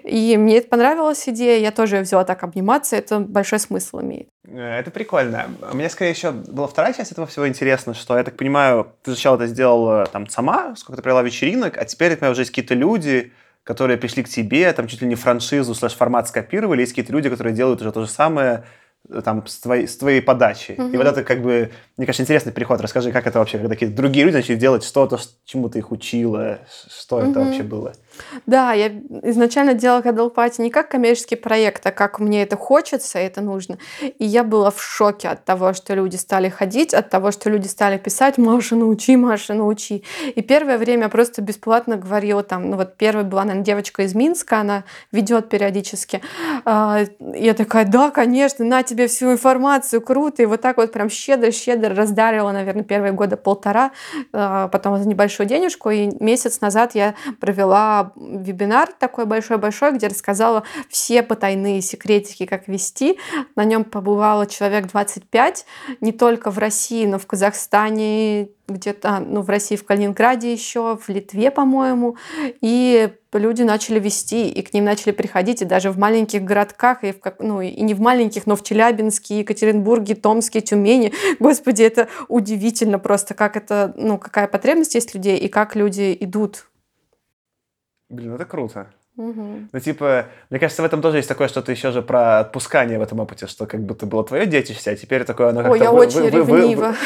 И 0.03 0.37
мне 0.37 0.57
это 0.57 0.67
понравилась 0.67 1.27
идея, 1.27 1.59
я 1.59 1.71
тоже 1.71 1.99
взяла 1.99 2.23
так 2.23 2.43
обниматься, 2.43 2.95
это 2.95 3.19
большой 3.19 3.59
смысл 3.59 4.01
имеет. 4.01 4.27
Э, 4.47 4.79
это 4.79 4.91
прикольно. 4.91 5.49
Мне 5.73 5.89
скорее 5.89 6.11
еще 6.11 6.31
была 6.31 6.67
вторая 6.67 6.93
часть 6.93 7.11
этого 7.11 7.27
всего 7.27 7.47
интересно, 7.47 7.93
что, 7.93 8.17
я 8.17 8.23
так 8.23 8.37
понимаю, 8.37 8.93
ты 9.03 9.11
сначала 9.11 9.35
это 9.35 9.47
сделала 9.47 10.05
там 10.05 10.27
сама, 10.27 10.75
сколько 10.75 10.97
ты 10.97 11.03
провела 11.03 11.23
вечеринок, 11.23 11.77
а 11.77 11.85
теперь, 11.85 12.13
у 12.13 12.17
меня 12.17 12.31
уже 12.31 12.41
есть 12.41 12.51
какие-то 12.51 12.73
люди, 12.73 13.31
которые 13.63 13.97
пришли 13.97 14.23
к 14.23 14.29
тебе, 14.29 14.71
там 14.73 14.87
чуть 14.87 15.01
ли 15.01 15.07
не 15.07 15.15
франшизу 15.15 15.75
слэш-формат 15.75 16.27
скопировали, 16.27 16.81
есть 16.81 16.93
какие-то 16.93 17.13
люди, 17.13 17.29
которые 17.29 17.53
делают 17.53 17.81
уже 17.81 17.91
то 17.91 18.01
же 18.01 18.07
самое, 18.07 18.63
э, 19.07 19.21
там, 19.21 19.45
с 19.45 19.59
твоей, 19.59 19.87
с 19.87 19.97
твоей 19.97 20.21
подачи. 20.21 20.71
Mm-hmm. 20.71 20.93
И 20.93 20.97
вот 20.97 21.07
это 21.07 21.23
как 21.23 21.41
бы, 21.41 21.71
мне 21.97 22.07
кажется, 22.07 22.23
интересный 22.23 22.51
переход. 22.51 22.81
Расскажи, 22.81 23.11
как 23.11 23.27
это 23.27 23.39
вообще, 23.39 23.59
когда 23.59 23.75
какие-то 23.75 23.95
другие 23.95 24.25
люди 24.25 24.35
начали 24.35 24.55
делать 24.55 24.83
что-то, 24.83 25.19
чему 25.45 25.69
ты 25.69 25.79
их 25.79 25.91
учила, 25.91 26.59
что 26.89 27.19
mm-hmm. 27.19 27.31
это 27.31 27.39
вообще 27.39 27.63
было? 27.63 27.93
Да, 28.45 28.73
я 28.73 28.87
изначально 29.23 29.73
делала 29.73 30.01
Кадалпати 30.01 30.61
не 30.61 30.69
как 30.69 30.89
коммерческий 30.89 31.35
проект, 31.35 31.85
а 31.85 31.91
как 31.91 32.19
мне 32.19 32.43
это 32.43 32.55
хочется, 32.55 33.19
это 33.19 33.41
нужно. 33.41 33.77
И 34.01 34.25
я 34.25 34.43
была 34.43 34.71
в 34.71 34.81
шоке 34.81 35.29
от 35.29 35.45
того, 35.45 35.73
что 35.73 35.93
люди 35.93 36.15
стали 36.15 36.49
ходить, 36.49 36.93
от 36.93 37.09
того, 37.09 37.31
что 37.31 37.49
люди 37.49 37.67
стали 37.67 37.97
писать 37.97 38.37
«Маша, 38.37 38.75
научи, 38.75 39.15
Маша, 39.15 39.53
научи». 39.53 40.03
И 40.35 40.41
первое 40.41 40.77
время 40.77 41.03
я 41.03 41.09
просто 41.09 41.41
бесплатно 41.41 41.97
говорила 41.97 42.43
там, 42.43 42.69
ну 42.69 42.77
вот 42.77 42.97
первая 42.97 43.25
была, 43.25 43.43
наверное, 43.43 43.65
девочка 43.65 44.03
из 44.03 44.15
Минска, 44.15 44.59
она 44.59 44.83
ведет 45.11 45.49
периодически. 45.49 46.21
А, 46.65 47.03
я 47.19 47.53
такая, 47.53 47.85
да, 47.85 48.11
конечно, 48.11 48.65
на 48.65 48.83
тебе 48.83 49.07
всю 49.07 49.31
информацию, 49.31 50.01
круто. 50.01 50.43
И 50.43 50.45
вот 50.45 50.61
так 50.61 50.77
вот 50.77 50.91
прям 50.91 51.09
щедро-щедро 51.09 51.95
раздарила, 51.95 52.51
наверное, 52.51 52.83
первые 52.83 53.13
года 53.13 53.37
полтора, 53.37 53.91
а, 54.33 54.67
потом 54.67 54.97
за 54.97 55.07
небольшую 55.07 55.47
денежку. 55.47 55.89
И 55.89 56.09
месяц 56.19 56.61
назад 56.61 56.95
я 56.95 57.15
провела 57.39 58.10
вебинар 58.15 58.89
такой 58.97 59.25
большой-большой, 59.25 59.93
где 59.93 60.07
рассказала 60.07 60.63
все 60.89 61.23
потайные 61.23 61.81
секретики, 61.81 62.45
как 62.45 62.67
вести. 62.67 63.17
На 63.55 63.63
нем 63.63 63.83
побывало 63.83 64.45
человек 64.47 64.87
25, 64.87 65.65
не 66.01 66.11
только 66.11 66.51
в 66.51 66.57
России, 66.57 67.05
но 67.05 67.19
в 67.19 67.25
Казахстане, 67.27 68.49
где-то, 68.71 69.19
ну, 69.19 69.41
в 69.41 69.49
России, 69.49 69.75
в 69.75 69.85
Калининграде 69.85 70.51
еще, 70.51 70.97
в 70.97 71.09
Литве, 71.09 71.51
по-моему. 71.51 72.17
И 72.61 73.09
люди 73.33 73.63
начали 73.63 73.99
вести, 73.99 74.49
и 74.49 74.61
к 74.61 74.73
ним 74.73 74.85
начали 74.85 75.11
приходить, 75.11 75.61
и 75.61 75.65
даже 75.65 75.91
в 75.91 75.97
маленьких 75.97 76.43
городках, 76.43 77.03
и, 77.03 77.11
в, 77.11 77.17
ну, 77.39 77.61
и 77.61 77.81
не 77.81 77.93
в 77.93 78.01
маленьких, 78.01 78.47
но 78.47 78.55
в 78.55 78.63
Челябинске, 78.63 79.39
Екатеринбурге, 79.39 80.15
Томске, 80.15 80.61
Тюмени. 80.61 81.13
Господи, 81.39 81.83
это 81.83 82.07
удивительно 82.27 82.99
просто, 82.99 83.33
как 83.33 83.55
это, 83.55 83.93
ну, 83.95 84.17
какая 84.17 84.47
потребность 84.47 84.95
есть 84.95 85.13
людей, 85.13 85.37
и 85.37 85.47
как 85.47 85.75
люди 85.75 86.15
идут. 86.19 86.65
Блин, 88.11 88.35
это 88.35 88.45
круто. 88.45 88.87
Угу. 89.15 89.67
Ну, 89.71 89.79
типа, 89.79 90.25
мне 90.49 90.59
кажется, 90.59 90.81
в 90.81 90.85
этом 90.85 91.01
тоже 91.01 91.17
есть 91.17 91.29
такое 91.29 91.47
что-то 91.47 91.71
еще 91.71 91.91
же 91.91 92.01
про 92.01 92.39
отпускание 92.39 92.99
в 92.99 93.01
этом 93.01 93.19
опыте, 93.19 93.47
что 93.47 93.65
как 93.65 93.81
будто 93.81 94.05
было 94.05 94.23
твое 94.23 94.45
детище, 94.45 94.91
а 94.91 94.95
теперь 94.95 95.23
такое 95.23 95.49
оно 95.49 95.61
как-то... 95.61 95.71
Ой, 95.71 95.79
я 95.79 95.91
вы- 95.91 96.05
очень 96.05 96.21
вы- 96.21 96.29
ревнива. 96.29 96.95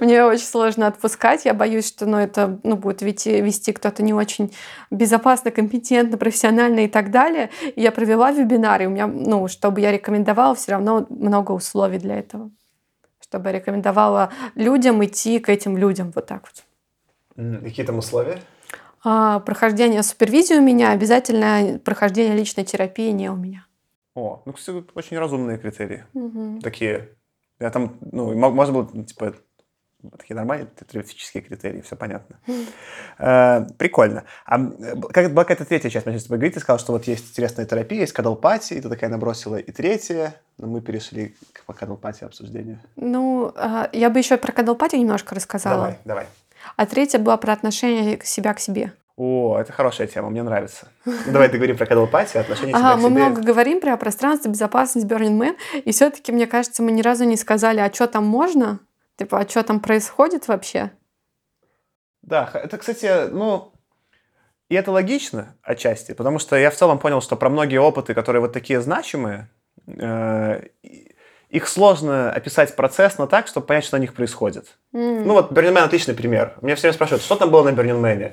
Мне 0.00 0.24
очень 0.24 0.44
сложно 0.44 0.86
отпускать. 0.86 1.44
Я 1.44 1.54
боюсь, 1.54 1.88
что 1.88 2.06
ну, 2.06 2.16
это 2.18 2.58
ну, 2.62 2.76
будет 2.76 3.02
вести, 3.02 3.40
вести 3.40 3.72
кто-то 3.72 4.02
не 4.02 4.14
очень 4.14 4.54
безопасно, 4.90 5.50
компетентно, 5.50 6.16
профессионально 6.16 6.80
и 6.80 6.88
так 6.88 7.10
далее. 7.10 7.50
И 7.74 7.82
я 7.82 7.90
провела 7.92 8.30
вебинар, 8.30 8.82
и 8.82 8.86
у 8.86 8.90
меня, 8.90 9.06
ну, 9.06 9.48
чтобы 9.48 9.80
я 9.80 9.90
рекомендовала, 9.90 10.54
все 10.54 10.72
равно 10.72 11.06
много 11.08 11.52
условий 11.52 11.98
для 11.98 12.18
этого. 12.18 12.50
Чтобы 13.20 13.50
я 13.50 13.56
рекомендовала 13.56 14.30
людям 14.54 15.04
идти 15.04 15.38
к 15.40 15.48
этим 15.48 15.76
людям 15.76 16.12
вот 16.14 16.26
так 16.26 16.42
вот. 16.42 16.64
Какие 17.62 17.86
там 17.86 17.98
условия? 17.98 18.38
А, 19.02 19.40
прохождение 19.40 20.02
супервизии 20.02 20.54
у 20.54 20.62
меня, 20.62 20.90
обязательно 20.92 21.78
прохождение 21.78 22.36
личной 22.36 22.64
терапии 22.64 23.10
не 23.10 23.30
у 23.30 23.36
меня. 23.36 23.66
О, 24.14 24.42
ну, 24.44 24.52
кстати, 24.52 24.84
очень 24.94 25.18
разумные 25.18 25.56
критерии. 25.58 26.04
Мгм. 26.12 26.60
Такие. 26.60 27.08
Я 27.58 27.70
там, 27.70 27.96
ну, 28.12 28.34
мо- 28.36 28.50
можно 28.50 28.74
было, 28.74 29.04
типа, 29.04 29.34
такие 30.18 30.34
нормальные 30.34 30.68
теоретические 30.90 31.42
критерии, 31.42 31.80
все 31.82 31.96
понятно. 31.96 32.40
Э, 33.18 33.66
Прикольно. 33.78 34.24
А 34.46 34.58
э, 34.58 34.96
как 35.12 35.32
была 35.32 35.44
какая-то 35.44 35.64
третья 35.64 35.90
часть, 35.90 36.06
мы 36.06 36.12
сейчас 36.12 36.26
говорить, 36.26 36.54
ты 36.54 36.60
сказал, 36.60 36.78
что 36.78 36.92
вот 36.92 37.04
есть 37.06 37.30
интересная 37.30 37.66
терапия, 37.66 38.00
есть 38.00 38.12
кадалпати, 38.12 38.74
и 38.74 38.80
ты 38.80 38.88
такая 38.88 39.10
набросила, 39.10 39.56
и 39.56 39.70
третья, 39.72 40.34
но 40.58 40.66
мы 40.66 40.80
перешли 40.80 41.34
к 41.52 41.64
кадалпати 41.74 42.24
обсуждению. 42.24 42.80
Ну, 42.96 43.52
а, 43.56 43.88
я 43.92 44.10
бы 44.10 44.18
еще 44.18 44.36
про 44.36 44.52
кадалпатию 44.52 45.00
немножко 45.00 45.34
рассказала. 45.34 45.76
Давай, 45.76 45.98
давай. 46.04 46.26
А 46.80 46.86
третья 46.86 47.18
была 47.18 47.36
про 47.36 47.52
отношение 47.52 48.16
к 48.16 48.24
себя 48.24 48.54
к 48.54 48.58
себе. 48.58 48.94
О, 49.14 49.58
это 49.60 49.70
хорошая 49.70 50.06
тема, 50.06 50.30
мне 50.30 50.42
нравится. 50.42 50.88
Ну, 51.04 51.12
давай 51.26 51.50
договорим 51.50 51.76
про 51.76 51.84
кадалпати, 51.84 52.38
отношения 52.38 52.72
себя 52.72 52.78
Ага, 52.78 52.94
к 52.94 53.02
мы 53.02 53.10
себе. 53.10 53.22
много 53.22 53.42
говорим 53.42 53.82
про 53.82 53.98
пространство, 53.98 54.48
безопасность, 54.48 55.06
Burning 55.06 55.38
Man, 55.38 55.56
и 55.84 55.92
все-таки, 55.92 56.32
мне 56.32 56.46
кажется, 56.46 56.82
мы 56.82 56.90
ни 56.92 57.02
разу 57.02 57.24
не 57.24 57.36
сказали, 57.36 57.80
а 57.80 57.92
что 57.92 58.06
там 58.06 58.24
можно, 58.24 58.80
типа, 59.16 59.40
а 59.40 59.46
что 59.46 59.62
там 59.62 59.80
происходит 59.80 60.48
вообще. 60.48 60.90
Да, 62.22 62.50
это, 62.54 62.78
кстати, 62.78 63.28
ну, 63.28 63.74
и 64.70 64.74
это 64.74 64.90
логично 64.90 65.56
отчасти, 65.60 66.14
потому 66.14 66.38
что 66.38 66.56
я 66.56 66.70
в 66.70 66.76
целом 66.76 66.98
понял, 66.98 67.20
что 67.20 67.36
про 67.36 67.50
многие 67.50 67.78
опыты, 67.78 68.14
которые 68.14 68.40
вот 68.40 68.54
такие 68.54 68.80
значимые, 68.80 69.50
э, 69.86 70.62
их 71.50 71.68
сложно 71.68 72.30
описать 72.32 72.76
процессно 72.76 73.26
так, 73.26 73.48
чтобы 73.48 73.66
понять, 73.66 73.84
что 73.84 73.96
на 73.96 74.00
них 74.00 74.14
происходит. 74.14 74.78
М. 74.94 75.26
Ну 75.26 75.34
вот 75.34 75.50
Man 75.52 75.78
отличный 75.78 76.14
пример. 76.14 76.54
Меня 76.62 76.76
все 76.76 76.82
время 76.82 76.94
спрашивают, 76.94 77.22
что 77.24 77.36
там 77.36 77.50
было 77.50 77.62
на 77.68 77.70
Man? 77.70 78.32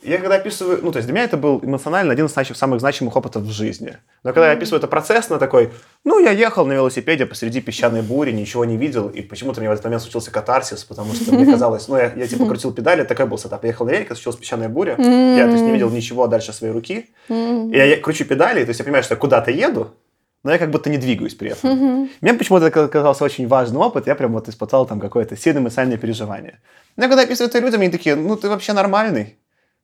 Я 0.00 0.18
когда 0.18 0.36
описываю, 0.36 0.78
ну 0.82 0.92
то 0.92 0.98
есть 0.98 1.08
для 1.08 1.12
меня 1.14 1.24
это 1.24 1.36
был 1.36 1.58
эмоционально 1.62 2.12
один 2.12 2.26
из 2.26 2.32
значим- 2.32 2.54
самых 2.54 2.78
значимых 2.78 3.16
опытов 3.16 3.42
в 3.42 3.50
жизни. 3.50 3.96
Но 4.22 4.32
когда 4.32 4.46
я 4.46 4.52
описываю 4.56 4.78
это 4.78 4.86
процессно, 4.86 5.38
такой, 5.38 5.72
ну 6.04 6.20
я 6.20 6.30
ехал 6.30 6.64
на 6.66 6.72
велосипеде 6.72 7.26
посреди 7.26 7.60
песчаной 7.60 8.02
бури, 8.02 8.30
ничего 8.30 8.64
не 8.64 8.76
видел, 8.76 9.08
и 9.08 9.22
почему-то 9.22 9.60
мне 9.60 9.68
в 9.68 9.72
этот 9.72 9.84
момент 9.84 10.02
случился 10.02 10.30
катарсис, 10.30 10.84
потому 10.84 11.14
что 11.14 11.34
мне 11.34 11.44
казалось, 11.52 11.88
ну 11.88 11.96
я, 11.96 12.12
я 12.14 12.28
типа 12.28 12.46
крутил 12.46 12.72
педали, 12.72 13.02
такой 13.02 13.26
был 13.26 13.38
сетап. 13.38 13.64
Я 13.64 13.70
ехал 13.70 13.86
на 13.86 13.90
велике, 13.90 14.14
случилась 14.14 14.36
песчаная 14.38 14.68
буря, 14.68 14.92
я 14.92 15.44
то 15.46 15.50
есть 15.52 15.64
не 15.64 15.72
видел 15.72 15.90
ничего 15.90 16.28
дальше 16.28 16.52
своей 16.52 16.72
руки, 16.72 17.10
М. 17.28 17.72
и 17.72 17.76
я 17.76 17.96
кручу 17.96 18.24
педали, 18.24 18.62
то 18.64 18.68
есть 18.68 18.78
я 18.78 18.84
понимаю, 18.84 19.02
что 19.02 19.14
я 19.14 19.18
куда-то 19.18 19.50
еду, 19.50 19.90
но 20.48 20.52
я 20.54 20.58
как 20.58 20.70
будто 20.70 20.88
не 20.88 20.96
двигаюсь 20.96 21.34
при 21.34 21.50
этом. 21.50 21.70
Мгм. 21.70 22.10
Мне 22.22 22.32
почему-то 22.32 22.68
это 22.68 22.88
казался 22.88 23.22
очень 23.22 23.46
важный 23.46 23.78
опыт, 23.78 24.06
я 24.06 24.14
прям 24.14 24.32
вот 24.32 24.48
испытал 24.48 24.86
там 24.86 24.98
какое-то 24.98 25.36
сильное 25.36 25.60
эмоциональное 25.60 25.98
переживание. 25.98 26.58
Но 26.96 27.06
когда 27.06 27.24
описывают 27.24 27.54
это 27.54 27.62
людям, 27.62 27.82
они 27.82 27.90
такие, 27.90 28.16
ну 28.16 28.34
ты 28.34 28.48
вообще 28.48 28.72
нормальный. 28.72 29.36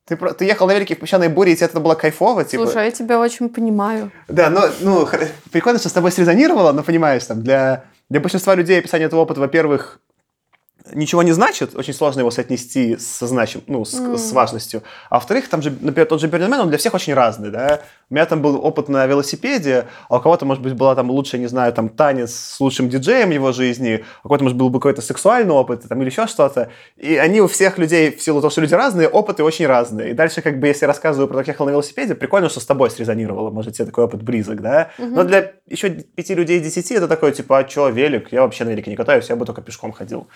Ты, 0.07 0.17
ты 0.17 0.47
ехал 0.47 0.67
на 0.67 0.73
велике 0.73 0.95
в 0.97 1.01
песчаной 1.01 1.29
буре, 1.29 1.53
и 1.53 1.57
тебе 1.57 1.67
это 1.67 1.81
было 1.81 1.95
кайфово, 1.95 2.45
типа. 2.45 2.65
Слушай, 2.65 2.83
а 2.83 2.85
я 2.87 2.91
тебя 2.93 3.21
очень 3.21 3.51
понимаю. 3.51 4.11
Да, 4.27 4.49
но, 4.49 4.63
ну, 4.81 5.07
прикольно, 5.53 5.79
что 5.79 5.91
с 5.91 5.93
тобой 5.93 6.13
срезонировало, 6.13 6.73
но 6.73 6.83
понимаешь, 6.83 7.25
там, 7.25 7.43
для, 7.43 7.85
для 8.09 8.21
большинства 8.21 8.55
людей 8.55 8.79
описание 8.79 9.07
этого 9.07 9.21
опыта, 9.21 9.41
во-первых, 9.41 10.01
ничего 10.93 11.23
не 11.23 11.33
значит, 11.33 11.75
очень 11.75 11.95
сложно 11.95 12.21
его 12.21 12.31
соотнести 12.31 12.97
со 12.97 13.27
значим, 13.27 13.63
ну, 13.67 13.85
с, 13.85 13.95
М. 13.95 14.19
с 14.19 14.33
важностью. 14.33 14.83
А 15.09 15.17
во-вторых, 15.17 15.49
там 15.49 15.63
же, 15.63 15.71
например, 15.71 16.07
тот 16.07 16.21
же 16.21 16.29
Man, 16.29 16.61
он 16.61 16.69
для 16.69 16.79
всех 16.79 16.95
очень 16.95 17.15
разный, 17.15 17.51
да. 17.51 17.81
У 18.11 18.15
меня 18.15 18.27
там 18.27 18.43
был 18.43 18.65
опыт 18.65 18.89
на 18.89 19.07
велосипеде, 19.07 19.87
а 20.09 20.17
у 20.17 20.21
кого-то, 20.21 20.45
может 20.45 20.63
быть, 20.63 20.75
была 20.75 20.95
там 20.95 21.11
лучше, 21.11 21.39
не 21.39 21.47
знаю, 21.47 21.73
там, 21.73 21.89
танец 21.89 22.35
с 22.35 22.61
лучшим 22.61 22.89
диджеем 22.89 23.31
его 23.31 23.53
жизни, 23.53 24.05
а 24.23 24.27
у 24.27 24.29
кого-то, 24.29 24.45
может, 24.45 24.59
был 24.59 24.71
бы 24.71 24.79
какой-то 24.79 25.03
сексуальный 25.03 25.53
опыт, 25.53 25.89
там, 25.89 26.01
или 26.03 26.11
еще 26.11 26.27
что-то. 26.27 26.71
И 26.97 27.17
они 27.17 27.41
у 27.41 27.47
всех 27.47 27.79
людей, 27.79 28.15
в 28.15 28.23
силу 28.23 28.41
того, 28.41 28.51
что 28.51 28.61
люди 28.61 28.75
разные, 28.75 29.09
опыты 29.09 29.43
очень 29.43 29.67
разные. 29.67 30.11
И 30.11 30.13
дальше, 30.13 30.43
как 30.43 30.61
бы, 30.61 30.67
если 30.67 30.85
я 30.85 30.89
рассказываю 30.89 31.29
про 31.29 31.35
то, 31.35 31.41
как 31.41 31.49
ехал 31.49 31.67
на 31.67 31.71
велосипеде, 31.71 32.15
прикольно, 32.15 32.49
что 32.49 32.61
с 32.61 32.67
тобой 32.67 32.91
срезонировало, 32.91 33.51
может, 33.51 33.75
тебе 33.75 33.87
такой 33.87 34.05
опыт 34.05 34.23
близок, 34.23 34.61
да. 34.61 34.91
Но 34.99 35.25
для 35.25 35.53
еще 35.67 35.91
пяти 35.91 36.35
людей 36.35 36.61
из 36.61 36.65
десяти 36.65 36.95
это 36.95 37.09
такой, 37.09 37.33
типа, 37.33 37.59
а 37.59 37.69
что, 37.69 37.89
велик? 37.89 38.33
Я 38.33 38.43
вообще 38.43 38.65
на 38.65 38.71
велике 38.71 38.91
не 38.91 38.97
катаюсь, 38.97 39.29
я 39.29 39.37
бы 39.37 39.47
только 39.47 39.63
пешком 39.63 39.93
ходил. 39.93 40.29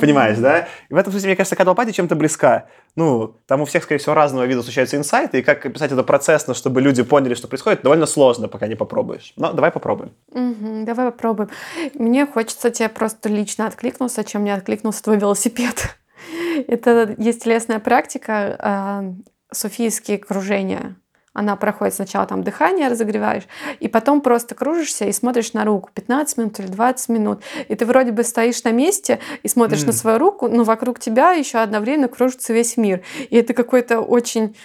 Понимаешь, 0.00 0.38
да? 0.38 0.68
И 0.88 0.94
в 0.94 0.96
этом 0.96 1.12
смысле, 1.12 1.28
мне 1.28 1.36
кажется, 1.36 1.56
кадалпати 1.56 1.92
чем-то 1.92 2.14
близка. 2.14 2.66
Ну, 2.96 3.36
там 3.46 3.60
у 3.60 3.64
всех, 3.64 3.84
скорее 3.84 3.98
всего, 3.98 4.14
разного 4.14 4.44
вида 4.44 4.62
случаются 4.62 4.96
инсайты, 4.96 5.38
и 5.40 5.42
как 5.42 5.64
описать 5.64 5.92
это 5.92 6.02
процессно, 6.02 6.54
чтобы 6.54 6.80
люди 6.80 7.02
поняли, 7.02 7.17
что 7.34 7.48
происходит, 7.48 7.82
довольно 7.82 8.06
сложно, 8.06 8.48
пока 8.48 8.66
не 8.66 8.74
попробуешь. 8.74 9.32
Но 9.36 9.52
давай 9.52 9.70
попробуем. 9.70 10.12
Мгм, 10.32 10.84
давай 10.84 11.10
попробуем. 11.10 11.50
Мне 11.94 12.26
хочется 12.26 12.70
тебе 12.70 12.88
просто 12.88 13.28
лично 13.28 13.66
откликнуться, 13.66 14.24
чем 14.24 14.42
мне 14.42 14.54
откликнулся 14.54 15.02
твой 15.02 15.18
велосипед. 15.18 15.96
Это 16.66 17.14
есть 17.18 17.44
телесная 17.44 17.78
практика, 17.78 18.56
а, 18.58 19.04
суфийские 19.52 20.18
кружения. 20.18 20.96
Она 21.34 21.54
проходит 21.54 21.94
сначала 21.94 22.26
там 22.26 22.42
дыхание 22.42 22.88
разогреваешь, 22.88 23.44
и 23.78 23.86
потом 23.86 24.22
просто 24.22 24.56
кружишься 24.56 25.04
и 25.04 25.12
смотришь 25.12 25.52
на 25.52 25.64
руку 25.64 25.88
15 25.94 26.36
минут 26.36 26.58
или 26.58 26.66
20 26.66 27.08
минут. 27.10 27.42
И 27.68 27.76
ты 27.76 27.86
вроде 27.86 28.10
бы 28.10 28.24
стоишь 28.24 28.64
на 28.64 28.72
месте 28.72 29.20
и 29.44 29.48
смотришь 29.48 29.82
на 29.82 29.90
М. 29.90 29.92
свою 29.92 30.18
руку, 30.18 30.48
но 30.48 30.64
вокруг 30.64 30.98
тебя 30.98 31.32
еще 31.34 31.58
одновременно 31.58 32.08
кружится 32.08 32.52
весь 32.52 32.76
мир. 32.76 33.02
И 33.30 33.36
это 33.36 33.54
какой-то 33.54 34.00
очень 34.00 34.56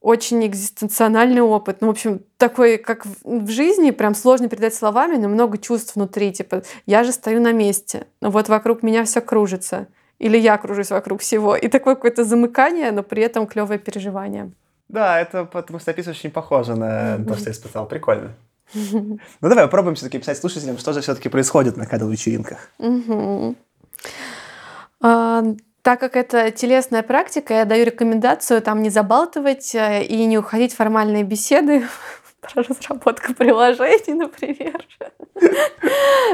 очень 0.00 0.46
экзистенциональный 0.46 1.40
опыт. 1.40 1.78
Ну, 1.80 1.88
в 1.88 1.90
общем, 1.90 2.20
такой, 2.36 2.78
как 2.78 3.04
в 3.04 3.16
в 3.24 3.50
жизни, 3.50 3.90
прям 3.90 4.14
сложно 4.14 4.48
передать 4.48 4.74
словами, 4.74 5.16
но 5.16 5.28
много 5.28 5.58
чувств 5.58 5.96
внутри. 5.96 6.32
Типа, 6.32 6.62
я 6.86 7.04
же 7.04 7.12
стою 7.12 7.40
на 7.40 7.52
месте, 7.52 8.06
но 8.20 8.30
вот 8.30 8.48
вокруг 8.48 8.82
меня 8.82 9.04
все 9.04 9.20
кружится. 9.20 9.88
Или 10.18 10.36
я 10.36 10.58
кружусь 10.58 10.90
вокруг 10.90 11.20
всего. 11.20 11.56
И 11.56 11.68
такое 11.68 11.94
какое-то 11.94 12.24
замыкание, 12.24 12.90
но 12.90 13.02
при 13.02 13.22
этом 13.22 13.46
клевое 13.46 13.78
переживание. 13.78 14.50
Да, 14.88 15.20
это 15.20 15.44
потому 15.44 15.78
что 15.78 15.90
описываешь 15.90 16.18
очень 16.18 16.30
похоже 16.30 16.74
на 16.74 17.18
то, 17.24 17.36
что 17.36 17.46
я 17.46 17.52
испытал. 17.52 17.86
Прикольно. 17.86 18.34
Ну 18.74 19.18
давай 19.40 19.64
попробуем 19.64 19.94
все-таки 19.94 20.18
писать 20.18 20.38
слушателям, 20.38 20.78
что 20.78 20.92
же 20.92 21.00
все-таки 21.00 21.28
происходит 21.28 21.76
на 21.76 21.86
кадал-вечеринках. 21.86 22.70
Мгм. 22.78 23.56
А, 25.00 25.42
Так 25.88 26.00
как 26.00 26.16
это 26.16 26.50
телесная 26.50 27.02
практика, 27.02 27.54
я 27.54 27.64
даю 27.64 27.86
рекомендацию 27.86 28.60
там 28.60 28.82
не 28.82 28.90
забалтывать 28.90 29.74
э, 29.74 30.04
и 30.04 30.26
не 30.26 30.36
уходить 30.36 30.74
в 30.74 30.76
формальные 30.76 31.24
беседы 31.24 31.86
про 32.54 32.62
разработку 32.62 33.34
приложений, 33.34 34.14
например. 34.14 34.84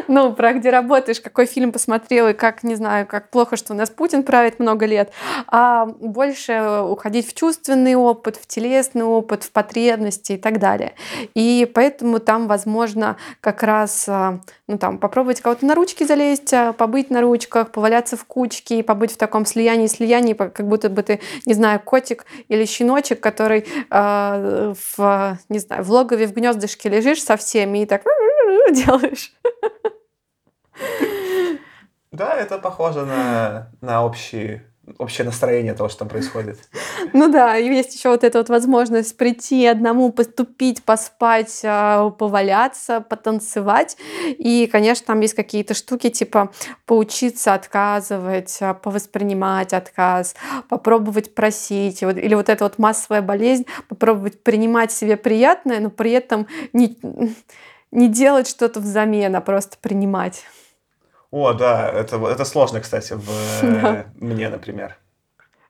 Ну, 0.08 0.32
про 0.32 0.52
где 0.54 0.70
работаешь, 0.70 1.20
какой 1.20 1.46
фильм 1.46 1.72
посмотрел, 1.72 2.28
и 2.28 2.32
как, 2.32 2.62
не 2.64 2.74
знаю, 2.74 3.06
как 3.06 3.30
плохо, 3.30 3.56
что 3.56 3.72
у 3.72 3.76
нас 3.76 3.90
Путин 3.90 4.22
правит 4.22 4.58
много 4.58 4.86
лет, 4.86 5.12
а 5.46 5.86
больше 5.86 6.82
уходить 6.88 7.28
в 7.28 7.34
чувственный 7.34 7.94
опыт, 7.94 8.36
в 8.36 8.46
телесный 8.46 9.04
опыт, 9.04 9.44
в 9.44 9.52
потребности 9.52 10.32
и 10.32 10.36
так 10.36 10.58
далее. 10.58 10.94
И 11.34 11.70
поэтому 11.72 12.18
там, 12.18 12.48
возможно, 12.48 13.16
как 13.40 13.62
раз, 13.62 14.06
а, 14.08 14.40
ну, 14.66 14.78
там, 14.78 14.98
попробовать 14.98 15.40
кого-то 15.40 15.64
на 15.64 15.74
ручки 15.74 16.04
залезть, 16.04 16.52
а, 16.52 16.72
побыть 16.72 17.10
на 17.10 17.20
ручках, 17.20 17.70
поваляться 17.70 18.16
в 18.16 18.24
кучке, 18.24 18.82
побыть 18.82 19.12
в 19.12 19.16
таком 19.16 19.46
слиянии, 19.46 19.86
слиянии, 19.86 20.32
по- 20.32 20.48
как 20.48 20.66
будто 20.66 20.88
бы 20.88 21.02
ты, 21.02 21.20
не 21.46 21.54
знаю, 21.54 21.80
котик 21.80 22.26
или 22.48 22.64
щеночек, 22.64 23.20
который 23.20 23.66
а, 23.90 24.74
в, 24.96 25.38
не 25.48 25.58
знаю, 25.58 25.84
в 25.84 25.88
логове, 25.94 26.26
в 26.26 26.34
гнездышке 26.34 26.88
лежишь 26.88 27.22
со 27.22 27.36
всеми 27.36 27.82
и 27.82 27.86
так 27.86 28.02
делаешь. 28.72 29.32
Да, 32.12 32.36
это 32.36 32.58
похоже 32.58 33.04
на, 33.06 33.70
на 33.80 34.04
общие 34.04 34.64
общее 34.98 35.24
настроение 35.24 35.74
того, 35.74 35.88
что 35.88 36.00
там 36.00 36.08
происходит. 36.08 36.58
Ну 37.12 37.30
да, 37.30 37.56
и 37.56 37.66
есть 37.66 37.94
еще 37.94 38.10
вот 38.10 38.24
эта 38.24 38.38
вот 38.38 38.48
возможность 38.48 39.16
прийти 39.16 39.66
одному, 39.66 40.12
поступить, 40.12 40.82
поспать, 40.82 41.60
а, 41.64 42.10
поваляться, 42.10 43.00
потанцевать. 43.00 43.96
И, 44.26 44.68
конечно, 44.70 45.06
там 45.06 45.20
есть 45.20 45.34
какие-то 45.34 45.74
штуки, 45.74 46.10
типа 46.10 46.52
поучиться 46.86 47.54
отказывать, 47.54 48.58
а, 48.60 48.74
повоспринимать 48.74 49.72
отказ, 49.72 50.34
попробовать 50.68 51.34
просить. 51.34 52.02
Или 52.02 52.34
вот 52.34 52.48
эта 52.48 52.64
вот 52.64 52.78
массовая 52.78 53.22
болезнь, 53.22 53.66
попробовать 53.88 54.42
принимать 54.42 54.92
себе 54.92 55.16
приятное, 55.16 55.80
но 55.80 55.90
при 55.90 56.12
этом 56.12 56.46
не, 56.72 56.98
не 57.90 58.08
делать 58.08 58.48
что-то 58.48 58.80
взамен, 58.80 59.34
а 59.36 59.40
просто 59.40 59.76
принимать. 59.80 60.44
О, 61.30 61.52
да, 61.52 61.88
это, 61.90 62.16
это 62.28 62.44
сложно, 62.44 62.80
кстати, 62.80 63.14
в 63.14 63.62
да. 63.62 64.06
мне, 64.20 64.48
например. 64.48 64.96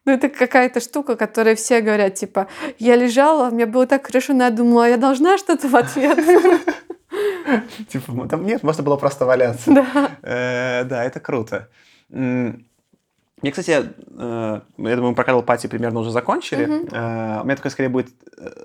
Ну, 0.04 0.12
это 0.12 0.28
какая-то 0.28 0.80
штука, 0.80 1.16
которая 1.16 1.54
все 1.54 1.80
говорят, 1.80 2.14
типа, 2.14 2.46
я 2.78 2.96
лежала, 2.96 3.50
мне 3.50 3.64
было 3.64 3.86
так 3.86 4.06
хорошо, 4.06 4.34
но 4.34 4.44
я 4.44 4.50
думала, 4.50 4.88
я 4.88 4.96
должна 4.98 5.38
что-то 5.38 5.68
в 5.68 5.76
ответ. 5.76 6.18
Типа, 7.88 8.26
там 8.28 8.44
нет, 8.44 8.62
можно 8.64 8.82
было 8.82 8.96
просто 8.96 9.24
валяться. 9.24 9.70
Да. 9.70 10.10
Э, 10.22 10.84
да, 10.84 11.04
это 11.04 11.20
круто. 11.20 11.68
Мне, 12.08 13.50
кстати, 13.50 13.70
э, 13.70 14.60
я 14.78 14.96
думаю, 14.96 15.10
мы 15.10 15.14
про 15.14 15.24
Cuddle 15.24 15.44
Party 15.44 15.68
примерно 15.68 16.00
уже 16.00 16.10
закончили. 16.10 16.66
Uh-huh. 16.66 17.42
У 17.42 17.44
меня 17.44 17.56
такой, 17.56 17.70
скорее, 17.70 17.90
будет 17.90 18.08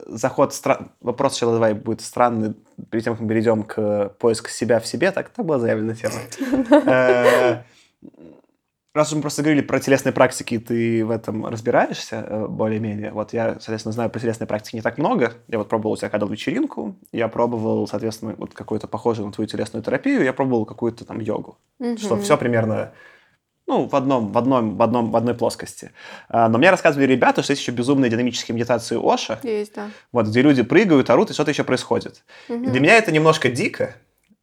заход... 0.07 0.53
Вопрос 1.01 1.33
сначала 1.33 1.53
давай 1.53 1.73
будет 1.73 2.01
странный, 2.01 2.55
перед 2.89 3.03
тем, 3.03 3.13
как 3.13 3.21
мы 3.21 3.29
перейдем 3.29 3.63
к 3.63 4.13
поиску 4.19 4.49
себя 4.49 4.79
в 4.79 4.87
себе. 4.87 5.11
Так, 5.11 5.29
так 5.29 5.45
была 5.45 5.59
заявлена 5.59 5.95
тема. 5.95 7.63
Раз 8.95 9.11
мы 9.11 9.21
просто 9.21 9.43
говорили 9.43 9.61
про 9.61 9.79
телесные 9.79 10.13
практики, 10.13 10.57
ты 10.57 11.05
в 11.05 11.11
этом 11.11 11.45
разбираешься 11.45 12.47
более-менее. 12.49 13.11
Вот 13.11 13.33
я, 13.33 13.59
соответственно, 13.59 13.93
знаю 13.93 14.09
про 14.09 14.19
телесные 14.19 14.47
практики 14.47 14.77
не 14.77 14.81
так 14.81 14.97
много. 14.97 15.33
Я 15.47 15.59
вот 15.59 15.69
пробовал 15.69 15.93
у 15.93 15.97
тебя 15.97 16.09
кадал 16.09 16.27
вечеринку, 16.29 16.95
я 17.11 17.27
пробовал, 17.27 17.87
соответственно, 17.87 18.33
вот 18.37 18.55
какую-то 18.55 18.87
похожую 18.87 19.27
на 19.27 19.31
твою 19.31 19.47
телесную 19.47 19.83
терапию, 19.83 20.23
я 20.23 20.33
пробовал 20.33 20.65
какую-то 20.65 21.05
там 21.05 21.19
йогу. 21.19 21.59
Угу. 21.79 21.97
Что 21.97 22.17
все 22.17 22.35
примерно 22.35 22.91
ну, 23.69 23.87
в, 23.87 23.95
одном, 23.95 24.31
в, 24.31 24.37
одном, 24.37 24.77
в, 24.77 24.81
одном, 24.81 25.11
в 25.11 25.15
одной 25.15 25.35
плоскости. 25.35 25.91
А, 26.27 26.49
но 26.49 26.57
мне 26.57 26.71
рассказывали 26.71 27.05
ребята, 27.05 27.43
что 27.43 27.51
есть 27.51 27.61
еще 27.61 27.71
безумные 27.71 28.09
динамические 28.09 28.55
медитации 28.55 28.97
Оша. 28.99 29.39
Есть, 29.43 29.75
да. 29.75 29.91
Вот, 30.11 30.25
где 30.25 30.41
люди 30.41 30.63
прыгают, 30.63 31.11
орут, 31.11 31.29
и 31.29 31.33
что-то 31.33 31.51
еще 31.51 31.63
происходит. 31.63 32.23
Угу. 32.49 32.63
И 32.63 32.67
для 32.67 32.79
меня 32.79 32.97
это 32.97 33.11
немножко 33.11 33.49
дико, 33.49 33.95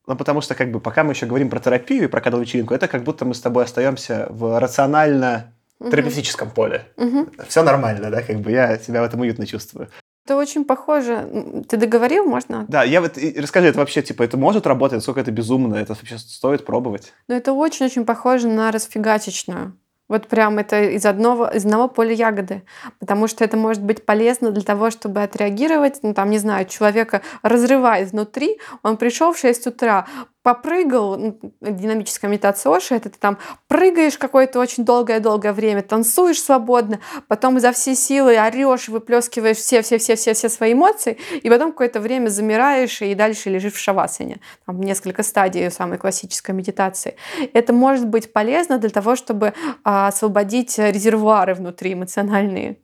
ну, 0.07 0.17
потому 0.17 0.41
что, 0.41 0.55
как 0.55 0.71
бы, 0.71 0.81
пока 0.81 1.05
мы 1.05 1.13
еще 1.13 1.27
говорим 1.27 1.51
про 1.51 1.59
терапию 1.59 2.05
и 2.05 2.07
про 2.09 2.21
кадровую 2.21 2.47
вечеринку, 2.47 2.75
это 2.75 2.89
как 2.89 3.03
будто 3.03 3.25
мы 3.25 3.35
с 3.35 3.41
тобой 3.41 3.65
остаемся 3.65 4.27
в 4.31 4.59
рационально 4.61 5.53
терапевтическом 5.81 6.51
поле. 6.51 6.87
Угу. 6.97 7.29
Все 7.49 7.63
нормально, 7.63 8.11
да, 8.11 8.23
как 8.23 8.37
бы 8.41 8.51
я 8.51 8.79
себя 8.79 9.03
в 9.03 9.05
этом 9.05 9.21
уютно 9.21 9.47
чувствую. 9.47 9.89
Это 10.25 10.37
очень 10.37 10.65
похоже. 10.65 11.65
Ты 11.69 11.77
договорил, 11.77 12.25
можно? 12.25 12.65
Да, 12.69 12.83
я 12.83 13.01
вот 13.01 13.17
расскажи, 13.37 13.69
это 13.69 13.79
вообще 13.79 14.03
типа 14.03 14.25
это 14.25 14.37
может 14.37 14.67
работать, 14.67 15.01
сколько 15.03 15.21
это 15.21 15.31
безумно, 15.31 15.77
это 15.77 15.95
вообще 15.95 16.19
стоит 16.19 16.65
пробовать. 16.65 17.13
Ну 17.29 17.37
это 17.37 17.53
очень-очень 17.53 18.05
похоже 18.05 18.49
на 18.49 18.73
расфигачечную. 18.73 19.77
Вот 20.09 20.29
прям 20.29 20.59
это 20.59 20.83
из 20.83 21.05
одного, 21.05 21.49
из 21.49 21.65
одного 21.65 21.89
поля 21.89 22.13
ягоды. 22.13 22.63
Потому 23.01 23.27
что 23.27 23.45
это 23.45 23.57
может 23.57 23.83
быть 23.83 24.07
полезно 24.07 24.51
для 24.53 24.63
того, 24.63 24.91
чтобы 24.91 25.23
отреагировать, 25.23 26.01
ну 26.03 26.15
там, 26.15 26.31
не 26.31 26.39
знаю, 26.39 26.67
человека 26.67 27.23
разрывает 27.43 28.11
внутри, 28.13 28.59
он 28.83 28.97
пришел 28.97 29.33
в 29.33 29.39
6 29.39 29.67
утра, 29.67 30.07
попрыгал, 30.47 31.40
динамическая 31.61 32.30
медитация 32.30 32.70
Оши, 32.70 32.94
это 32.94 33.11
ты 33.11 33.18
там 33.18 33.36
прыгаешь 33.66 34.16
какое-то 34.16 34.61
очень 34.61 34.84
долгое-долгое 34.84 35.53
время, 35.53 35.82
танцуешь 35.82 36.40
свободно, 36.40 37.01
потом 37.26 37.57
изо 37.57 37.72
всей 37.72 37.97
силы 37.97 38.38
орешь, 38.38 38.86
выплескиваешь 38.86 39.57
все-все-все-все-все 39.57 40.49
свои 40.49 40.74
эмоции, 40.74 41.18
и 41.42 41.51
потом 41.51 41.72
какое-то 41.72 41.99
время 41.99 42.28
замираешь 42.28 43.03
и 43.03 43.16
дальше 43.16 43.51
лежишь 43.51 43.72
в 43.72 43.78
шавасане. 43.80 44.38
Там 44.66 44.80
несколько 44.80 45.24
стадий 45.24 45.68
самой 45.68 45.99
классической 45.99 46.53
медитации. 46.53 47.16
Это 47.53 47.72
может 47.72 48.07
быть 48.07 48.32
полезно 48.32 48.78
для 48.78 48.90
того, 48.90 49.16
чтобы 49.16 49.53
а, 49.82 50.07
освободить 50.07 50.78
резервуары 50.78 51.55
внутри 51.55 51.94
эмоциональные. 51.94 52.78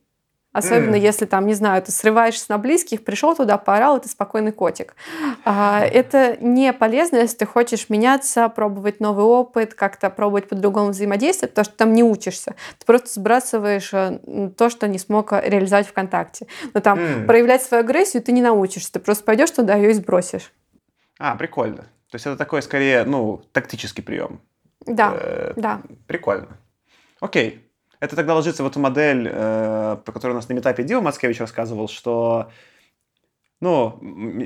Особенно 0.52 0.96
mm. 0.96 1.00
если 1.00 1.24
там, 1.24 1.46
не 1.46 1.54
знаю, 1.54 1.82
ты 1.82 1.92
срываешься 1.92 2.46
на 2.50 2.58
близких, 2.58 3.04
пришел 3.04 3.34
туда, 3.34 3.56
поорал, 3.56 3.96
это 3.96 4.08
спокойный 4.08 4.52
котик. 4.52 4.94
А, 5.44 5.80
это 5.80 6.36
не 6.40 6.72
полезно, 6.74 7.16
если 7.16 7.38
ты 7.38 7.46
хочешь 7.46 7.88
меняться, 7.88 8.48
пробовать 8.50 9.00
новый 9.00 9.24
опыт, 9.24 9.74
как-то 9.74 10.10
пробовать 10.10 10.48
по-другому 10.48 10.90
взаимодействовать, 10.90 11.52
потому 11.52 11.64
что 11.64 11.76
там 11.76 11.92
не 11.94 12.04
учишься. 12.04 12.54
Ты 12.78 12.84
просто 12.84 13.08
сбрасываешь 13.08 13.90
э, 13.94 14.50
то, 14.56 14.68
что 14.68 14.88
не 14.88 14.98
смог 14.98 15.32
реализовать 15.32 15.86
ВКонтакте. 15.86 16.46
Но 16.74 16.80
там 16.80 16.98
mm. 16.98 17.26
проявлять 17.26 17.62
свою 17.62 17.82
агрессию 17.82 18.22
ты 18.22 18.32
не 18.32 18.42
научишься, 18.42 18.92
ты 18.92 19.00
просто 19.00 19.24
пойдешь 19.24 19.50
туда 19.50 19.74
ее 19.76 19.90
и 19.90 19.94
сбросишь. 19.94 20.52
А, 21.18 21.34
прикольно. 21.36 21.86
То 22.10 22.16
есть 22.16 22.26
это 22.26 22.36
такой, 22.36 22.60
скорее, 22.60 23.04
ну, 23.04 23.42
тактический 23.52 24.02
прием. 24.02 24.42
Да, 24.84 25.14
э, 25.14 25.52
да. 25.56 25.80
Прикольно. 26.06 26.58
Окей. 27.20 27.71
Это 28.02 28.16
тогда 28.16 28.34
ложится 28.34 28.64
в 28.64 28.66
эту 28.66 28.80
модель, 28.80 29.28
э, 29.30 29.96
про 30.04 30.12
которую 30.12 30.34
у 30.34 30.38
нас 30.38 30.48
на 30.48 30.54
метапе 30.54 30.82
Дима 30.82 31.02
Мацкевич 31.02 31.38
рассказывал, 31.38 31.86
что 31.86 32.50
ну, 33.60 33.96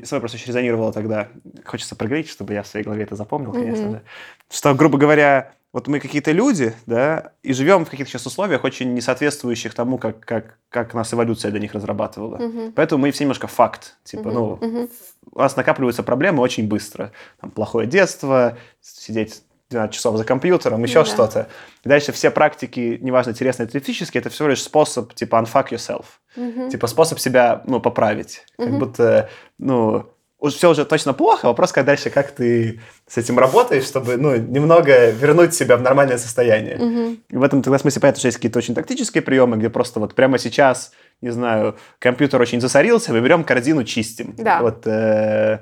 со 0.05 0.15
мной 0.15 0.21
просто 0.21 0.37
очень 0.37 0.49
резонировало 0.49 0.93
тогда. 0.93 1.29
Хочется 1.65 1.97
проговорить, 1.97 2.29
чтобы 2.29 2.53
я 2.53 2.63
в 2.63 2.67
своей 2.67 2.85
голове 2.85 3.05
это 3.05 3.17
запомнил, 3.17 3.53
конечно 3.53 3.87
mm-hmm. 3.87 3.93
же. 3.93 4.03
Что, 4.51 4.75
грубо 4.75 4.99
говоря, 4.99 5.55
вот 5.73 5.89
мы 5.89 6.01
какие-то 6.01 6.33
люди, 6.33 6.75
да, 6.85 7.33
и 7.43 7.55
живем 7.55 7.87
в 7.87 7.91
каких-то 7.91 8.11
сейчас 8.11 8.27
условиях, 8.27 8.63
очень 8.63 8.93
не 8.93 9.01
соответствующих 9.01 9.73
тому, 9.73 9.97
как, 9.97 10.21
как, 10.21 10.59
как 10.69 10.93
нас 10.93 11.15
эволюция 11.15 11.51
для 11.51 11.61
них 11.61 11.73
разрабатывала. 11.73 12.37
Mm-hmm. 12.37 12.73
Поэтому 12.77 13.01
мы 13.01 13.11
все 13.11 13.25
немножко 13.25 13.47
факт. 13.47 13.97
Типа, 14.05 14.29
mm-hmm. 14.29 14.33
ну, 14.33 14.59
mm-hmm. 14.61 14.91
у 15.33 15.39
нас 15.39 15.57
накапливаются 15.57 16.03
проблемы 16.03 16.43
очень 16.43 16.69
быстро. 16.69 17.11
Там, 17.41 17.51
плохое 17.51 17.87
детство, 17.87 18.59
сидеть 18.83 19.43
12 19.71 19.95
часов 19.95 20.17
за 20.17 20.25
компьютером, 20.25 20.83
еще 20.83 21.01
ну, 21.01 21.05
что-то. 21.05 21.49
И 21.85 21.89
дальше 21.89 22.13
все 22.13 22.31
практики, 22.31 22.99
неважно, 23.01 23.31
интересные, 23.31 23.67
теоретические, 23.67 24.21
это 24.21 24.31
всего 24.31 24.49
лишь 24.49 24.63
способ, 24.63 25.15
типа, 25.15 25.37
unfuck 25.37 25.71
yourself. 25.71 26.05
Угу. 26.37 26.71
Типа, 26.71 26.87
способ 26.87 27.19
себя, 27.19 27.63
ну, 27.67 27.81
поправить. 27.81 28.45
Угу. 28.59 28.69
Как 28.69 28.79
будто, 28.79 29.31
ну, 29.59 30.07
все 30.49 30.71
уже 30.71 30.85
точно 30.85 31.13
плохо, 31.15 31.47
вопрос, 31.47 31.73
как 31.73 31.85
дальше, 31.85 32.11
как 32.11 32.31
ты 32.31 32.81
с 33.09 33.17
этим 33.17 33.39
работаешь, 33.39 33.85
чтобы, 33.85 34.17
ну, 34.17 34.37
немного 34.37 35.11
вернуть 35.11 35.55
себя 35.55 35.77
в 35.77 35.83
нормальное 35.83 36.19
состояние. 36.19 36.77
Угу. 36.77 37.17
И 37.31 37.37
в 37.37 37.43
этом 37.43 37.63
тогда 37.63 37.79
смысле 37.79 38.01
понятно, 38.01 38.19
что 38.21 38.29
есть 38.29 38.39
какие-то 38.39 38.59
очень 38.59 38.75
тактические 38.75 39.23
приемы, 39.23 39.57
где 39.57 39.71
просто 39.71 39.99
вот 39.99 40.15
прямо 40.15 40.39
сейчас, 40.39 40.93
не 41.21 41.31
знаю, 41.31 41.77
компьютер 41.99 42.41
очень 42.41 42.61
засорился, 42.61 43.13
мы 43.13 43.21
берем 43.21 43.43
корзину, 43.43 43.83
чистим. 43.83 44.35
Да. 44.37 44.61
Вот, 44.61 44.87
Э, 44.87 45.61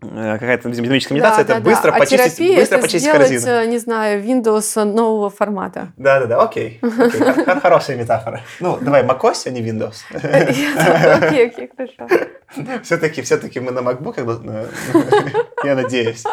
какая-то 0.00 0.70
динамическая 0.70 1.16
медитация, 1.16 1.44
да, 1.44 1.54
это 1.54 1.62
да, 1.62 1.70
быстро 1.70 1.92
да. 1.92 1.98
почистить, 1.98 2.40
а 2.40 2.56
быстро 2.56 2.76
это 2.76 2.82
почистить 2.82 3.00
сделать, 3.02 3.28
корзину. 3.28 3.52
Э, 3.52 3.66
не 3.66 3.78
знаю, 3.78 4.22
Windows 4.22 4.84
нового 4.84 5.30
формата. 5.30 5.92
Да-да-да, 5.96 6.42
окей. 6.42 6.80
окей. 6.82 7.60
Хорошая 7.60 7.96
метафора. 7.96 8.40
Ну, 8.60 8.78
давай, 8.80 9.04
macOS, 9.04 9.42
а 9.46 9.50
не 9.50 9.60
Windows. 9.60 9.96
Окей, 10.10 11.46
окей, 11.46 11.70
хорошо. 11.76 12.08
Все-таки, 12.82 13.22
все-таки 13.22 13.60
мы 13.60 13.72
на 13.72 13.80
MacBook, 13.80 14.14
я 15.64 15.74
надеюсь. 15.74 16.24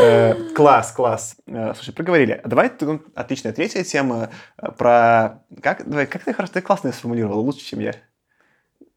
Э, 0.00 0.34
класс, 0.54 0.92
класс. 0.92 1.36
Слушай, 1.46 1.94
проговорили. 1.94 2.40
Давай, 2.44 2.70
отличная 3.14 3.52
третья 3.52 3.82
тема 3.82 4.30
про... 4.78 5.42
Как, 5.62 5.88
давай, 5.88 6.06
как 6.06 6.24
ты 6.24 6.34
хорошо, 6.34 6.52
ты 6.54 6.60
классно 6.60 6.92
сформулировала, 6.92 7.40
лучше, 7.40 7.64
чем 7.64 7.80
я. 7.80 7.94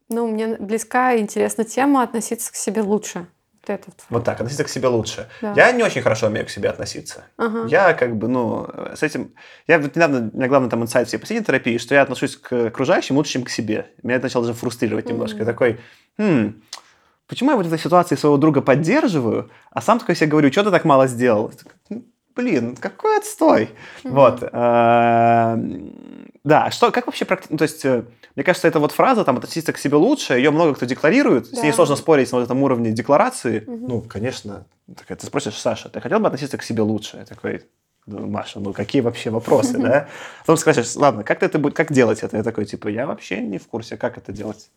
Ну, 0.09 0.27
мне 0.27 0.57
близка 0.57 1.13
и 1.13 1.21
интересна 1.21 1.63
тема 1.63 2.03
относиться 2.03 2.51
к 2.51 2.55
себе 2.55 2.81
лучше. 2.81 3.27
Вот, 3.65 3.73
это 3.73 3.91
вот 4.09 4.23
так, 4.25 4.41
относиться 4.41 4.65
к 4.65 4.69
себе 4.69 4.89
лучше. 4.89 5.29
Да. 5.41 5.53
Я 5.55 5.71
не 5.71 5.83
очень 5.83 6.01
хорошо 6.01 6.27
умею 6.27 6.45
к 6.45 6.49
себе 6.49 6.69
относиться. 6.69 7.23
Ага. 7.37 7.65
Я 7.67 7.93
как 7.93 8.17
бы, 8.17 8.27
ну, 8.27 8.67
с 8.93 9.03
этим... 9.03 9.33
Я 9.67 9.79
вот 9.79 9.95
недавно, 9.95 10.29
у 10.33 10.37
меня 10.37 10.49
главный 10.49 10.69
там 10.69 10.83
инсайт 10.83 11.07
всей 11.07 11.17
последней 11.17 11.45
терапии, 11.45 11.77
что 11.77 11.95
я 11.95 12.01
отношусь 12.01 12.35
к 12.35 12.67
окружающим 12.67 13.15
лучше, 13.15 13.33
чем 13.33 13.43
к 13.43 13.49
себе. 13.49 13.87
Меня 14.03 14.17
это 14.17 14.25
начало 14.25 14.45
даже 14.45 14.57
фрустрировать 14.57 15.07
немножко. 15.07 15.37
Mm-hmm. 15.37 15.39
Я 15.39 15.45
такой, 15.45 15.79
хм, 16.17 16.61
почему 17.27 17.51
я 17.51 17.57
в 17.57 17.61
этой 17.61 17.79
ситуации 17.79 18.17
своего 18.17 18.37
друга 18.37 18.61
поддерживаю, 18.61 19.49
а 19.71 19.81
сам 19.81 19.97
такой 19.99 20.15
себе 20.15 20.27
говорю, 20.27 20.51
что 20.51 20.65
ты 20.65 20.71
так 20.71 20.83
мало 20.83 21.07
сделал? 21.07 21.53
Блин, 22.35 22.75
какой 22.75 23.17
отстой. 23.17 23.69
Mm-hmm. 24.03 24.09
Вот. 24.09 24.43
А, 24.51 25.57
да, 26.43 26.69
что, 26.71 26.91
как 26.91 27.05
вообще, 27.05 27.25
ну, 27.49 27.57
то 27.57 27.63
есть, 27.63 27.85
э, 27.85 28.03
мне 28.35 28.43
кажется, 28.43 28.67
эта 28.67 28.79
вот 28.79 28.91
фраза, 28.91 29.23
там, 29.23 29.37
относиться 29.37 29.73
к 29.73 29.77
себе 29.77 29.95
лучше, 29.95 30.33
ее 30.33 30.51
много 30.51 30.73
кто 30.73 30.85
декларирует, 30.85 31.51
да. 31.51 31.57
с 31.57 31.63
ней 31.63 31.71
сложно 31.71 31.95
спорить 31.95 32.31
на 32.31 32.39
вот 32.39 32.45
этом 32.45 32.63
уровне 32.63 32.91
декларации. 32.91 33.63
Угу. 33.65 33.87
Ну, 33.87 34.01
конечно, 34.01 34.65
такая, 34.97 35.17
ты 35.17 35.27
спросишь, 35.27 35.55
Саша, 35.55 35.89
ты 35.89 36.01
хотел 36.01 36.19
бы 36.19 36.27
относиться 36.27 36.57
к 36.57 36.63
себе 36.63 36.81
лучше? 36.81 37.17
Я 37.17 37.25
такой, 37.25 37.63
ну, 38.07 38.25
Маша, 38.25 38.59
ну 38.59 38.73
какие 38.73 39.01
вообще 39.01 39.29
вопросы, 39.29 39.77
да? 39.77 40.07
Потом 40.41 40.57
скажешь, 40.57 40.95
ладно, 40.95 41.23
как 41.23 41.43
это 41.43 41.59
будет, 41.59 41.75
как 41.75 41.91
делать 41.91 42.23
это? 42.23 42.37
Я 42.37 42.43
такой, 42.43 42.65
типа, 42.65 42.87
я 42.87 43.05
вообще 43.05 43.41
не 43.41 43.59
в 43.59 43.67
курсе, 43.67 43.97
как 43.97 44.17
это 44.17 44.31
делать. 44.31 44.69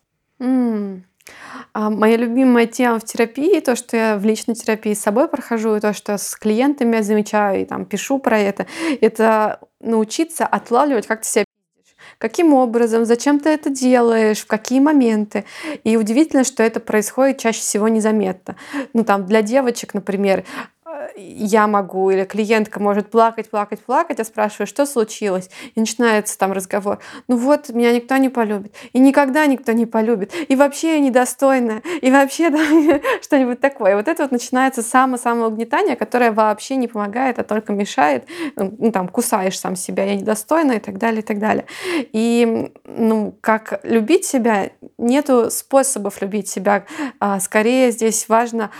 А, 1.73 1.89
моя 1.89 2.15
любимая 2.15 2.67
тема 2.67 2.99
в 2.99 3.03
терапии, 3.03 3.59
то, 3.59 3.75
что 3.75 3.97
я 3.97 4.17
в 4.17 4.25
личной 4.25 4.55
терапии 4.55 4.93
с 4.93 5.01
собой 5.01 5.27
прохожу, 5.27 5.75
и 5.75 5.79
то, 5.79 5.93
что 5.93 6.17
с 6.17 6.35
клиентами 6.35 6.97
я 6.97 7.03
замечаю, 7.03 7.61
и 7.61 7.65
там 7.65 7.85
пишу 7.85 8.19
про 8.19 8.39
это, 8.39 8.65
это 9.01 9.59
научиться 9.79 10.45
отлавливать, 10.45 11.07
как 11.07 11.21
ты 11.21 11.27
себя 11.27 11.45
каким 12.17 12.53
образом, 12.53 13.05
зачем 13.05 13.39
ты 13.39 13.49
это 13.49 13.69
делаешь, 13.69 14.39
в 14.39 14.47
какие 14.47 14.79
моменты. 14.79 15.45
И 15.83 15.97
удивительно, 15.97 16.43
что 16.43 16.63
это 16.63 16.79
происходит 16.79 17.39
чаще 17.39 17.59
всего 17.59 17.87
незаметно. 17.87 18.55
Ну, 18.93 19.03
там, 19.03 19.25
для 19.25 19.41
девочек, 19.41 19.93
например, 19.93 20.43
я 21.15 21.67
могу, 21.67 22.09
или 22.11 22.23
клиентка 22.23 22.79
может 22.79 23.09
плакать, 23.09 23.49
плакать, 23.49 23.79
плакать, 23.79 24.19
я 24.19 24.25
спрашиваю, 24.25 24.67
что 24.67 24.85
случилось? 24.85 25.49
И 25.75 25.79
начинается 25.79 26.37
там 26.37 26.51
разговор. 26.51 26.99
Ну 27.27 27.37
вот, 27.37 27.69
меня 27.69 27.93
никто 27.93 28.17
не 28.17 28.29
полюбит. 28.29 28.75
И 28.93 28.99
никогда 28.99 29.45
никто 29.45 29.71
не 29.71 29.85
полюбит. 29.85 30.33
И 30.47 30.55
вообще 30.55 30.95
я 30.95 30.99
недостойная. 30.99 31.81
И 32.01 32.11
вообще 32.11 32.49
да, 32.51 32.59
что-нибудь 33.21 33.59
такое. 33.59 33.93
И 33.93 33.95
вот 33.95 34.07
это 34.07 34.23
вот 34.23 34.31
начинается 34.31 34.81
самое-самое 34.81 35.47
угнетание, 35.47 35.95
которое 35.95 36.31
вообще 36.31 36.75
не 36.75 36.87
помогает, 36.87 37.39
а 37.39 37.43
только 37.43 37.73
мешает. 37.73 38.25
Ну, 38.55 38.91
там, 38.91 39.07
кусаешь 39.07 39.59
сам 39.59 39.75
себя, 39.75 40.03
я 40.03 40.15
недостойна 40.15 40.73
и 40.73 40.79
так 40.79 40.97
далее, 40.97 41.21
и 41.21 41.25
так 41.25 41.39
далее. 41.39 41.65
И, 42.13 42.71
ну, 42.85 43.35
как 43.41 43.79
любить 43.83 44.25
себя, 44.25 44.69
нету 44.97 45.49
способов 45.51 46.21
любить 46.21 46.47
себя. 46.47 46.85
А, 47.19 47.39
скорее 47.39 47.91
здесь 47.91 48.27
важно 48.29 48.71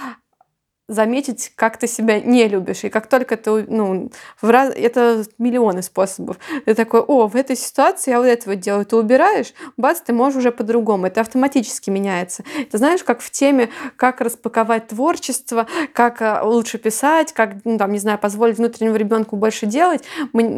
заметить, 0.87 1.51
как 1.55 1.77
ты 1.77 1.87
себя 1.87 2.19
не 2.21 2.47
любишь. 2.47 2.83
И 2.83 2.89
как 2.89 3.07
только 3.07 3.35
ты, 3.35 3.65
ну, 3.67 4.09
в 4.41 4.49
раз... 4.49 4.73
это 4.73 5.25
миллионы 5.37 5.81
способов. 5.81 6.37
Ты 6.65 6.73
такой, 6.75 7.01
о, 7.01 7.27
в 7.27 7.35
этой 7.35 7.57
ситуации 7.57 8.11
я 8.11 8.19
вот 8.19 8.25
это 8.25 8.49
вот 8.49 8.59
делаю. 8.59 8.85
Ты 8.85 8.95
убираешь, 8.95 9.53
бац, 9.75 9.99
ты 9.99 10.13
можешь 10.13 10.37
уже 10.37 10.51
по-другому. 10.51 11.07
Это 11.07 11.21
автоматически 11.21 11.89
меняется. 11.89 12.43
Ты 12.71 12.77
знаешь, 12.77 13.03
как 13.03 13.19
в 13.19 13.29
теме, 13.31 13.69
как 13.97 14.21
распаковать 14.21 14.87
творчество, 14.87 15.67
как 15.93 16.21
э, 16.21 16.41
лучше 16.43 16.77
писать, 16.77 17.33
как, 17.33 17.55
ну, 17.65 17.77
там, 17.77 17.91
не 17.91 17.99
знаю, 17.99 18.17
позволить 18.17 18.57
внутреннему 18.57 18.95
ребенку 18.95 19.35
больше 19.35 19.65
делать, 19.65 20.03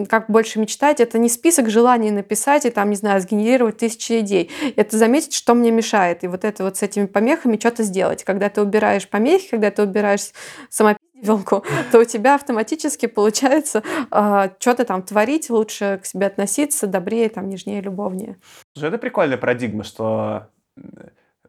как 0.10 0.30
больше 0.30 0.60
мечтать. 0.60 1.00
Это 1.00 1.18
не 1.18 1.30
список 1.30 1.70
желаний 1.70 2.12
написать 2.12 2.66
и, 2.66 2.70
там, 2.70 2.92
не 2.92 2.96
знаю, 2.96 3.20
сгенерировать 3.22 3.78
тысячи 3.78 4.20
идей. 4.20 4.52
Это 4.76 4.96
заметить, 4.98 5.34
что 5.34 5.56
мне 5.56 5.72
мешает. 5.72 6.24
И 6.24 6.28
вот 6.28 6.46
это 6.46 6.64
вот 6.64 6.78
с 6.78 6.84
этими 6.84 7.08
помехами 7.08 7.58
что-то 7.58 7.82
сделать. 7.82 8.24
Когда 8.24 8.50
ты 8.50 8.62
убираешь 8.62 9.08
помехи, 9.08 9.50
когда 9.50 9.72
ты 9.72 9.82
убираешь 9.82 10.19
начинаешь 10.20 10.34
самопиздевалку, 10.70 11.64
то 11.92 12.00
у 12.00 12.04
тебя 12.04 12.36
автоматически 12.36 13.08
получается 13.08 13.84
э, 14.12 14.50
что-то 14.60 14.86
там 14.86 15.04
творить, 15.04 15.50
лучше 15.50 16.00
к 16.02 16.06
себе 16.06 16.28
относиться, 16.28 16.88
добрее, 16.88 17.30
там, 17.30 17.50
нежнее, 17.50 17.82
любовнее. 17.82 18.38
Это 18.76 18.98
прикольная 18.98 19.38
парадигма, 19.38 19.84
что 19.84 20.48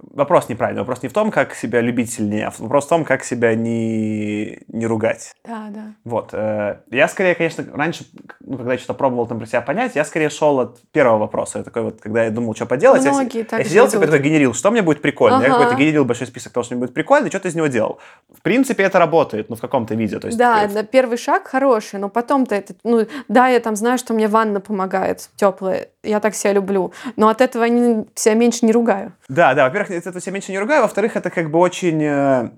вопрос 0.02 0.48
неправильный. 0.48 0.82
Вопрос 0.82 1.02
не 1.02 1.08
в 1.08 1.12
том, 1.12 1.30
как 1.30 1.54
себя 1.54 1.80
любить 1.80 2.12
сильнее, 2.12 2.46
а 2.46 2.52
вопрос 2.58 2.86
в 2.86 2.88
том, 2.88 3.04
как 3.04 3.24
себя 3.24 3.54
не, 3.54 4.60
не 4.68 4.86
ругать. 4.86 5.34
Да, 5.44 5.68
да. 5.70 5.94
Вот. 6.04 6.30
Э, 6.32 6.80
я 6.90 7.08
скорее, 7.08 7.34
конечно, 7.34 7.64
раньше, 7.72 8.04
ну, 8.40 8.56
когда 8.56 8.72
я 8.72 8.78
что-то 8.78 8.94
пробовал 8.94 9.26
там 9.26 9.38
про 9.38 9.46
себя 9.46 9.60
понять, 9.60 9.96
я 9.96 10.04
скорее 10.04 10.30
шел 10.30 10.60
от 10.60 10.80
первого 10.92 11.18
вопроса. 11.18 11.58
Я 11.58 11.64
такой 11.64 11.82
вот, 11.82 12.00
когда 12.00 12.24
я 12.24 12.30
думал, 12.30 12.54
что 12.54 12.66
поделать, 12.66 13.02
Многие 13.02 13.38
я, 13.38 13.44
так 13.44 13.60
я 13.60 13.64
сидел 13.64 13.88
себе 13.88 14.06
такой 14.06 14.20
генерил, 14.20 14.54
что 14.54 14.70
мне 14.70 14.82
будет 14.82 15.02
прикольно. 15.02 15.38
Ага. 15.38 15.46
Я 15.46 15.52
какой-то 15.52 15.74
генерил 15.76 16.04
большой 16.04 16.26
список 16.26 16.52
того, 16.52 16.64
что 16.64 16.74
мне 16.74 16.80
будет 16.80 16.94
прикольно, 16.94 17.26
и 17.26 17.30
что 17.30 17.40
ты 17.40 17.48
из 17.48 17.54
него 17.54 17.66
делал. 17.66 17.98
В 18.32 18.42
принципе, 18.42 18.84
это 18.84 18.98
работает, 18.98 19.48
ну, 19.50 19.56
в 19.56 19.60
каком-то 19.60 19.94
виде. 19.94 20.18
То 20.18 20.28
есть, 20.28 20.38
да, 20.38 20.64
это... 20.64 20.82
первый 20.82 21.18
шаг 21.18 21.48
хороший, 21.48 21.98
но 21.98 22.08
потом-то 22.08 22.54
это, 22.54 22.74
ну, 22.84 23.06
да, 23.28 23.48
я 23.48 23.60
там 23.60 23.76
знаю, 23.76 23.98
что 23.98 24.14
мне 24.14 24.28
ванна 24.28 24.60
помогает, 24.60 25.30
теплая, 25.36 25.88
я 26.02 26.20
так 26.20 26.34
себя 26.34 26.52
люблю, 26.52 26.92
но 27.16 27.28
от 27.28 27.40
этого 27.40 27.64
я 27.64 28.04
себя 28.14 28.34
меньше 28.34 28.64
не 28.64 28.72
ругаю. 28.72 29.12
Да, 29.28 29.54
да, 29.54 29.64
во-первых, 29.64 29.90
это 29.90 30.20
себя 30.20 30.32
меньше 30.32 30.52
не 30.52 30.58
ругаю, 30.58 30.82
во-вторых, 30.82 31.16
это 31.16 31.30
как 31.30 31.50
бы 31.50 31.58
очень... 31.58 32.02
Э, 32.02 32.50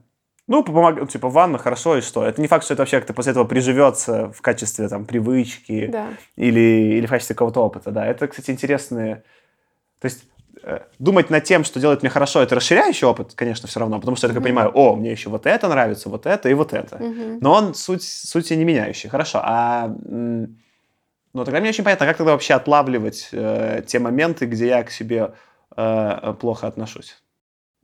ну, 0.46 0.62
помог, 0.64 1.08
типа, 1.08 1.28
ванна, 1.28 1.58
хорошо, 1.58 1.98
и 1.98 2.00
что? 2.00 2.24
Это 2.24 2.40
не 2.40 2.48
факт, 2.48 2.64
что 2.64 2.74
это 2.74 2.82
вообще 2.82 2.98
как-то 2.98 3.14
после 3.14 3.30
этого 3.30 3.44
приживется 3.44 4.32
в 4.32 4.42
качестве, 4.42 4.88
там, 4.88 5.06
привычки 5.06 5.86
да. 5.86 6.08
или, 6.36 6.96
или 6.98 7.06
в 7.06 7.10
качестве 7.10 7.34
какого-то 7.34 7.60
опыта, 7.60 7.90
да. 7.90 8.06
Это, 8.06 8.26
кстати, 8.28 8.50
интересные... 8.50 9.24
То 10.00 10.06
есть 10.06 10.24
э, 10.62 10.80
думать 10.98 11.30
над 11.30 11.44
тем, 11.44 11.64
что 11.64 11.80
делает 11.80 12.02
мне 12.02 12.10
хорошо, 12.10 12.42
это 12.42 12.56
расширяющий 12.56 13.06
опыт, 13.06 13.34
конечно, 13.34 13.68
все 13.68 13.80
равно, 13.80 13.98
потому 13.98 14.16
что 14.16 14.26
я 14.26 14.34
mm-hmm. 14.34 14.42
понимаю, 14.42 14.70
о, 14.74 14.96
мне 14.96 15.12
еще 15.12 15.30
вот 15.30 15.46
это 15.46 15.68
нравится, 15.68 16.08
вот 16.08 16.26
это 16.26 16.48
и 16.48 16.54
вот 16.54 16.72
это. 16.72 16.96
Mm-hmm. 16.96 17.38
Но 17.40 17.52
он 17.52 17.74
суть, 17.74 18.02
сути 18.02 18.54
не 18.54 18.64
меняющий. 18.64 19.08
Хорошо, 19.08 19.40
а... 19.42 19.94
Ну, 21.34 21.44
тогда 21.44 21.60
мне 21.60 21.70
очень 21.70 21.84
понятно, 21.84 22.06
как 22.06 22.16
тогда 22.18 22.32
вообще 22.32 22.54
отлавливать 22.54 23.30
э, 23.32 23.82
те 23.86 23.98
моменты, 23.98 24.46
где 24.46 24.68
я 24.68 24.82
к 24.82 24.90
себе 24.90 25.32
э, 25.76 26.34
плохо 26.38 26.66
отношусь. 26.66 27.22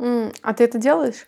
Mm, 0.01 0.35
а 0.43 0.53
ты 0.53 0.65
это 0.65 0.79
делаешь? 0.79 1.27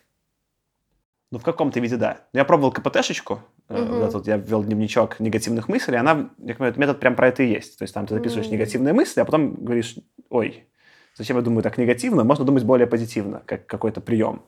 Ну, 1.31 1.39
в 1.39 1.43
каком-то 1.43 1.79
виде, 1.79 1.97
да. 1.97 2.19
Я 2.33 2.45
пробовал 2.45 2.71
КПТшечку, 2.71 3.41
mm-hmm. 3.69 3.99
вот 3.99 4.11
тут 4.11 4.27
я 4.27 4.37
ввел 4.37 4.63
дневничок 4.63 5.19
негативных 5.19 5.67
мыслей, 5.67 5.97
она, 5.97 6.29
я 6.37 6.53
понимаю, 6.53 6.73
метод 6.77 6.99
прям 6.99 7.15
про 7.15 7.29
это 7.29 7.41
и 7.41 7.47
есть. 7.47 7.79
То 7.79 7.83
есть 7.83 7.93
там 7.93 8.05
ты 8.05 8.13
записываешь 8.13 8.47
mm-hmm. 8.47 8.51
негативные 8.51 8.93
мысли, 8.93 9.21
а 9.21 9.25
потом 9.25 9.55
говоришь, 9.55 9.95
ой, 10.29 10.67
зачем 11.15 11.37
я 11.37 11.43
думаю 11.43 11.63
так 11.63 11.77
негативно, 11.77 12.23
можно 12.23 12.45
думать 12.45 12.63
более 12.63 12.85
позитивно, 12.85 13.41
как 13.45 13.65
какой-то 13.65 14.01
прием. 14.01 14.43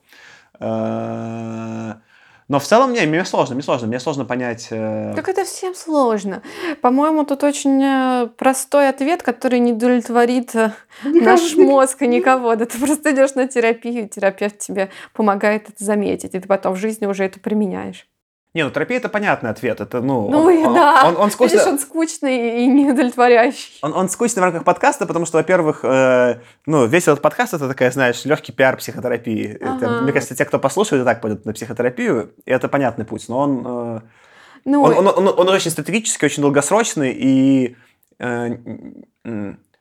Но 2.47 2.59
в 2.59 2.63
целом, 2.63 2.93
не, 2.93 3.05
мне 3.05 3.23
сложно, 3.25 3.55
мне 3.55 3.63
сложно, 3.63 3.87
мне 3.87 3.99
сложно 3.99 4.25
понять... 4.25 4.67
Э... 4.71 5.13
Как 5.15 5.29
это 5.29 5.45
всем 5.45 5.75
сложно? 5.75 6.41
По-моему, 6.81 7.25
тут 7.25 7.43
очень 7.43 7.81
э, 7.83 8.27
простой 8.37 8.89
ответ, 8.89 9.23
который 9.23 9.59
не 9.59 9.73
удовлетворит 9.73 10.53
э, 10.55 10.73
никого, 11.05 11.25
наш 11.25 11.55
мозг 11.55 12.01
и 12.01 12.07
никого. 12.07 12.55
Да 12.55 12.65
ты 12.65 12.77
просто 12.79 13.13
идешь 13.13 13.35
на 13.35 13.47
терапию, 13.47 14.09
терапевт 14.09 14.59
тебе 14.59 14.89
помогает 15.13 15.69
это 15.69 15.83
заметить, 15.83 16.35
и 16.35 16.39
ты 16.39 16.47
потом 16.47 16.73
в 16.73 16.77
жизни 16.77 17.05
уже 17.05 17.23
это 17.23 17.39
применяешь. 17.39 18.07
Не, 18.53 18.63
ну 18.63 18.69
терапия 18.69 18.97
это 18.97 19.09
понятный 19.09 19.49
ответ. 19.49 19.81
Это, 19.81 19.99
ну, 20.01 20.29
ну 20.29 20.43
он, 20.43 20.73
да. 20.75 21.07
Он, 21.07 21.15
он, 21.15 21.21
он, 21.21 21.31
скучно... 21.31 21.53
Видишь, 21.53 21.67
он 21.67 21.79
скучный 21.79 22.63
и 22.63 22.67
неудовлетворяющий. 22.67 23.79
Он, 23.81 23.93
он 23.95 24.09
скучный 24.09 24.41
в 24.41 24.43
рамках 24.43 24.63
подкаста, 24.63 25.07
потому 25.07 25.25
что, 25.25 25.37
во-первых, 25.37 25.79
э, 25.83 26.39
ну, 26.67 26.85
весь 26.85 27.03
этот 27.03 27.21
подкаст 27.21 27.55
это 27.55 27.67
такая, 27.67 27.89
знаешь, 27.89 28.25
легкий 28.25 28.51
пиар 28.51 28.77
психотерапии. 28.77 29.57
Ага. 29.59 29.77
Это, 29.77 30.01
мне 30.01 30.11
кажется, 30.11 30.35
те, 30.35 30.45
кто 30.45 30.59
послушает, 30.59 31.01
и 31.01 31.05
так 31.05 31.19
пойдут 31.19 31.45
на 31.45 31.53
психотерапию, 31.53 32.33
и 32.45 32.51
это 32.51 32.67
понятный 32.67 33.05
путь. 33.05 33.25
Но 33.27 33.39
он, 33.39 33.63
э, 33.65 34.01
ну, 34.65 34.83
он, 34.83 34.97
он, 34.99 35.07
он, 35.07 35.27
он, 35.27 35.39
он 35.39 35.49
очень 35.49 35.71
стратегический, 35.71 36.27
очень 36.27 36.43
долгосрочный, 36.43 37.11
и 37.11 37.75
э, 38.19 38.55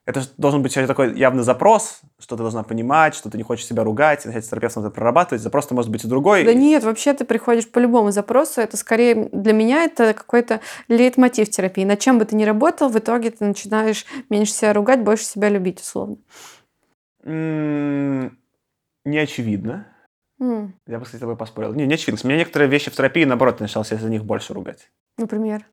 это 0.04 0.22
должен 0.36 0.62
быть 0.62 0.74
такой 0.74 1.16
явный 1.16 1.44
запрос, 1.44 2.00
что 2.18 2.36
ты 2.36 2.42
должна 2.42 2.64
понимать, 2.64 3.14
что 3.14 3.30
ты 3.30 3.36
не 3.36 3.44
хочешь 3.44 3.66
себя 3.66 3.84
ругать, 3.84 4.24
начать 4.24 4.44
с 4.44 4.48
терапевтом 4.48 4.82
это 4.84 4.92
прорабатывать. 4.92 5.42
Запрос 5.42 5.70
может 5.70 5.92
быть 5.92 6.04
и 6.04 6.08
другой. 6.08 6.44
Да 6.44 6.54
нет, 6.54 6.82
вообще 6.82 7.14
ты 7.14 7.24
приходишь 7.24 7.70
по 7.70 7.78
любому 7.78 8.10
запросу. 8.10 8.60
Это 8.60 8.76
скорее 8.76 9.28
для 9.30 9.52
меня 9.52 9.84
это 9.84 10.12
какой-то 10.12 10.60
лейтмотив 10.88 11.50
терапии. 11.50 11.84
На 11.84 11.96
чем 11.96 12.18
бы 12.18 12.24
ты 12.24 12.34
ни 12.34 12.42
работал, 12.42 12.88
в 12.88 12.98
итоге 12.98 13.30
ты 13.30 13.44
начинаешь 13.44 14.04
меньше 14.28 14.52
себя 14.52 14.72
ругать, 14.72 15.04
больше 15.04 15.24
себя 15.24 15.48
любить, 15.48 15.80
условно. 15.80 16.16
Mm, 17.24 18.32
не 19.04 19.18
очевидно. 19.18 19.86
Mm. 20.40 20.70
Я 20.88 20.98
бы, 20.98 21.04
кстати, 21.04 21.18
с 21.18 21.20
тобой 21.20 21.36
поспорил. 21.36 21.74
Не, 21.74 21.86
не 21.86 21.94
очевидно. 21.94 22.20
У 22.24 22.26
меня 22.26 22.38
некоторые 22.38 22.68
вещи 22.68 22.90
в 22.90 22.96
терапии, 22.96 23.22
наоборот, 23.22 23.60
начал 23.60 23.84
себя 23.84 23.98
за 23.98 24.10
них 24.10 24.24
больше 24.24 24.52
ругать. 24.52 24.90
Например? 25.16 25.64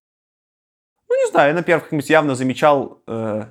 Ну, 1.10 1.26
не 1.26 1.32
знаю, 1.32 1.50
я, 1.50 1.56
например, 1.56 1.82
как-нибудь 1.82 2.10
явно 2.12 2.36
замечал... 2.36 3.02
Э 3.08 3.46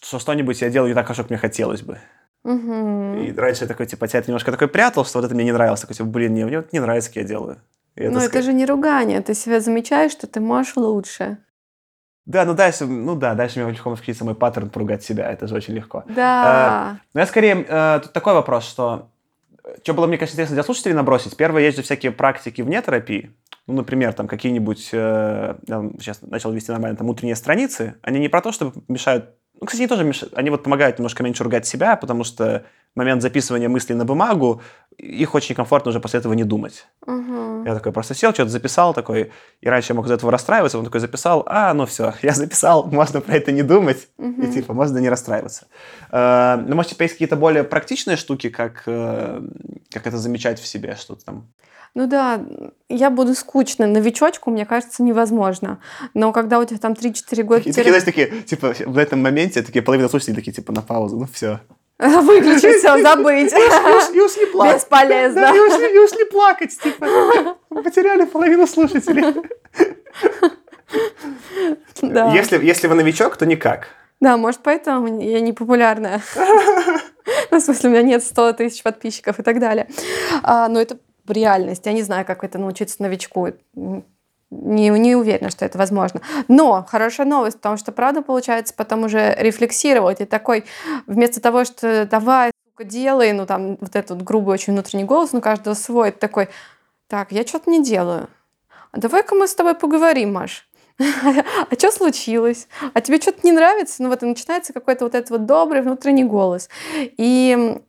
что 0.00 0.18
что-нибудь 0.18 0.60
я 0.60 0.70
делаю 0.70 0.88
не 0.88 0.94
так 0.94 1.06
хорошо, 1.06 1.22
как 1.22 1.30
мне 1.30 1.38
хотелось 1.38 1.82
бы. 1.82 1.98
Угу. 2.44 3.22
И 3.22 3.32
раньше 3.32 3.64
я 3.64 3.68
такой, 3.68 3.86
типа, 3.86 4.08
тебя 4.08 4.22
немножко 4.26 4.50
такой 4.50 4.68
прятал, 4.68 5.04
что 5.04 5.18
вот 5.18 5.26
это 5.26 5.34
мне 5.34 5.44
не 5.44 5.52
нравилось. 5.52 5.80
Такой, 5.80 5.94
типа, 5.94 6.08
блин, 6.08 6.32
мне, 6.32 6.44
мне 6.46 6.56
вот 6.58 6.72
не 6.72 6.80
нравится, 6.80 7.10
как 7.10 7.16
я 7.16 7.24
делаю. 7.24 7.60
И 7.94 8.08
Но 8.08 8.18
это, 8.18 8.38
это 8.38 8.42
же 8.42 8.52
не 8.52 8.64
ругание, 8.66 9.20
ты 9.20 9.34
себя 9.34 9.60
замечаешь, 9.60 10.12
что 10.12 10.26
ты 10.26 10.40
можешь 10.40 10.76
лучше. 10.76 11.38
Да, 12.24 12.44
ну 12.44 12.54
дальше, 12.54 12.86
ну 12.86 13.16
да, 13.16 13.34
дальше 13.34 13.60
мне 13.60 13.70
легко 13.72 13.94
включится 13.94 14.24
мой 14.24 14.34
паттерн 14.34 14.70
поругать 14.70 15.02
себя, 15.02 15.30
это 15.30 15.46
же 15.46 15.54
очень 15.54 15.74
легко. 15.74 16.04
Да. 16.08 16.96
Э, 16.96 17.00
но 17.14 17.20
я 17.20 17.26
скорее, 17.26 17.66
э, 17.68 18.00
тут 18.02 18.12
такой 18.12 18.32
вопрос, 18.32 18.64
что, 18.64 19.10
что 19.82 19.92
было, 19.92 20.06
мне 20.06 20.18
кажется, 20.18 20.36
интересно 20.36 20.54
для 20.54 20.62
слушателей 20.62 20.94
набросить. 20.94 21.36
Первое, 21.36 21.62
есть 21.62 21.76
же 21.76 21.82
всякие 21.82 22.12
практики 22.12 22.62
вне 22.62 22.80
терапии, 22.80 23.34
ну, 23.66 23.74
например, 23.74 24.12
там 24.12 24.28
какие-нибудь, 24.28 24.90
э, 24.92 25.56
я 25.66 25.90
сейчас 25.98 26.22
начал 26.22 26.52
вести 26.52 26.70
нормально, 26.70 26.96
там 26.96 27.08
утренние 27.08 27.36
страницы, 27.36 27.96
они 28.02 28.20
не 28.20 28.28
про 28.28 28.40
то, 28.40 28.52
что 28.52 28.72
мешают 28.88 29.34
ну, 29.60 29.66
кстати, 29.66 29.82
они 29.82 29.88
тоже 29.88 30.04
мешают. 30.04 30.34
Они 30.34 30.50
вот 30.50 30.64
помогают 30.64 30.98
немножко 30.98 31.22
меньше 31.22 31.44
ругать 31.44 31.66
себя, 31.66 31.96
потому 31.96 32.24
что 32.24 32.64
момент 32.94 33.22
записывания 33.22 33.68
мыслей 33.68 33.94
на 33.94 34.04
бумагу, 34.04 34.62
их 34.98 35.34
очень 35.34 35.54
комфортно 35.54 35.90
уже 35.90 36.00
после 36.00 36.20
этого 36.20 36.32
не 36.32 36.44
думать. 36.44 36.86
Угу. 37.06 37.64
Я 37.64 37.74
такой 37.74 37.92
просто 37.92 38.14
сел, 38.14 38.32
что-то 38.32 38.50
записал 38.50 38.94
такой, 38.94 39.32
и 39.60 39.68
раньше 39.68 39.92
я 39.92 39.96
мог 39.96 40.06
из 40.06 40.10
этого 40.10 40.32
расстраиваться, 40.32 40.78
он 40.78 40.84
такой 40.84 41.00
записал, 41.00 41.44
а, 41.46 41.72
ну 41.74 41.86
все, 41.86 42.14
я 42.22 42.32
записал, 42.32 42.84
можно 42.86 43.20
про 43.20 43.36
это 43.36 43.52
не 43.52 43.62
думать, 43.62 44.08
угу. 44.18 44.42
и 44.42 44.52
типа 44.52 44.74
можно 44.74 44.98
не 44.98 45.08
расстраиваться. 45.08 45.66
Э, 46.10 46.56
ну, 46.66 46.74
может, 46.74 46.92
типа, 46.92 47.02
есть 47.02 47.14
какие-то 47.14 47.36
более 47.36 47.64
практичные 47.64 48.16
штуки, 48.16 48.48
как, 48.48 48.82
э, 48.86 49.42
как 49.90 50.06
это 50.06 50.18
замечать 50.18 50.60
в 50.60 50.66
себе, 50.66 50.96
что-то 50.96 51.24
там 51.24 51.48
ну 51.94 52.06
да, 52.06 52.40
я 52.88 53.10
буду 53.10 53.34
скучной. 53.34 53.86
Новичочку, 53.86 54.50
мне 54.50 54.64
кажется, 54.64 55.02
невозможно. 55.02 55.78
Но 56.14 56.32
когда 56.32 56.58
у 56.58 56.64
тебя 56.64 56.78
там 56.78 56.92
3-4 56.92 57.42
года... 57.42 57.58
Такие, 57.58 57.74
такие, 57.74 57.84
знаешь, 57.84 58.04
такие, 58.04 58.42
типа, 58.42 58.74
в 58.86 58.96
этом 58.96 59.20
моменте 59.20 59.62
такие 59.62 59.82
половина 59.82 60.08
слушателей 60.08 60.36
такие, 60.36 60.52
типа, 60.52 60.72
на 60.72 60.80
паузу, 60.80 61.18
ну 61.18 61.28
все. 61.30 61.60
Выключить 62.22 62.78
все, 62.78 63.00
забыть. 63.00 63.52
И 63.52 64.20
ушли 64.20 64.46
плакать. 64.46 64.76
Бесполезно. 64.76 65.40
Да, 65.40 65.54
и 65.54 65.60
ушли, 65.60 65.94
и 65.94 65.98
ушли 65.98 66.24
плакать. 66.24 66.76
Типа, 66.76 67.06
мы 67.70 67.82
потеряли 67.82 68.24
половину 68.24 68.66
слушателей. 68.66 69.48
Да. 72.02 72.32
Если, 72.32 72.64
если 72.64 72.88
вы 72.88 72.96
новичок, 72.96 73.36
то 73.36 73.46
никак. 73.46 73.86
Да, 74.20 74.36
может, 74.36 74.60
поэтому 74.62 75.20
я 75.20 75.40
не 75.40 75.52
популярная. 75.52 76.20
Ну, 77.52 77.60
в 77.60 77.62
смысле, 77.62 77.88
у 77.88 77.92
меня 77.92 78.02
нет 78.02 78.24
100 78.24 78.54
тысяч 78.54 78.82
подписчиков 78.82 79.38
и 79.38 79.42
так 79.44 79.60
далее. 79.60 79.86
А, 80.42 80.68
но 80.68 80.80
это 80.80 80.98
реальность. 81.28 81.86
Я 81.86 81.92
не 81.92 82.02
знаю, 82.02 82.26
как 82.26 82.42
это 82.42 82.58
научиться 82.58 83.00
новичку. 83.00 83.50
Не, 84.52 84.90
не 84.90 85.16
уверена, 85.16 85.48
что 85.48 85.64
это 85.64 85.78
возможно. 85.78 86.20
Но 86.46 86.84
хорошая 86.86 87.26
новость, 87.26 87.56
потому 87.56 87.78
что, 87.78 87.90
правда, 87.90 88.20
получается 88.20 88.74
потом 88.76 89.04
уже 89.04 89.34
рефлексировать. 89.38 90.20
И 90.20 90.26
такой, 90.26 90.64
вместо 91.06 91.40
того, 91.40 91.64
что 91.64 92.04
давай, 92.04 92.52
делай, 92.78 93.32
ну 93.32 93.46
там 93.46 93.78
вот 93.80 93.96
этот 93.96 94.22
грубый 94.22 94.54
очень 94.54 94.74
внутренний 94.74 95.04
голос, 95.04 95.32
ну 95.32 95.40
каждого 95.40 95.72
свой, 95.72 96.10
такой, 96.10 96.48
так, 97.06 97.32
я 97.32 97.46
что-то 97.46 97.70
не 97.70 97.82
делаю. 97.82 98.28
А 98.90 99.00
давай-ка 99.00 99.34
мы 99.34 99.48
с 99.48 99.54
тобой 99.54 99.74
поговорим, 99.74 100.34
Маш. 100.34 100.68
а 100.98 101.74
что 101.78 101.90
случилось? 101.90 102.68
А 102.92 103.00
тебе 103.00 103.18
что-то 103.18 103.40
не 103.44 103.52
нравится? 103.52 104.02
Ну 104.02 104.10
вот 104.10 104.22
и 104.22 104.26
начинается 104.26 104.74
какой-то 104.74 105.06
вот 105.06 105.14
этот 105.14 105.30
вот 105.30 105.46
добрый 105.46 105.80
внутренний 105.80 106.24
голос. 106.24 106.68
И 106.98 107.80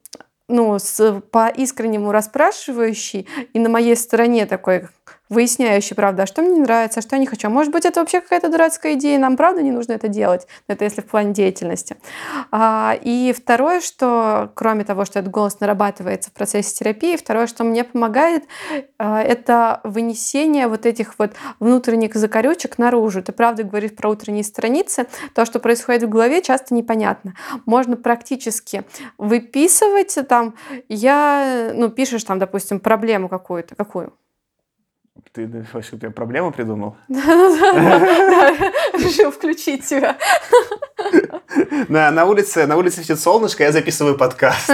ну, 0.47 0.79
с, 0.79 1.21
по 1.31 1.49
искреннему 1.49 2.11
расспрашивающий 2.11 3.27
и 3.53 3.59
на 3.59 3.69
моей 3.69 3.95
стороне 3.95 4.45
такой 4.45 4.87
выясняющий, 5.33 5.95
правда, 5.95 6.23
а 6.23 6.25
что 6.25 6.41
мне 6.41 6.55
не 6.55 6.61
нравится, 6.61 6.99
а 6.99 7.03
что 7.03 7.15
я 7.15 7.19
не 7.19 7.25
хочу. 7.25 7.47
А 7.47 7.49
может 7.49 7.71
быть, 7.71 7.85
это 7.85 7.99
вообще 7.99 8.21
какая-то 8.21 8.49
дурацкая 8.49 8.93
идея, 8.93 9.19
нам 9.19 9.35
правда 9.35 9.61
не 9.61 9.71
нужно 9.71 9.93
это 9.93 10.07
делать. 10.07 10.47
Это 10.67 10.85
если 10.85 11.01
в 11.01 11.05
плане 11.05 11.33
деятельности. 11.33 11.97
А, 12.51 12.97
и 13.01 13.33
второе, 13.33 13.81
что, 13.81 14.51
кроме 14.55 14.83
того, 14.85 15.05
что 15.05 15.19
этот 15.19 15.31
голос 15.31 15.59
нарабатывается 15.59 16.29
в 16.29 16.33
процессе 16.33 16.75
терапии, 16.75 17.17
второе, 17.17 17.47
что 17.47 17.63
мне 17.63 17.83
помогает, 17.83 18.43
а, 18.97 19.21
это 19.21 19.81
вынесение 19.83 20.67
вот 20.67 20.85
этих 20.85 21.15
вот 21.17 21.31
внутренних 21.59 22.15
закорючек 22.15 22.77
наружу. 22.77 23.23
Ты 23.23 23.31
правда 23.31 23.63
говоришь 23.63 23.95
про 23.95 24.09
утренние 24.09 24.43
страницы. 24.43 25.07
То, 25.33 25.45
что 25.45 25.59
происходит 25.59 26.03
в 26.03 26.09
голове, 26.09 26.41
часто 26.41 26.73
непонятно. 26.73 27.33
Можно 27.65 27.97
практически 27.97 28.83
выписывать 29.17 30.17
там, 30.29 30.55
я, 30.89 31.71
ну, 31.73 31.89
пишешь 31.89 32.23
там, 32.23 32.39
допустим, 32.39 32.79
проблему 32.79 33.29
какую-то, 33.29 33.75
какую? 33.75 34.13
Ты 35.31 35.65
вообще 35.73 35.97
прям 35.97 36.13
проблему 36.13 36.51
придумал? 36.51 36.95
Решил 38.93 39.31
включить 39.31 39.87
тебя. 39.87 40.17
На, 41.87 42.11
на, 42.11 42.25
улице, 42.25 42.65
на 42.65 42.77
улице 42.77 42.97
светит 42.97 43.19
солнышко, 43.19 43.63
я 43.63 43.71
записываю 43.71 44.17
подкаст. 44.17 44.69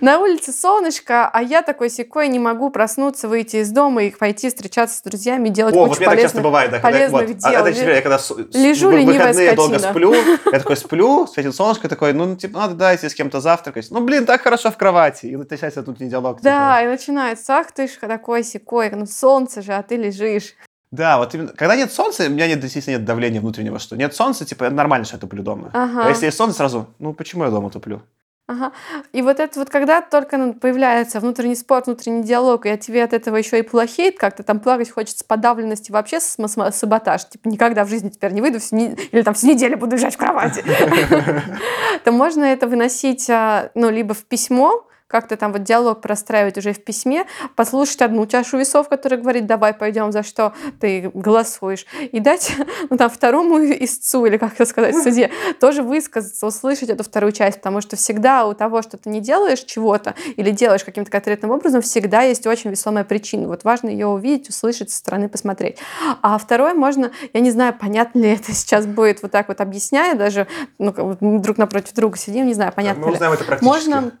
На 0.00 0.18
улице 0.18 0.52
солнышко, 0.52 1.28
а 1.28 1.42
я 1.42 1.62
такой 1.62 1.90
секой 1.90 2.28
не 2.28 2.38
могу 2.38 2.70
проснуться, 2.70 3.28
выйти 3.28 3.56
из 3.56 3.70
дома 3.70 4.04
и 4.04 4.10
пойти 4.10 4.48
встречаться 4.48 4.98
с 4.98 5.02
друзьями, 5.02 5.48
делать 5.48 5.74
О, 5.74 5.86
кучу 5.86 6.00
вот 6.00 6.04
полезных, 6.04 6.22
часто 6.22 6.40
бывает, 6.40 6.70
да, 6.70 6.78
полезных 6.80 7.20
когда, 7.20 7.32
вот, 7.32 7.38
дел. 7.38 7.64
А, 7.64 7.70
это, 7.70 7.92
я 7.94 8.02
когда 8.02 8.18
Лежу, 8.52 8.90
в 8.90 9.04
выходные 9.04 9.52
долго 9.52 9.78
сплю, 9.78 10.14
я 10.14 10.58
такой 10.58 10.76
сплю, 10.76 11.26
светит 11.26 11.54
солнышко, 11.54 11.88
такой, 11.88 12.12
ну, 12.12 12.36
типа, 12.36 12.58
надо, 12.58 12.74
да, 12.74 12.92
если 12.92 13.08
с 13.08 13.14
кем-то 13.14 13.40
завтракать. 13.40 13.86
Ну, 13.90 14.00
блин, 14.00 14.26
так 14.26 14.42
хорошо 14.42 14.70
в 14.70 14.76
кровати. 14.76 15.26
И 15.26 15.36
начинается 15.36 15.82
внутренний 15.82 16.10
диалог. 16.10 16.40
Да, 16.42 16.78
типа. 16.78 16.84
и 16.84 16.88
начинается, 16.88 17.54
ах 17.54 17.72
ты 17.72 17.86
ж 17.88 17.92
такой 18.00 18.44
секой, 18.44 18.90
ну 18.90 19.06
солнце 19.34 19.62
же, 19.62 19.72
а 19.72 19.82
ты 19.82 19.96
лежишь. 19.96 20.54
Да, 20.92 21.18
вот 21.18 21.34
именно, 21.34 21.48
когда 21.48 21.74
нет 21.74 21.92
солнца, 21.92 22.26
у 22.26 22.30
меня 22.30 22.46
нет, 22.46 22.60
действительно 22.60 22.98
нет 22.98 23.04
давления 23.04 23.40
внутреннего, 23.40 23.80
что 23.80 23.96
нет 23.96 24.14
солнца, 24.14 24.44
типа, 24.44 24.70
нормально, 24.70 25.04
что 25.04 25.16
я 25.16 25.20
туплю 25.20 25.42
дома. 25.42 25.70
Ага. 25.72 26.06
А 26.06 26.08
если 26.08 26.26
есть 26.26 26.36
солнце, 26.38 26.58
сразу, 26.58 26.86
ну, 27.00 27.12
почему 27.12 27.44
я 27.44 27.50
дома 27.50 27.70
туплю? 27.70 28.02
Ага. 28.46 28.70
И 29.12 29.22
вот 29.22 29.40
это 29.40 29.58
вот, 29.58 29.70
когда 29.70 30.02
только 30.02 30.36
ну, 30.36 30.54
появляется 30.54 31.18
внутренний 31.18 31.56
спорт, 31.56 31.86
внутренний 31.86 32.22
диалог, 32.22 32.66
и 32.66 32.68
от 32.68 32.80
тебе 32.80 33.02
от 33.02 33.12
этого 33.12 33.36
еще 33.36 33.58
и 33.58 33.62
плохеет, 33.62 34.18
как-то 34.18 34.44
там 34.44 34.60
плакать 34.60 34.90
хочется 34.90 35.24
подавленности, 35.24 35.90
вообще 35.90 36.20
саботаж, 36.20 37.28
типа 37.28 37.48
никогда 37.48 37.84
в 37.84 37.88
жизни 37.88 38.10
теперь 38.10 38.32
не 38.32 38.40
выйду, 38.42 38.60
всю 38.60 38.76
не- 38.76 38.94
или 39.12 39.22
там 39.22 39.34
всю 39.34 39.48
неделю 39.48 39.78
буду 39.78 39.96
лежать 39.96 40.14
в 40.14 40.18
кровати, 40.18 40.62
то 42.04 42.12
можно 42.12 42.44
это 42.44 42.68
выносить, 42.68 43.28
а, 43.30 43.70
ну, 43.74 43.90
либо 43.90 44.14
в 44.14 44.24
письмо, 44.26 44.86
как-то 45.14 45.36
там 45.36 45.52
вот 45.52 45.62
диалог 45.62 46.00
простраивать 46.00 46.58
уже 46.58 46.72
в 46.72 46.82
письме, 46.82 47.24
послушать 47.54 48.02
одну 48.02 48.26
чашу 48.26 48.58
весов, 48.58 48.88
которая 48.88 49.20
говорит, 49.20 49.46
давай 49.46 49.72
пойдем, 49.72 50.10
за 50.10 50.24
что 50.24 50.54
ты 50.80 51.08
голосуешь, 51.14 51.86
и 52.10 52.18
дать, 52.18 52.52
ну, 52.90 52.96
там, 52.96 53.08
второму 53.08 53.60
истцу, 53.60 54.26
или 54.26 54.38
как 54.38 54.54
это 54.54 54.66
сказать, 54.66 55.00
суде, 55.00 55.30
тоже 55.60 55.84
высказаться, 55.84 56.44
услышать 56.44 56.88
эту 56.90 57.04
вторую 57.04 57.30
часть, 57.30 57.58
потому 57.58 57.80
что 57.80 57.94
всегда 57.94 58.44
у 58.44 58.54
того, 58.54 58.82
что 58.82 58.96
ты 58.96 59.08
не 59.08 59.20
делаешь 59.20 59.60
чего-то 59.60 60.16
или 60.34 60.50
делаешь 60.50 60.82
каким-то 60.82 61.12
конкретным 61.12 61.52
образом, 61.52 61.80
всегда 61.80 62.22
есть 62.22 62.44
очень 62.48 62.70
весомая 62.70 63.04
причина. 63.04 63.46
Вот 63.46 63.62
важно 63.62 63.90
ее 63.90 64.08
увидеть, 64.08 64.48
услышать, 64.48 64.90
со 64.90 64.96
стороны 64.98 65.28
посмотреть. 65.28 65.78
А 66.22 66.38
второе 66.38 66.74
можно, 66.74 67.12
я 67.32 67.38
не 67.38 67.52
знаю, 67.52 67.72
понятно 67.80 68.18
ли 68.18 68.30
это 68.30 68.52
сейчас 68.52 68.84
будет 68.84 69.22
вот 69.22 69.30
так 69.30 69.46
вот 69.46 69.60
объясняя, 69.60 70.16
даже 70.16 70.48
ну, 70.80 70.92
друг 71.20 71.56
напротив 71.56 71.94
друга 71.94 72.18
сидим, 72.18 72.48
не 72.48 72.54
знаю, 72.54 72.72
понятно 72.74 73.04
Мы 73.04 73.10
ли. 73.10 73.14
узнаем 73.14 73.34
это 73.34 73.44
практически. 73.44 73.72
Можно 73.72 74.12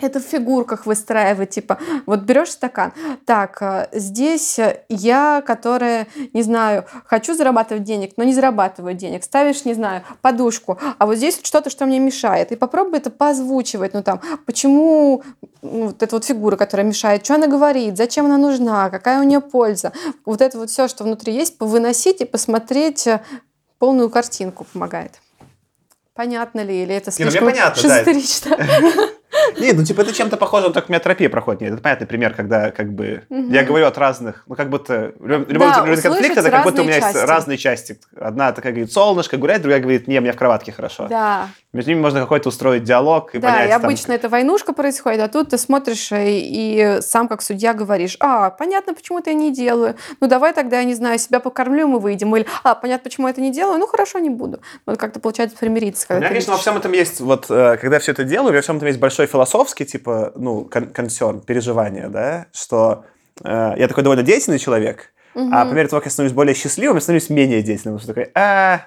это 0.00 0.20
в 0.20 0.22
фигурках 0.22 0.86
выстраивать, 0.86 1.50
типа, 1.50 1.78
вот 2.06 2.20
берешь 2.20 2.50
стакан, 2.50 2.92
так, 3.26 3.60
э, 3.60 3.88
здесь 3.92 4.58
я, 4.88 5.42
которая, 5.46 6.06
не 6.32 6.42
знаю, 6.42 6.84
хочу 7.06 7.34
зарабатывать 7.34 7.84
денег, 7.84 8.12
но 8.16 8.24
не 8.24 8.34
зарабатываю 8.34 8.94
денег, 8.94 9.24
ставишь, 9.24 9.64
не 9.64 9.74
знаю, 9.74 10.02
подушку, 10.22 10.78
а 10.98 11.06
вот 11.06 11.16
здесь 11.16 11.40
что-то, 11.42 11.70
что 11.70 11.86
мне 11.86 11.98
мешает, 11.98 12.52
и 12.52 12.56
попробуй 12.56 12.98
это 12.98 13.10
позвучивать, 13.10 13.94
ну 13.94 14.02
там, 14.02 14.20
почему 14.46 15.22
ну, 15.62 15.86
вот 15.88 16.02
эта 16.02 16.16
вот 16.16 16.24
фигура, 16.24 16.56
которая 16.56 16.86
мешает, 16.86 17.24
что 17.24 17.34
она 17.34 17.46
говорит, 17.46 17.96
зачем 17.96 18.26
она 18.26 18.38
нужна, 18.38 18.90
какая 18.90 19.20
у 19.20 19.24
нее 19.24 19.40
польза, 19.40 19.92
вот 20.24 20.40
это 20.40 20.58
вот 20.58 20.70
все, 20.70 20.88
что 20.88 21.04
внутри 21.04 21.34
есть, 21.34 21.58
повыносить 21.58 22.20
и 22.20 22.24
посмотреть 22.24 23.06
э, 23.06 23.20
полную 23.78 24.10
картинку 24.10 24.64
помогает. 24.72 25.20
Понятно 26.14 26.60
ли, 26.60 26.82
или 26.82 26.94
это 26.94 27.10
ну, 27.10 27.12
слишком 27.12 27.46
понятно, 27.46 27.88
да. 27.88 28.56
шизотерично? 29.50 29.74
Не, 29.74 29.78
ну 29.80 29.84
типа 29.84 30.00
это 30.02 30.12
чем-то 30.12 30.36
похоже, 30.36 30.68
у 30.68 30.72
меня 30.88 30.98
терапия 30.98 31.28
проходит. 31.28 31.60
Нет, 31.60 31.72
это 31.74 31.82
понятный 31.82 32.06
пример, 32.06 32.34
когда 32.34 32.70
как 32.70 32.92
бы 32.92 33.22
Мгм. 33.28 33.50
я 33.50 33.64
говорю 33.64 33.86
от 33.86 33.98
разных, 33.98 34.44
ну 34.46 34.54
как 34.54 34.70
будто 34.70 35.12
любой, 35.20 35.68
Да, 35.68 35.84
конфликт, 35.84 36.36
это 36.36 36.50
как 36.50 36.64
будто 36.64 36.82
у 36.82 36.84
меня 36.84 36.94
разные 36.94 37.06
есть 37.06 37.18
части. 37.18 37.30
разные 37.30 37.58
части. 37.58 38.00
Одна 38.18 38.52
такая 38.52 38.72
говорит 38.72 38.92
солнышко, 38.92 39.36
гуляет, 39.36 39.62
другая 39.62 39.80
говорит, 39.80 40.08
не, 40.08 40.20
мне 40.20 40.32
в 40.32 40.36
кроватке 40.36 40.72
хорошо. 40.72 41.06
Да, 41.08 41.48
Между 41.72 41.90
ними 41.92 42.00
можно 42.00 42.20
какой-то 42.20 42.48
устроить 42.48 42.84
диалог 42.84 43.34
и 43.34 43.38
да, 43.38 43.48
понять 43.48 43.68
и 43.68 43.72
там, 43.72 43.84
обычно 43.84 44.12
это 44.12 44.28
войнушка 44.28 44.72
происходит, 44.72 45.20
а 45.20 45.28
тут 45.28 45.50
ты 45.50 45.58
смотришь 45.58 46.10
и, 46.12 46.16
и 46.98 47.02
сам 47.02 47.28
как 47.28 47.42
судья 47.42 47.74
говоришь, 47.74 48.16
а, 48.20 48.50
понятно, 48.50 48.94
почему 48.94 49.20
я 49.24 49.32
не 49.34 49.52
делаю, 49.52 49.94
ну 50.20 50.26
давай 50.26 50.52
тогда, 50.52 50.78
я 50.78 50.84
не 50.84 50.94
знаю, 50.94 51.18
себя 51.18 51.40
покормлю, 51.40 51.86
мы 51.86 51.98
выйдем, 52.00 52.34
или, 52.36 52.46
а, 52.64 52.74
понятно, 52.74 53.04
почему 53.04 53.26
я 53.28 53.32
это 53.32 53.40
не 53.40 53.52
делаю, 53.52 53.78
ну 53.78 53.86
хорошо, 53.86 54.18
не 54.18 54.30
буду. 54.30 54.60
Вот 54.86 54.98
как-то 54.98 55.20
получается 55.20 55.56
примириться. 55.56 56.04
У 56.04 56.08
когда 56.08 56.18
меня, 56.20 56.28
ты 56.28 56.34
конечно, 56.34 56.52
во 56.52 56.58
всем 56.58 56.76
этом 56.76 56.92
есть, 56.92 57.20
вот, 57.20 57.46
э, 57.50 57.76
когда 57.80 57.96
я 57.96 58.00
все 58.00 58.12
это 58.12 58.24
делаю, 58.24 58.52
во 58.54 58.60
всем 58.60 58.76
этом 58.76 58.88
есть 58.88 58.98
большой 58.98 59.26
философский, 59.44 59.86
типа, 59.86 60.32
ну, 60.36 60.64
консерн, 60.64 61.40
переживание, 61.40 62.08
да, 62.08 62.46
что 62.52 63.04
э, 63.42 63.74
я 63.78 63.88
такой 63.88 64.02
довольно 64.04 64.22
деятельный 64.22 64.58
человек, 64.58 65.12
а 65.34 65.64
по 65.64 65.72
мере 65.72 65.88
того, 65.88 66.00
как 66.00 66.06
я 66.06 66.10
становлюсь 66.10 66.34
более 66.34 66.54
счастливым, 66.54 66.96
я 66.96 67.00
становлюсь 67.00 67.30
менее 67.30 67.62
деятельным, 67.62 67.96
потому 67.96 68.00
что 68.00 68.08
такой, 68.14 68.30
а, 68.34 68.82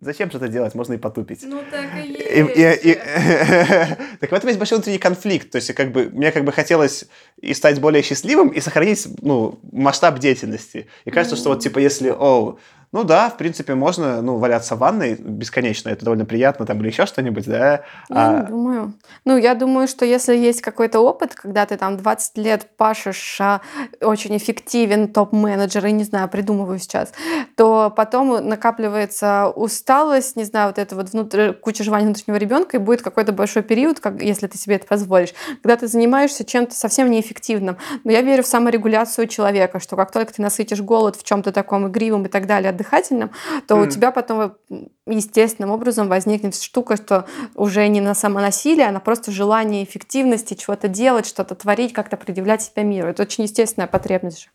зачем 0.00 0.28
это 0.32 0.48
делать, 0.48 0.74
можно 0.74 0.94
и 0.94 0.96
потупить. 0.96 1.42
Ну 1.44 1.60
так 1.70 1.84
и 2.02 2.12
И- 2.12 2.42
и- 2.42 2.92
и- 2.92 2.98
Так 4.20 4.30
в 4.30 4.34
этом 4.34 4.48
есть 4.48 4.58
большой 4.58 4.76
внутренний 4.78 4.98
конфликт. 4.98 5.50
То 5.50 5.56
есть, 5.56 5.74
как 5.74 5.92
бы, 5.92 6.08
мне 6.12 6.30
как 6.32 6.44
бы 6.44 6.52
хотелось 6.52 7.06
и 7.42 7.52
стать 7.54 7.80
более 7.80 8.02
счастливым, 8.02 8.48
и 8.48 8.60
сохранить, 8.60 9.06
ну, 9.20 9.58
масштаб 9.72 10.18
деятельности. 10.18 10.86
И 11.04 11.10
кажется, 11.10 11.36
что 11.36 11.50
вот, 11.50 11.60
типа, 11.60 11.78
если, 11.80 12.08
о, 12.16 12.56
ну 12.92 13.04
да, 13.04 13.30
в 13.30 13.36
принципе, 13.36 13.76
можно, 13.76 14.20
ну, 14.20 14.38
валяться 14.38 14.74
в 14.74 14.78
ванной 14.80 15.14
бесконечно, 15.14 15.90
это 15.90 16.04
довольно 16.04 16.24
приятно, 16.24 16.66
там, 16.66 16.80
или 16.80 16.88
еще 16.88 17.06
что-нибудь, 17.06 17.46
да. 17.46 17.82
Я 18.08 18.28
не 18.32 18.38
А, 18.38 18.42
думаю. 18.42 18.94
Ну, 19.24 19.36
я 19.36 19.54
думаю, 19.54 19.86
что 19.86 20.04
если 20.04 20.36
есть 20.36 20.60
какой-то 20.60 20.98
опыт, 20.98 21.36
когда 21.36 21.66
ты 21.66 21.76
там 21.76 21.96
20 21.96 22.36
лет 22.38 22.66
пашешь, 22.76 23.40
а, 23.40 23.60
очень 24.00 24.36
эффективен 24.36 25.06
топ-менеджер, 25.06 25.86
и 25.86 25.92
не 25.92 26.02
знаю, 26.02 26.28
придумываю 26.28 26.80
сейчас, 26.80 27.12
то 27.56 27.92
потом 27.94 28.48
накапливается 28.48 29.52
усталость, 29.54 30.34
не 30.34 30.44
знаю, 30.44 30.68
вот 30.70 30.78
это 30.78 30.96
вот 30.96 31.10
внутри, 31.10 31.52
куча 31.52 31.84
желаний 31.84 32.06
внутреннего 32.06 32.38
ребенка, 32.38 32.76
и 32.76 32.80
будет 32.80 33.02
какой-то 33.02 33.30
большой 33.30 33.62
период, 33.62 34.00
как, 34.00 34.20
если 34.20 34.48
ты 34.48 34.58
себе 34.58 34.74
это 34.76 34.88
позволишь, 34.88 35.32
когда 35.62 35.76
ты 35.76 35.86
занимаешься 35.86 36.44
чем-то 36.44 36.74
совсем 36.74 37.08
неэффективным. 37.08 37.76
Но 38.02 38.10
я 38.10 38.22
верю 38.22 38.42
в 38.42 38.48
саморегуляцию 38.48 39.28
человека, 39.28 39.78
что 39.78 39.94
как 39.94 40.10
только 40.10 40.34
ты 40.34 40.42
насытишь 40.42 40.80
голод 40.80 41.14
в 41.14 41.22
чем-то 41.22 41.52
таком 41.52 41.86
игривом 41.86 42.24
и 42.24 42.28
так 42.28 42.46
далее, 42.46 42.79
отдыхательном, 42.80 43.30
то 43.66 43.76
у 43.76 43.80
Мгм. 43.80 43.90
тебя 43.90 44.10
потом 44.10 44.56
м, 44.70 44.88
естественным 45.06 45.70
образом 45.70 46.08
возникнет 46.08 46.60
штука, 46.60 46.96
что 46.96 47.26
уже 47.54 47.86
не 47.88 48.00
на 48.00 48.14
самонасилие, 48.14 48.86
а 48.88 48.92
на 48.92 49.00
просто 49.00 49.30
желание 49.30 49.84
эффективности, 49.84 50.54
чего-то 50.54 50.88
делать, 50.88 51.26
что-то 51.26 51.54
творить, 51.54 51.92
как-то 51.92 52.16
предъявлять 52.16 52.62
себя 52.62 52.82
миру. 52.82 53.08
Это 53.08 53.22
очень 53.22 53.44
естественная 53.44 53.86
потребность 53.88 54.42
же. 54.42 54.48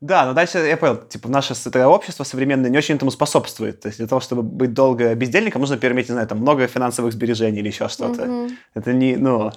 Да, 0.00 0.26
но 0.26 0.32
дальше 0.32 0.58
я 0.58 0.76
понял, 0.76 0.96
типа, 0.96 1.28
наше 1.28 1.54
общество 1.86 2.22
современное 2.22 2.70
не 2.70 2.78
очень 2.78 2.94
этому 2.94 3.10
способствует. 3.10 3.80
То 3.80 3.88
есть 3.88 3.98
для 3.98 4.06
того, 4.06 4.20
чтобы 4.20 4.42
быть 4.42 4.72
долго 4.72 5.12
бездельником, 5.16 5.60
нужно, 5.60 5.74
например, 5.74 5.96
иметь, 5.96 6.08
не 6.08 6.12
знаю, 6.12 6.28
там, 6.28 6.38
много 6.38 6.68
финансовых 6.68 7.12
сбережений 7.12 7.58
или 7.58 7.66
еще 7.68 7.88
что-то. 7.88 8.26
Мгм. 8.26 8.56
Это 8.74 8.92
не, 8.92 9.16
ну, 9.16 9.50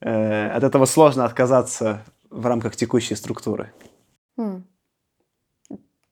э, 0.00 0.50
от 0.56 0.62
этого 0.62 0.86
сложно 0.86 1.24
отказаться 1.24 2.04
в 2.30 2.46
рамках 2.46 2.76
текущей 2.76 3.16
структуры. 3.16 3.72
М. 4.38 4.64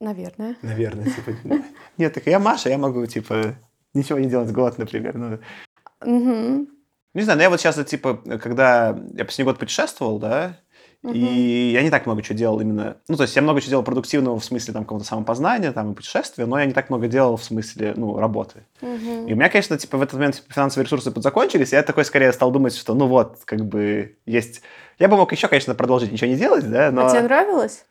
Наверное. 0.01 0.57
Наверное, 0.63 1.07
типа. 1.07 1.33
Нет, 1.99 2.15
так 2.15 2.27
я 2.27 2.39
Маша, 2.39 2.69
я 2.69 2.79
могу, 2.79 3.05
типа, 3.07 3.57
ничего 3.95 4.19
не 4.19 4.29
делать 4.29 4.53
год, 4.53 4.79
например. 4.79 5.17
Ну, 5.17 6.69
не 7.15 7.23
знаю, 7.23 7.39
но 7.39 7.43
я 7.43 7.51
вот 7.51 7.61
сейчас, 7.61 7.83
типа, 7.85 8.15
когда 8.41 8.97
я 9.15 9.25
последний 9.25 9.45
год 9.45 9.59
путешествовал, 9.59 10.19
да, 10.19 10.61
и 11.05 11.71
я 11.73 11.83
не 11.83 11.91
так 11.91 12.07
много 12.07 12.23
чего 12.23 12.37
делал 12.37 12.61
именно... 12.61 12.97
Ну, 13.09 13.17
то 13.17 13.23
есть 13.23 13.35
я 13.37 13.43
много 13.43 13.61
чего 13.61 13.71
делал 13.71 13.85
продуктивного 13.85 14.39
в 14.39 14.45
смысле 14.45 14.75
там 14.75 14.83
какого-то 14.83 15.07
самопознания, 15.07 15.73
там, 15.73 15.93
и 15.93 15.95
путешествия, 15.95 16.45
но 16.45 16.59
я 16.59 16.67
не 16.67 16.73
так 16.73 16.91
много 16.91 17.07
делал 17.07 17.37
в 17.37 17.45
смысле, 17.45 17.95
ну, 17.97 18.19
работы. 18.19 18.65
Мгм. 18.81 19.27
И 19.27 19.33
у 19.33 19.37
меня, 19.37 19.49
конечно, 19.49 19.79
типа 19.79 19.97
в 19.97 20.03
этот 20.03 20.15
момент 20.15 20.43
финансовые 20.49 20.85
ресурсы 20.85 21.11
подзакончились, 21.13 21.73
и 21.73 21.77
я 21.77 21.83
такой 21.83 22.05
скорее 22.05 22.33
стал 22.33 22.51
думать, 22.51 22.75
что 22.75 22.95
ну 22.95 23.07
вот, 23.07 23.39
как 23.45 23.65
бы 23.65 24.17
есть... 24.27 24.63
Я 24.99 25.09
бы 25.09 25.17
мог 25.17 25.31
еще, 25.31 25.47
конечно, 25.47 25.75
продолжить 25.75 26.11
ничего 26.11 26.31
не 26.31 26.37
делать, 26.37 26.69
да, 26.69 26.91
но... 26.91 27.07
А 27.07 27.11
тебе 27.11 27.23
нравилось? 27.23 27.85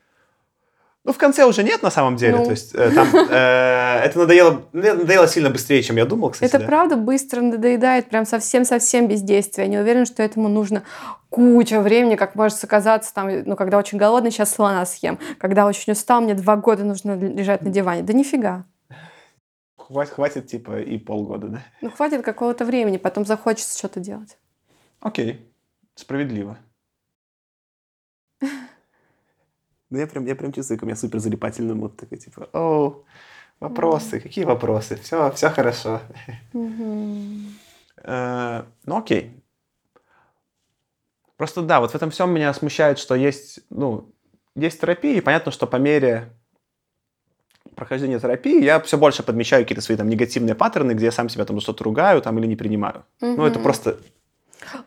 Ну, 1.07 1.13
в 1.13 1.17
конце 1.17 1.45
уже 1.45 1.63
нет, 1.63 1.83
на 1.83 1.89
самом 1.89 2.17
деле. 2.17 2.35
Ну. 2.35 2.43
То 2.43 2.51
есть 2.51 2.75
э, 2.75 2.91
там 2.91 3.07
э, 3.15 4.01
это 4.03 4.19
надоело, 4.19 4.63
надоело 4.73 5.25
сильно 5.25 5.49
быстрее, 5.49 5.81
чем 5.81 5.95
я 5.95 6.05
думал, 6.05 6.31
кстати. 6.31 6.49
Это 6.49 6.59
да. 6.59 6.65
правда 6.65 6.97
быстро 6.97 7.39
надоедает, 7.39 8.09
прям 8.09 8.25
совсем-совсем 8.25 9.07
бездействие. 9.07 9.67
Я 9.67 9.71
не 9.71 9.77
уверена, 9.77 10.05
что 10.05 10.21
этому 10.21 10.49
нужно 10.49 10.83
куча 11.29 11.79
времени, 11.79 12.17
как 12.17 12.35
может 12.35 12.61
оказаться, 12.61 13.13
там, 13.13 13.29
ну, 13.45 13.55
когда 13.55 13.77
очень 13.77 13.97
голодный, 13.97 14.31
сейчас 14.31 14.53
слона 14.53 14.85
съем. 14.85 15.17
Когда 15.39 15.65
очень 15.65 15.93
устал, 15.93 16.19
мне 16.19 16.33
два 16.33 16.57
года 16.57 16.83
нужно 16.83 17.15
лежать 17.15 17.61
на 17.61 17.69
диване. 17.69 18.01
Да 18.01 18.11
нифига. 18.11 18.65
Хватит, 19.77 20.13
хватит, 20.13 20.47
типа, 20.47 20.81
и 20.81 20.97
полгода, 20.97 21.47
да? 21.47 21.59
Ну, 21.79 21.89
хватит 21.89 22.21
какого-то 22.21 22.65
времени, 22.65 22.97
потом 22.97 23.25
захочется 23.25 23.77
что-то 23.79 24.01
делать. 24.01 24.37
Окей, 24.99 25.49
справедливо. 25.95 26.57
Ну, 29.89 29.99
я 29.99 30.07
прям, 30.07 30.25
я 30.25 30.35
прям 30.35 30.51
чувствую, 30.51 30.77
как 30.77 30.83
у 30.83 30.85
меня 30.87 30.95
супер 30.95 31.19
залипательный 31.19 31.75
мод 31.75 31.95
такой, 31.95 32.17
типа, 32.17 32.49
о, 32.53 33.03
вопросы, 33.59 34.19
какие 34.19 34.43
вопросы? 34.45 34.97
Все, 34.97 35.31
все 35.31 35.49
хорошо. 35.49 36.01
Э, 38.03 38.63
Ну, 38.85 38.97
окей. 38.97 39.43
Просто 41.37 41.61
да, 41.61 41.79
вот 41.79 41.91
в 41.91 41.95
этом 41.95 42.09
всем 42.09 42.31
меня 42.31 42.53
смущает, 42.53 42.97
что 42.99 43.15
есть, 43.15 43.59
ну, 43.69 44.11
есть 44.55 44.81
терапия, 44.81 45.17
и 45.17 45.21
понятно, 45.21 45.51
что 45.51 45.67
по 45.67 45.75
мере 45.77 46.33
прохождения 47.75 48.19
терапии 48.19 48.63
я 48.63 48.79
все 48.81 48.97
больше 48.97 49.21
подмечаю 49.21 49.63
какие-то 49.63 49.83
свои 49.83 49.95
там 49.97 50.09
негативные 50.09 50.55
паттерны, 50.55 50.93
где 50.93 51.05
я 51.05 51.11
сам 51.11 51.29
себя 51.29 51.45
там 51.45 51.59
что-то 51.59 51.83
ругаю 51.83 52.21
там 52.21 52.39
или 52.39 52.47
не 52.47 52.55
принимаю. 52.55 53.05
Ну, 53.21 53.45
это 53.45 53.59
просто... 53.59 53.99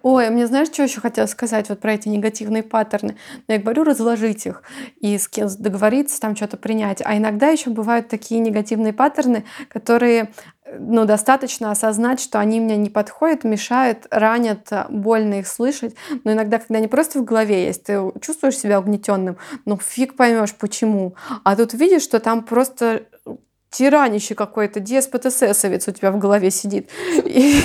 Ой, 0.02 0.30
мне 0.30 0.46
знаешь, 0.46 0.68
что 0.68 0.82
еще 0.82 1.00
хотела 1.00 1.26
сказать 1.26 1.68
вот 1.68 1.80
про 1.80 1.94
эти 1.94 2.08
негативные 2.08 2.62
паттерны? 2.62 3.16
Я 3.48 3.58
говорю, 3.58 3.84
разложить 3.84 4.46
их 4.46 4.62
и 5.00 5.16
с 5.18 5.28
кем 5.28 5.48
договориться, 5.58 6.20
там 6.20 6.36
что-то 6.36 6.56
принять. 6.56 7.02
А 7.04 7.16
иногда 7.16 7.48
еще 7.48 7.70
бывают 7.70 8.08
такие 8.08 8.40
негативные 8.40 8.92
паттерны, 8.92 9.44
которые 9.68 10.30
э, 10.64 10.78
ну, 10.78 11.04
достаточно 11.04 11.70
осознать, 11.70 12.20
что 12.20 12.40
они 12.40 12.60
мне 12.60 12.76
не 12.76 12.90
подходят, 12.90 13.44
мешают, 13.44 14.06
ранят, 14.10 14.68
а, 14.70 14.86
больно 14.90 15.40
их 15.40 15.46
слышать. 15.46 15.94
Но 16.24 16.32
иногда, 16.32 16.58
когда 16.58 16.78
они 16.78 16.88
просто 16.88 17.20
в 17.20 17.24
голове 17.24 17.66
есть, 17.66 17.84
ты 17.84 18.00
чувствуешь 18.20 18.58
себя 18.58 18.80
угнетенным, 18.80 19.36
ну 19.64 19.78
фиг 19.78 20.16
поймешь 20.16 20.54
почему. 20.54 21.14
А 21.44 21.56
тут 21.56 21.74
видишь, 21.74 22.02
что 22.02 22.20
там 22.20 22.44
просто 22.44 23.06
тиранище 23.70 24.34
какой-то, 24.34 24.80
деспот 24.80 25.26
эсэсовец 25.26 25.88
у 25.88 25.92
тебя 25.92 26.10
в 26.10 26.18
голове 26.18 26.50
сидит. 26.50 26.90
И 27.24 27.62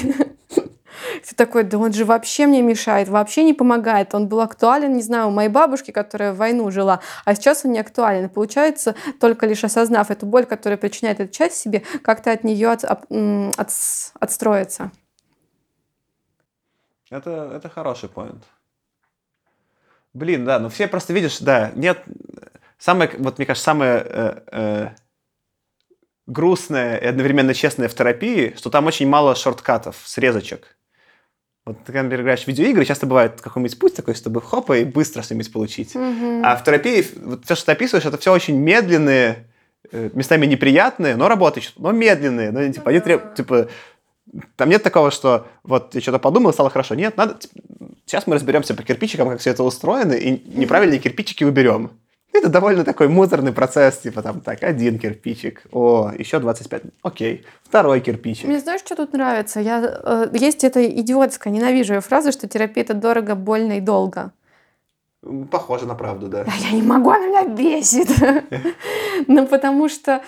ты 1.26 1.36
такой, 1.36 1.64
да 1.64 1.78
он 1.80 1.92
же 1.92 2.06
вообще 2.06 2.46
мне 2.46 2.62
мешает, 2.62 3.10
вообще 3.10 3.44
не 3.44 3.54
помогает. 3.54 4.14
Он 4.14 4.28
был 4.28 4.42
актуален, 4.42 4.94
не 4.94 5.02
знаю, 5.02 5.28
у 5.28 5.32
моей 5.32 5.50
бабушки, 5.50 5.92
которая 5.92 6.34
в 6.34 6.38
войну 6.38 6.70
жила, 6.70 7.00
а 7.26 7.34
сейчас 7.34 7.66
он 7.66 7.72
не 7.72 7.80
актуален. 7.80 8.26
И 8.26 8.30
получается, 8.30 8.96
только 9.20 9.48
лишь 9.48 9.64
осознав 9.64 10.12
эту 10.12 10.26
боль, 10.26 10.46
которая 10.46 10.78
причиняет 10.78 11.20
эта 11.20 11.34
часть 11.34 11.56
себе, 11.56 11.82
как-то 12.04 12.32
от 12.32 12.44
нее 12.44 12.70
от, 12.70 12.84
от- 12.84 13.08
отстроиться. 14.20 14.92
Это, 17.10 17.52
это 17.56 17.70
хороший 17.70 18.10
поинт. 18.10 18.44
Блин, 20.14 20.46
да, 20.46 20.60
ну 20.60 20.70
все 20.70 20.88
просто 20.88 21.14
видишь, 21.14 21.40
да, 21.40 21.72
нет... 21.76 22.04
Самое, 22.78 23.10
вот 23.18 23.38
мне 23.38 23.48
кажется, 23.48 23.66
самое 23.66 24.04
э, 24.06 24.42
э, 24.52 24.90
грустное 26.28 26.98
и 26.98 27.06
одновременно 27.06 27.54
честное 27.54 27.88
в 27.88 27.96
терапии, 27.96 28.54
что 28.58 28.70
там 28.70 28.86
очень 28.86 29.08
мало 29.08 29.34
шорткатов, 29.36 30.02
срезочек. 30.06 30.75
Вот 31.66 31.80
ты, 31.80 31.86
когда, 31.86 32.04
например, 32.04 32.22
играешь 32.22 32.44
в 32.44 32.48
видеоигры, 32.48 32.86
часто 32.86 33.08
бывает 33.08 33.42
какой-нибудь 33.42 33.80
путь 33.80 33.96
такой, 33.96 34.14
чтобы 34.14 34.40
хопа 34.40 34.78
и 34.78 34.84
быстро 34.86 35.24
что-нибудь 35.24 35.52
получить. 35.52 35.96
А 36.44 36.56
в 36.58 36.64
терапии 36.64 37.04
вот 37.24 37.46
все, 37.46 37.56
что 37.56 37.66
ты 37.66 37.72
описываешь, 37.72 38.06
это 38.06 38.20
все 38.20 38.32
очень 38.32 38.56
медленные, 38.56 39.48
э, 39.92 40.12
местами 40.14 40.46
неприятные, 40.46 41.16
но 41.16 41.28
работающие, 41.28 41.74
но 41.78 41.92
медленные. 41.92 42.52
Ну, 42.52 42.72
типа, 42.72 42.92
они 42.92 43.00
треб- 43.00 43.34
типа, 43.34 43.68
там 44.56 44.70
нет 44.70 44.84
такого, 44.84 45.10
что 45.10 45.48
вот 45.64 45.96
я 45.96 46.02
что-то 46.02 46.20
подумал, 46.20 46.54
стало 46.54 46.70
хорошо. 46.70 46.94
Нет, 46.94 47.18
надо... 47.18 47.38
Сейчас 48.06 48.28
мы 48.28 48.36
разберемся 48.36 48.76
по 48.76 48.84
кирпичикам, 48.84 49.28
как 49.30 49.40
все 49.40 49.50
это 49.50 49.64
устроено, 49.64 50.14
и 50.14 50.40
неправильные 50.58 51.00
кирпичики 51.00 51.44
уберем. 51.44 51.92
Это 52.36 52.50
довольно 52.50 52.84
такой 52.84 53.08
муторный 53.08 53.54
процесс, 53.54 53.98
типа 53.98 54.22
там, 54.22 54.42
так, 54.42 54.62
один 54.64 55.00
кирпичик, 55.00 55.64
о, 55.72 56.12
еще 56.18 56.40
25, 56.40 56.84
окей, 57.02 57.46
второй 57.64 58.02
кирпичик. 58.02 58.46
Мне 58.46 58.60
знаешь, 58.60 58.82
что 58.82 58.96
тут 58.96 59.14
нравится? 59.14 59.62
Я, 59.62 59.82
э, 59.82 60.28
есть 60.34 60.64
эта 60.64 60.86
идиотская, 60.86 61.54
ненавижу 61.54 61.94
ее 61.94 62.02
фраза, 62.02 62.32
что 62.32 62.48
терапия 62.48 62.84
это 62.84 62.94
дорого, 62.94 63.36
больно 63.36 63.78
и 63.78 63.80
долго. 63.80 64.32
Похоже 65.50 65.88
на 65.88 65.96
правду, 65.96 66.28
да. 66.28 66.46
А 66.46 66.58
я 66.70 66.72
не 66.72 66.84
могу, 66.84 67.10
она 67.10 67.28
меня 67.28 67.46
бесит. 67.48 68.10
Ну, 69.28 69.48
потому 69.48 69.88
что 69.88 70.22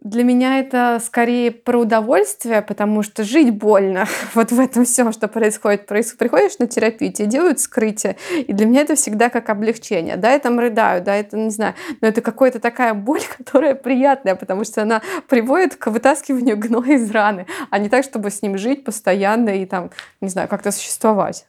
для 0.00 0.24
меня 0.24 0.58
это 0.60 0.98
скорее 1.04 1.50
про 1.50 1.78
удовольствие, 1.80 2.62
потому 2.62 3.02
что 3.02 3.22
жить 3.22 3.50
больно. 3.52 4.06
Вот 4.34 4.50
в 4.50 4.58
этом 4.58 4.84
всем, 4.84 5.12
что 5.12 5.28
происходит. 5.28 5.86
Проис- 5.90 6.16
Приходишь 6.16 6.58
на 6.58 6.66
терапию, 6.66 7.12
тебе 7.12 7.28
делают 7.28 7.60
скрытие, 7.60 8.16
и 8.34 8.52
для 8.52 8.66
меня 8.66 8.80
это 8.82 8.94
всегда 8.94 9.28
как 9.28 9.50
облегчение. 9.50 10.16
Да, 10.16 10.32
я 10.32 10.38
там 10.38 10.58
рыдаю, 10.58 11.02
да, 11.02 11.14
это, 11.14 11.36
не 11.36 11.50
знаю, 11.50 11.74
но 12.00 12.08
это 12.08 12.22
какая-то 12.22 12.60
такая 12.60 12.94
боль, 12.94 13.20
которая 13.38 13.74
приятная, 13.74 14.36
потому 14.36 14.64
что 14.64 14.82
она 14.82 15.02
приводит 15.28 15.76
к 15.76 15.88
вытаскиванию 15.88 16.56
гноя 16.56 16.94
из 16.94 17.10
раны, 17.10 17.46
а 17.70 17.78
не 17.78 17.88
так, 17.88 18.04
чтобы 18.04 18.30
с 18.30 18.40
ним 18.42 18.56
жить 18.56 18.84
постоянно 18.84 19.50
и 19.50 19.66
там, 19.66 19.90
не 20.20 20.28
знаю, 20.28 20.48
как-то 20.48 20.70
существовать. 20.72 21.46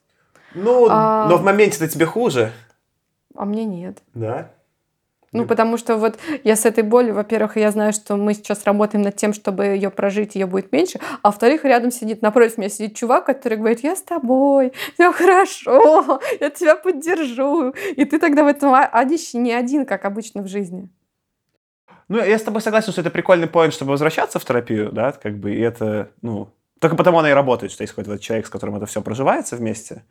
Ну, 0.53 0.87
А- 0.89 1.27
но 1.29 1.37
в 1.37 1.43
моменте-то 1.43 1.87
тебе 1.87 2.05
хуже. 2.05 2.51
А 3.35 3.45
мне 3.45 3.63
нет. 3.63 3.99
Да? 4.13 4.49
Ну, 5.33 5.45
потому 5.45 5.77
что 5.77 5.95
вот 5.95 6.19
я 6.43 6.57
с 6.57 6.65
этой 6.65 6.83
болью, 6.83 7.13
во-первых, 7.13 7.55
я 7.55 7.71
знаю, 7.71 7.93
что 7.93 8.17
мы 8.17 8.33
сейчас 8.33 8.65
работаем 8.65 9.01
над 9.01 9.15
тем, 9.15 9.33
чтобы 9.33 9.65
ее 9.65 9.89
прожить, 9.89 10.35
ее 10.35 10.45
будет 10.45 10.73
меньше, 10.73 10.99
а 11.21 11.29
во-вторых, 11.29 11.63
рядом 11.63 11.89
сидит, 11.89 12.21
напротив 12.21 12.57
меня 12.57 12.67
сидит 12.67 12.97
чувак, 12.97 13.27
который 13.27 13.57
говорит, 13.57 13.81
я 13.81 13.95
с 13.95 14.01
тобой, 14.01 14.73
все 14.93 15.13
хорошо, 15.13 16.19
я 16.41 16.49
тебя 16.49 16.75
поддержу. 16.75 17.69
И 17.95 18.03
ты 18.03 18.19
тогда 18.19 18.43
в 18.43 18.47
этом 18.47 18.73
а- 18.73 18.89
адище 18.91 19.37
не 19.37 19.53
один, 19.53 19.85
как 19.85 20.03
обычно 20.03 20.41
в 20.41 20.47
жизни. 20.47 20.89
Ну, 22.09 22.17
я 22.17 22.37
с 22.37 22.43
тобой 22.43 22.61
согласен, 22.61 22.91
что 22.91 22.99
это 22.99 23.09
прикольный 23.09 23.47
поинт, 23.47 23.73
чтобы 23.73 23.91
возвращаться 23.91 24.37
в 24.37 24.43
терапию, 24.43 24.91
да, 24.91 25.13
как 25.13 25.37
бы, 25.37 25.55
и 25.55 25.61
это, 25.61 26.09
ну, 26.21 26.49
только 26.81 26.97
потому 26.97 27.19
она 27.19 27.29
и 27.29 27.33
работает, 27.33 27.71
что 27.71 27.83
есть 27.83 27.93
какой-то 27.93 28.21
человек, 28.21 28.47
с 28.47 28.49
которым 28.49 28.75
это 28.75 28.85
все 28.85 29.01
проживается 29.01 29.55
вместе. 29.55 30.03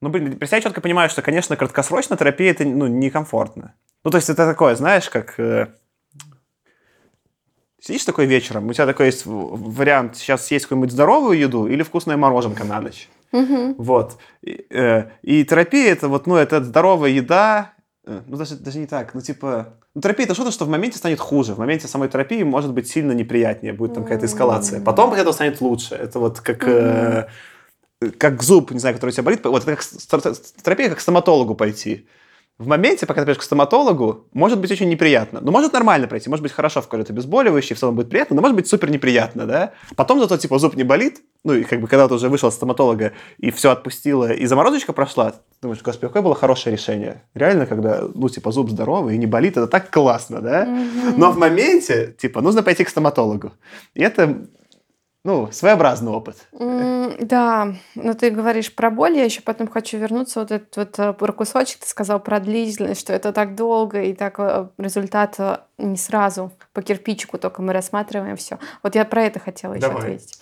Ну, 0.00 0.08
блин, 0.10 0.38
я 0.40 0.60
четко 0.60 0.80
понимаю, 0.80 1.10
что, 1.10 1.22
конечно, 1.22 1.56
краткосрочно 1.56 2.16
терапия 2.16 2.52
это, 2.52 2.64
ну, 2.64 2.86
некомфортно. 2.86 3.74
Ну, 4.04 4.10
то 4.10 4.16
есть 4.16 4.30
это 4.30 4.46
такое, 4.46 4.74
знаешь, 4.76 5.08
как... 5.10 5.38
э, 5.40 5.68
Сидишь 7.80 8.04
такой 8.04 8.26
вечером, 8.26 8.68
у 8.68 8.72
тебя 8.72 8.86
такой 8.86 9.06
есть 9.06 9.22
вариант, 9.24 10.16
сейчас 10.16 10.46
съесть 10.46 10.66
какую-нибудь 10.66 10.92
здоровую 10.92 11.38
еду 11.38 11.68
или 11.68 11.82
вкусное 11.84 12.16
мороженка 12.16 12.64
на 12.64 12.80
ночь. 12.80 13.08
Мгм. 13.30 13.74
Вот. 13.78 14.18
И, 14.42 14.66
э, 14.70 15.10
и 15.22 15.44
терапия 15.44 15.92
это 15.92 16.08
вот, 16.08 16.26
ну, 16.26 16.34
это 16.36 16.62
здоровая 16.64 17.10
еда. 17.10 17.72
э, 18.04 18.20
Ну, 18.26 18.36
даже, 18.36 18.56
даже 18.56 18.78
не 18.78 18.86
так. 18.86 19.14
Ну, 19.14 19.20
типа. 19.20 19.74
Ну, 19.94 20.00
терапия 20.00 20.26
это 20.26 20.34
что-то, 20.34 20.50
что 20.50 20.64
в 20.64 20.68
моменте 20.68 20.98
станет 20.98 21.20
хуже. 21.20 21.54
В 21.54 21.58
моменте 21.58 21.86
самой 21.86 22.08
терапии 22.08 22.42
может 22.42 22.72
быть 22.72 22.88
сильно 22.88 23.12
неприятнее, 23.12 23.72
будет 23.72 23.94
там 23.94 24.02
какая-то 24.02 24.26
эскалация. 24.26 24.80
Потом 24.80 25.10
после 25.10 25.22
этого 25.22 25.32
станет 25.34 25.60
лучше. 25.60 25.94
Это 25.94 26.18
вот 26.18 26.40
как. 26.40 26.64
э, 26.66 27.28
как 28.18 28.42
зуб, 28.42 28.70
не 28.70 28.78
знаю, 28.78 28.94
который 28.94 29.10
у 29.10 29.12
тебя 29.12 29.22
болит. 29.24 29.44
Вот 29.44 29.62
это 29.66 29.76
как 29.76 29.84
терапия, 30.62 30.88
как 30.88 30.98
к 30.98 31.00
стоматологу 31.00 31.54
пойти. 31.54 32.06
в 32.58 32.66
моменте, 32.66 33.06
пока 33.06 33.20
ты 33.20 33.26
придешь 33.26 33.40
к 33.40 33.44
стоматологу, 33.44 34.26
может 34.32 34.60
быть 34.60 34.70
очень 34.72 34.88
неприятно. 34.88 35.40
Ну, 35.40 35.52
может 35.52 35.72
нормально 35.72 36.08
пройти, 36.08 36.28
может 36.28 36.42
быть 36.42 36.50
хорошо 36.50 36.80
в 36.80 36.84
какое-то 36.84 37.12
обезболивающее, 37.12 37.76
в 37.76 37.78
целом 37.78 37.94
будет 37.94 38.10
приятно, 38.10 38.34
но 38.34 38.42
может 38.42 38.56
быть 38.56 38.66
супер 38.66 38.90
неприятно, 38.90 39.46
да? 39.46 39.72
Потом 39.94 40.18
зато, 40.18 40.36
типа, 40.36 40.58
зуб 40.58 40.74
не 40.74 40.82
болит, 40.82 41.20
ну, 41.44 41.54
и 41.54 41.62
как 41.62 41.80
бы 41.80 41.86
когда 41.86 42.08
ты 42.08 42.14
уже 42.14 42.28
вышел 42.28 42.48
от 42.48 42.54
стоматолога 42.54 43.12
и 43.38 43.52
все 43.52 43.70
отпустило, 43.70 44.32
и 44.32 44.44
заморозочка 44.46 44.92
прошла, 44.92 45.34
думаешь, 45.62 45.82
господи, 45.82 46.08
какое 46.08 46.22
было 46.22 46.34
хорошее 46.34 46.74
решение. 46.74 47.22
Реально, 47.34 47.66
когда, 47.66 48.02
ну, 48.12 48.28
типа, 48.28 48.50
зуб 48.50 48.70
здоровый 48.70 49.14
и 49.14 49.18
не 49.18 49.26
болит, 49.26 49.56
это 49.56 49.68
так 49.68 49.90
классно, 49.90 50.40
да? 50.40 50.66
Но 51.16 51.30
в 51.30 51.38
моменте, 51.38 52.16
типа, 52.18 52.40
нужно 52.40 52.64
пойти 52.64 52.82
к 52.82 52.88
стоматологу. 52.88 53.52
И 53.94 54.02
это 54.02 54.48
ну, 55.28 55.52
своеобразный 55.52 56.10
опыт. 56.10 56.36
Mm, 56.52 57.22
да, 57.22 57.74
но 57.94 58.14
ты 58.14 58.30
говоришь 58.30 58.74
про 58.74 58.90
боль, 58.90 59.14
я 59.14 59.24
еще 59.24 59.42
потом 59.42 59.68
хочу 59.68 59.98
вернуться, 59.98 60.40
вот 60.40 60.50
этот 60.50 60.74
вот 60.74 60.98
э, 60.98 61.32
кусочек, 61.32 61.80
ты 61.80 61.86
сказал 61.86 62.18
про 62.18 62.40
длительность, 62.40 63.02
что 63.02 63.12
это 63.12 63.34
так 63.34 63.54
долго, 63.54 64.00
и 64.00 64.14
так 64.14 64.36
э, 64.38 64.68
результат 64.78 65.34
э, 65.38 65.58
не 65.78 65.96
сразу, 65.96 66.52
по 66.72 66.82
кирпичику 66.82 67.38
только 67.38 67.62
мы 67.62 67.72
рассматриваем 67.72 68.36
все. 68.36 68.58
Вот 68.82 68.94
я 68.96 69.04
про 69.04 69.22
это 69.22 69.38
хотела 69.38 69.74
еще 69.74 69.86
Давай. 69.86 70.02
ответить. 70.02 70.38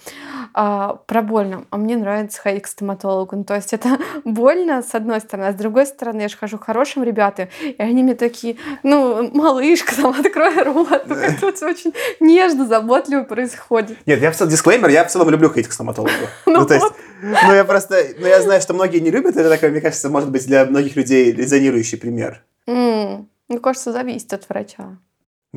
А, 0.55 0.97
про 1.07 1.23
больно. 1.23 1.67
А 1.71 1.77
мне 1.77 1.97
нравится 1.97 2.41
ходить 2.41 2.63
к 2.63 2.67
стоматологу. 2.67 3.37
Ну, 3.37 3.45
то 3.45 3.55
есть 3.55 3.73
это 3.75 3.99
больно, 4.25 4.83
с 4.83 4.95
одной 4.95 5.21
стороны, 5.21 5.49
а 5.49 5.53
с 5.53 5.57
другой 5.57 5.87
стороны, 5.87 6.23
я 6.23 6.29
же 6.29 6.37
хожу 6.37 6.59
к 6.59 6.65
хорошим 6.65 7.03
ребятам, 7.03 7.49
и 7.63 7.77
они 7.79 8.03
мне 8.03 8.15
такие, 8.15 8.57
ну, 8.83 9.31
малышка, 9.33 9.95
там, 9.95 10.15
открой 10.19 10.63
рот. 10.63 11.05
Ну, 11.17 11.17
вот 11.43 11.63
очень 11.63 11.93
нежно, 12.21 12.67
заботливо 12.67 13.23
происходит. 13.23 13.99
Нет, 14.07 14.21
я 14.21 14.31
в 14.31 14.37
целом, 14.37 14.51
дисклеймер, 14.51 14.89
я 14.89 15.05
в 15.05 15.11
целом 15.11 15.31
люблю 15.31 15.49
ходить 15.49 15.69
к 15.69 15.73
стоматологу. 15.73 16.13
Ну, 16.47 16.65
то 16.65 16.75
есть, 16.75 16.87
ну, 17.23 17.53
я 17.53 17.65
просто, 17.65 18.03
ну, 18.19 18.27
я 18.27 18.41
знаю, 18.41 18.61
что 18.63 18.73
многие 18.73 18.99
не 18.99 19.11
любят, 19.11 19.37
это 19.37 19.49
такой, 19.51 19.71
мне 19.71 19.81
кажется, 19.81 20.09
может 20.09 20.31
быть, 20.31 20.47
для 20.47 20.65
многих 20.65 20.97
людей 20.97 21.33
резонирующий 21.33 21.99
пример. 21.99 22.43
Мне 22.67 23.61
кажется, 23.61 23.93
зависит 23.93 24.33
от 24.33 24.49
врача. 24.49 24.99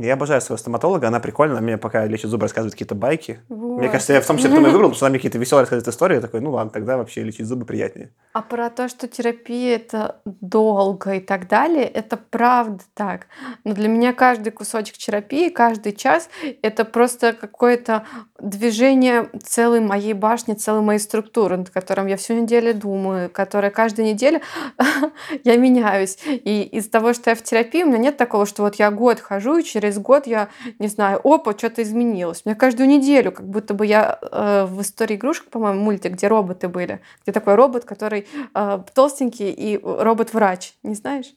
Я 0.01 0.13
обожаю 0.13 0.41
своего 0.41 0.57
стоматолога, 0.57 1.07
она 1.07 1.19
прикольная, 1.19 1.57
она 1.57 1.65
мне 1.65 1.77
пока 1.77 2.05
лечит 2.05 2.29
зубы, 2.29 2.43
рассказывает 2.43 2.73
какие-то 2.73 2.95
байки. 2.95 3.39
Мне 3.49 3.57
Вот. 3.57 3.91
кажется, 3.91 4.13
я 4.13 4.21
в 4.21 4.25
том 4.25 4.37
числе 4.37 4.49
потому 4.49 4.67
и 4.67 4.69
выбрал, 4.71 4.89
потому 4.89 4.95
что 4.95 5.05
она 5.05 5.11
мне 5.11 5.19
какие-то 5.19 5.37
веселые 5.37 5.61
рассказывает 5.61 5.87
истории, 5.87 6.15
я 6.15 6.21
такой, 6.21 6.41
ну 6.41 6.51
ладно, 6.51 6.71
тогда 6.71 6.97
вообще 6.97 7.23
лечить 7.23 7.45
зубы 7.45 7.65
приятнее. 7.65 8.11
А 8.33 8.41
про 8.41 8.69
то, 8.69 8.87
что 8.87 9.07
терапия 9.07 9.75
это 9.75 10.21
долго 10.25 11.15
и 11.15 11.19
так 11.19 11.47
далее, 11.47 11.85
это 11.85 12.17
правда 12.17 12.83
так. 12.93 13.27
Но 13.63 13.73
для 13.73 13.87
меня 13.87 14.13
каждый 14.13 14.51
кусочек 14.51 14.97
терапии, 14.97 15.49
каждый 15.49 15.93
час 15.93 16.29
это 16.61 16.85
просто 16.85 17.33
какое-то 17.33 18.05
движение 18.39 19.29
целой 19.43 19.79
моей 19.79 20.13
башни, 20.13 20.53
целой 20.53 20.81
моей 20.81 20.99
структуры, 20.99 21.57
над 21.57 21.69
которым 21.69 22.07
я 22.07 22.17
всю 22.17 22.33
неделю 22.33 22.73
думаю, 22.73 23.29
которая 23.29 23.71
каждую 23.71 24.07
неделю 24.07 24.41
я 25.43 25.57
меняюсь. 25.57 26.17
И 26.25 26.63
из-за 26.63 26.91
того, 26.91 27.13
что 27.13 27.31
я 27.31 27.35
в 27.35 27.41
терапии, 27.41 27.83
у 27.83 27.87
меня 27.87 27.97
нет 27.97 28.17
такого, 28.17 28.45
что 28.45 28.63
вот 28.63 28.75
я 28.75 28.91
год 28.91 29.19
хожу, 29.19 29.57
и 29.57 29.63
через 29.63 29.88
год 29.97 30.27
я, 30.27 30.49
не 30.77 30.87
знаю, 30.87 31.19
опа, 31.23 31.53
что-то 31.57 31.81
изменилось. 31.81 32.41
У 32.45 32.49
меня 32.49 32.55
каждую 32.55 32.87
неделю, 32.87 33.31
как 33.31 33.47
будто 33.47 33.73
бы 33.73 33.85
я 33.85 34.19
э, 34.21 34.65
в 34.69 34.81
истории 34.81 35.15
игрушек, 35.15 35.49
по-моему, 35.49 35.81
мультик, 35.81 36.13
где 36.13 36.27
роботы 36.27 36.67
были, 36.67 37.01
где 37.23 37.31
такой 37.31 37.55
робот, 37.55 37.85
который 37.85 38.27
э, 38.53 38.79
толстенький 38.93 39.51
и 39.51 39.79
робот-врач, 39.81 40.73
не 40.83 40.95
знаешь? 40.95 41.33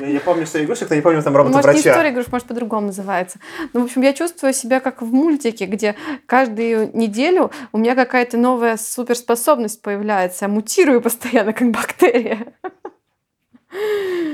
Я, 0.00 0.06
я 0.08 0.20
помню, 0.20 0.46
что 0.46 0.62
игрушек, 0.62 0.90
но 0.90 0.96
не 0.96 1.02
помню 1.02 1.22
там 1.22 1.32
Может, 1.32 1.46
не 1.46 1.52
робота-врача. 1.54 1.90
история 1.90 2.10
игрушек, 2.10 2.32
может, 2.32 2.48
по-другому 2.48 2.88
называется. 2.88 3.38
Ну, 3.72 3.80
в 3.80 3.84
общем, 3.84 4.02
я 4.02 4.12
чувствую 4.12 4.52
себя 4.52 4.80
как 4.80 5.02
в 5.02 5.12
мультике, 5.12 5.66
где 5.66 5.94
каждую 6.26 6.90
неделю 6.96 7.50
у 7.72 7.78
меня 7.78 7.94
какая-то 7.94 8.36
новая 8.36 8.76
суперспособность 8.76 9.82
появляется. 9.82 10.46
Я 10.46 10.48
мутирую 10.48 11.00
постоянно, 11.00 11.52
как 11.52 11.70
бактерия. 11.70 12.52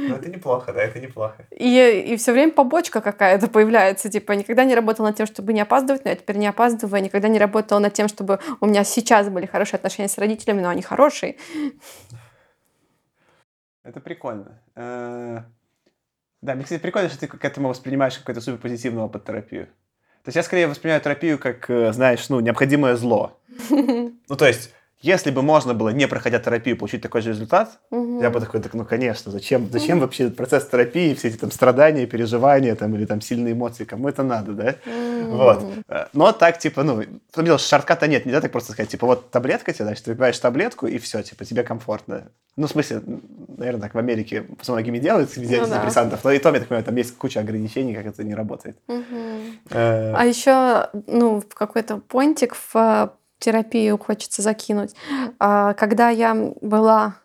Ну, 0.08 0.16
это 0.16 0.28
неплохо, 0.28 0.72
да, 0.72 0.82
это 0.82 1.00
неплохо. 1.00 1.46
И, 1.50 2.04
и 2.12 2.16
все 2.16 2.32
время 2.32 2.52
побочка 2.52 3.00
какая-то 3.00 3.48
появляется. 3.48 4.08
Типа, 4.10 4.32
я 4.32 4.38
никогда 4.38 4.64
не 4.64 4.74
работала 4.74 5.06
над 5.06 5.16
тем, 5.16 5.26
чтобы 5.26 5.52
не 5.52 5.60
опаздывать, 5.60 6.04
но 6.04 6.10
я 6.10 6.16
теперь 6.16 6.36
не 6.36 6.46
опаздываю. 6.46 6.96
Я 6.96 7.04
никогда 7.04 7.28
не 7.28 7.38
работала 7.38 7.78
над 7.78 7.94
тем, 7.94 8.08
чтобы 8.08 8.38
у 8.60 8.66
меня 8.66 8.84
сейчас 8.84 9.28
были 9.28 9.46
хорошие 9.46 9.78
отношения 9.78 10.08
с 10.08 10.18
родителями, 10.18 10.60
но 10.60 10.68
они 10.68 10.82
хорошие. 10.82 11.36
Это 13.84 14.00
прикольно. 14.00 14.60
Э, 14.76 15.40
Да, 16.40 16.54
мне, 16.54 16.64
кстати, 16.64 16.80
прикольно, 16.80 17.08
что 17.08 17.20
ты 17.20 17.26
к 17.26 17.44
этому 17.44 17.68
воспринимаешь 17.68 18.14
как 18.14 18.22
какой-то 18.22 18.40
суперпозитивный 18.40 19.02
опыт 19.02 19.24
терапию. 19.24 19.66
То 20.24 20.28
есть 20.28 20.36
я 20.36 20.42
скорее 20.42 20.68
воспринимаю 20.68 21.00
терапию 21.00 21.38
как, 21.38 21.68
э, 21.68 21.92
знаешь, 21.92 22.28
ну, 22.28 22.40
необходимое 22.40 22.96
зло. 22.96 23.38
Ну, 23.70 24.36
то 24.36 24.46
есть, 24.46 24.72
если 25.02 25.30
бы 25.30 25.42
можно 25.42 25.74
было, 25.74 25.90
не 25.90 26.06
проходя 26.08 26.38
терапию, 26.38 26.76
получить 26.78 27.02
такой 27.02 27.20
же 27.22 27.30
результат, 27.30 27.78
я 27.90 28.30
бы 28.30 28.40
такой, 28.40 28.60
так, 28.60 28.72
ну, 28.74 28.84
конечно, 28.84 29.30
зачем, 29.32 29.68
зачем 29.70 29.98
вообще 30.00 30.24
этот 30.24 30.36
процесс 30.36 30.66
терапии, 30.66 31.12
все 31.14 31.28
эти 31.28 31.36
там 31.36 31.50
страдания, 31.50 32.06
переживания 32.06 32.74
там, 32.76 32.94
или 32.94 33.04
там 33.04 33.20
сильные 33.20 33.52
эмоции, 33.54 33.84
кому 33.84 34.08
это 34.08 34.22
надо, 34.22 34.52
да? 34.52 34.74
Вот. 35.28 35.64
Э, 35.88 36.06
Но 36.12 36.32
так, 36.32 36.58
типа, 36.58 36.82
ну, 36.82 37.02
что 37.32 37.42
дело, 37.42 37.58
шартката 37.58 38.06
нет, 38.06 38.26
нельзя 38.26 38.40
так 38.40 38.52
просто 38.52 38.72
сказать, 38.72 38.90
типа, 38.90 39.06
вот 39.06 39.30
таблетка 39.30 39.72
тебе, 39.72 39.84
значит, 39.86 40.04
ты 40.04 40.10
выпиваешь 40.12 40.38
таблетку, 40.38 40.86
и 40.86 40.98
все, 40.98 41.22
типа, 41.22 41.44
тебе 41.44 41.62
комфортно. 41.62 42.28
Ну, 42.56 42.66
в 42.66 42.70
смысле, 42.70 43.02
наверное, 43.56 43.80
так 43.82 43.94
в 43.94 43.98
Америке 43.98 44.44
с 44.60 44.68
многими 44.68 44.98
делают, 44.98 45.30
среди 45.30 45.56
Ну 45.56 45.66
да. 45.66 45.72
антидепрессантов, 45.74 46.22
но 46.24 46.30
и 46.32 46.38
то, 46.38 46.50
я 46.50 46.58
так 46.60 46.68
понимаю, 46.68 46.84
там 46.84 46.96
есть 46.96 47.16
куча 47.16 47.40
ограничений, 47.40 47.94
как 47.94 48.06
это 48.06 48.22
не 48.24 48.34
работает. 48.34 48.76
Э, 49.70 50.12
А 50.14 50.24
еще, 50.26 50.88
ну, 51.06 51.40
в 51.40 51.54
какой-то 51.54 51.98
понтик 51.98 52.54
в 52.54 52.70
э, 52.74 53.08
терапию 53.42 53.98
хочется 53.98 54.42
закинуть. 54.42 54.94
А, 55.38 55.74
Когда 55.74 56.08
я 56.08 56.34
была 56.60 57.16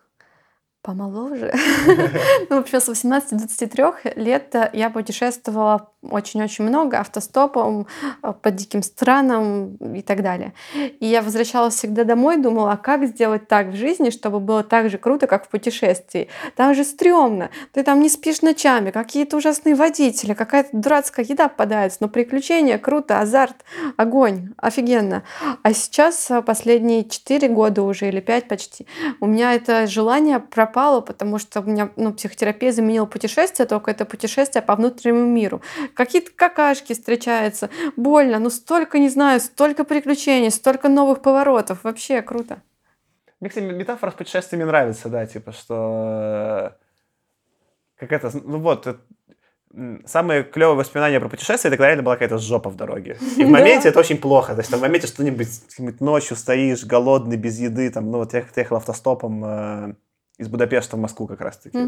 помоложе, 0.82 1.52
ну, 2.50 2.56
в 2.56 2.60
общем, 2.60 2.80
с 2.80 2.88
18 2.88 3.30
до 3.32 3.38
23 3.38 3.84
лет 4.16 4.54
я 4.72 4.90
путешествовала 4.90 5.92
очень-очень 6.02 6.64
много 6.64 7.00
автостопом 7.00 7.86
э, 8.22 8.32
по 8.32 8.50
диким 8.50 8.82
странам 8.82 9.76
и 9.76 10.02
так 10.02 10.22
далее. 10.22 10.54
И 10.74 11.06
я 11.06 11.22
возвращалась 11.22 11.74
всегда 11.74 12.04
домой, 12.04 12.36
думала, 12.36 12.72
а 12.72 12.76
как 12.76 13.04
сделать 13.06 13.48
так 13.48 13.68
в 13.68 13.74
жизни, 13.74 14.10
чтобы 14.10 14.38
было 14.38 14.62
так 14.62 14.90
же 14.90 14.98
круто, 14.98 15.26
как 15.26 15.46
в 15.46 15.48
путешествии. 15.48 16.28
Там 16.56 16.74
же 16.74 16.84
стрёмно, 16.84 17.50
ты 17.72 17.82
там 17.82 18.00
не 18.00 18.08
спишь 18.08 18.42
ночами, 18.42 18.90
какие-то 18.90 19.36
ужасные 19.36 19.74
водители, 19.74 20.34
какая-то 20.34 20.70
дурацкая 20.72 21.26
еда 21.28 21.48
попадается, 21.48 21.98
но 22.00 22.08
приключения, 22.08 22.78
круто, 22.78 23.20
азарт, 23.20 23.56
огонь, 23.96 24.50
офигенно. 24.56 25.24
А 25.62 25.72
сейчас, 25.72 26.30
э, 26.30 26.42
последние 26.42 27.08
4 27.08 27.48
года 27.48 27.82
уже 27.82 28.08
или 28.08 28.20
5 28.20 28.46
почти, 28.46 28.86
у 29.20 29.26
меня 29.26 29.54
это 29.54 29.86
желание 29.88 30.38
пропало, 30.38 31.00
потому 31.00 31.38
что 31.38 31.60
у 31.60 31.64
меня 31.64 31.90
ну, 31.96 32.12
психотерапия 32.12 32.70
заменила 32.70 33.06
путешествие, 33.06 33.66
только 33.66 33.90
это 33.90 34.04
путешествие 34.04 34.62
по 34.62 34.76
внутреннему 34.76 35.26
миру. 35.26 35.60
Какие-то 35.94 36.30
какашки 36.34 36.92
встречаются, 36.92 37.70
больно, 37.96 38.38
ну 38.38 38.50
столько, 38.50 38.98
не 38.98 39.08
знаю, 39.08 39.40
столько 39.40 39.84
приключений, 39.84 40.50
столько 40.50 40.88
новых 40.88 41.22
поворотов, 41.22 41.84
вообще 41.84 42.22
круто. 42.22 42.62
Мне, 43.40 43.48
кстати, 43.50 43.64
метафора 43.64 44.10
с 44.10 44.14
путешествиями 44.14 44.64
нравится, 44.64 45.08
да, 45.08 45.24
типа, 45.26 45.52
что... 45.52 46.72
э, 46.74 48.00
Как 48.00 48.12
это, 48.12 48.30
ну 48.44 48.58
вот, 48.58 48.86
э, 48.88 48.96
м, 49.74 50.02
самые 50.06 50.42
клевые 50.42 50.76
воспоминания 50.76 51.20
про 51.20 51.28
путешествия, 51.28 51.68
это 51.68 51.76
когда 51.76 51.86
реально 51.88 52.02
была 52.02 52.16
какая-то 52.16 52.38
жопа 52.38 52.68
в 52.70 52.74
дороге. 52.76 53.16
И 53.36 53.44
в 53.44 53.48
моменте 53.50 53.88
это 53.90 54.00
очень 54.00 54.18
плохо. 54.18 54.54
То 54.54 54.60
есть 54.60 54.70
там 54.70 54.80
в 54.80 54.82
моменте 54.82 55.06
что-нибудь 55.06 56.00
ночью 56.00 56.36
стоишь, 56.36 56.84
голодный, 56.84 57.36
без 57.36 57.58
еды, 57.60 57.90
там, 57.90 58.10
ну 58.10 58.18
вот 58.18 58.32
я 58.34 58.44
ехал 58.56 58.76
автостопом 58.76 59.44
э, 59.44 59.94
из 60.38 60.48
Будапешта 60.48 60.96
в 60.96 61.00
Москву 61.00 61.26
как 61.28 61.40
раз-таки. 61.40 61.78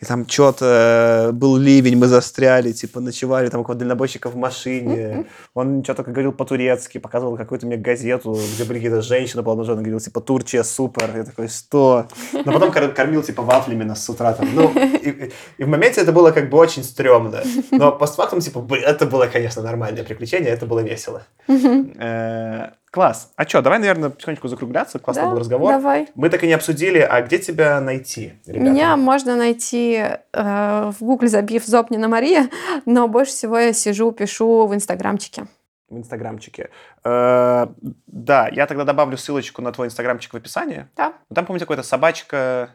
И 0.00 0.04
там 0.04 0.28
что-то 0.28 1.30
был 1.32 1.56
ливень, 1.56 1.96
мы 1.96 2.06
застряли, 2.06 2.70
типа 2.72 3.00
ночевали 3.00 3.48
там 3.48 3.64
у 3.66 3.74
дальнобойщика 3.74 4.28
в 4.30 4.36
машине. 4.36 5.26
Он 5.54 5.82
что-то 5.82 6.04
говорил 6.04 6.32
по-турецки, 6.32 6.98
показывал 6.98 7.36
какую-то 7.36 7.66
мне 7.66 7.76
газету, 7.76 8.38
где 8.54 8.64
были 8.64 8.78
какие-то 8.78 9.02
женщины 9.02 9.42
полноженные, 9.42 9.82
говорил, 9.82 9.98
типа, 10.00 10.20
Турция 10.20 10.62
супер. 10.62 11.10
Я 11.16 11.24
такой, 11.24 11.48
что? 11.48 12.06
Но 12.32 12.52
потом 12.52 12.70
кор- 12.70 12.92
кормил, 12.92 13.22
типа, 13.24 13.42
вафлями 13.42 13.82
нас 13.82 14.04
с 14.04 14.08
утра. 14.08 14.32
Там. 14.34 14.48
Ну, 14.54 14.70
и, 14.72 15.32
и- 15.58 15.64
в 15.64 15.68
моменте 15.68 16.00
это 16.00 16.12
было 16.12 16.30
как 16.30 16.48
бы 16.48 16.58
очень 16.58 16.84
стрёмно. 16.84 17.42
Но 17.72 17.90
постфактум, 17.90 18.38
типа, 18.40 18.64
это 18.76 19.04
было, 19.06 19.26
конечно, 19.26 19.62
нормальное 19.62 20.04
приключение, 20.04 20.50
это 20.50 20.64
было 20.66 20.78
весело. 20.80 21.22
Э, 21.48 22.70
Класс. 22.90 23.32
А 23.36 23.46
что, 23.46 23.60
давай, 23.60 23.78
наверное, 23.80 24.08
потихонечку 24.08 24.48
закругляться. 24.48 24.98
Классный 24.98 25.24
Да, 25.24 25.30
был 25.30 25.38
разговор. 25.40 25.72
Давай. 25.72 26.08
Мы 26.14 26.30
так 26.30 26.42
и 26.42 26.46
не 26.46 26.54
обсудили, 26.54 26.98
а 27.00 27.20
где 27.20 27.38
тебя 27.38 27.78
найти, 27.82 28.32
ребята? 28.46 28.70
Меня 28.70 28.96
можно 28.96 29.36
найти 29.36 29.87
э, 29.94 30.90
в 30.90 30.96
гугле, 31.00 31.28
забив 31.28 31.66
Зопнина 31.66 32.08
Мария, 32.08 32.48
но 32.86 33.08
больше 33.08 33.32
всего 33.32 33.58
я 33.58 33.72
сижу, 33.72 34.12
пишу 34.12 34.66
в 34.66 34.74
инстаграмчике. 34.74 35.46
в 35.88 35.96
инстаграмчике. 35.96 36.70
Э, 37.04 37.66
Да, 38.06 38.48
я 38.48 38.66
тогда 38.66 38.84
добавлю 38.84 39.16
ссылочку 39.16 39.62
на 39.62 39.72
твой 39.72 39.86
инстаграмчик 39.86 40.32
в 40.32 40.36
описании. 40.36 40.86
Да. 40.96 41.14
Там, 41.34 41.46
помните, 41.46 41.64
какая-то 41.64 41.86
собачка... 41.86 42.70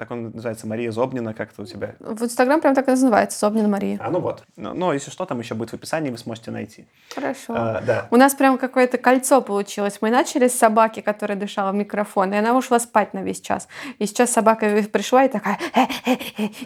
Так 0.00 0.10
он 0.12 0.30
называется 0.30 0.66
Мария 0.66 0.90
Зобнина, 0.92 1.34
как-то 1.34 1.60
у 1.60 1.66
тебя. 1.66 1.94
В 2.00 2.24
Инстаграм 2.24 2.58
прям 2.62 2.74
так 2.74 2.88
и 2.88 2.92
называется, 2.92 3.38
Зобнина 3.38 3.68
Мария. 3.68 3.98
А, 4.00 4.10
ну 4.10 4.20
вот. 4.20 4.44
Но, 4.56 4.72
но 4.72 4.94
если 4.94 5.10
что, 5.10 5.26
там 5.26 5.38
еще 5.40 5.54
будет 5.54 5.72
в 5.72 5.74
описании, 5.74 6.08
вы 6.08 6.16
сможете 6.16 6.50
найти. 6.50 6.88
Хорошо. 7.14 7.52
А, 7.54 7.82
да. 7.82 8.06
У 8.10 8.16
нас 8.16 8.34
прям 8.34 8.56
какое-то 8.56 8.96
кольцо 8.96 9.42
получилось. 9.42 9.98
Мы 10.00 10.08
начали 10.08 10.48
с 10.48 10.58
собаки, 10.58 11.00
которая 11.00 11.36
дышала 11.36 11.70
в 11.72 11.74
микрофон, 11.74 12.32
и 12.32 12.36
она 12.38 12.56
ушла 12.56 12.80
спать 12.80 13.12
на 13.12 13.18
весь 13.18 13.42
час. 13.42 13.68
И 13.98 14.06
сейчас 14.06 14.32
собака 14.32 14.82
пришла 14.90 15.24
и 15.24 15.28
такая 15.28 15.58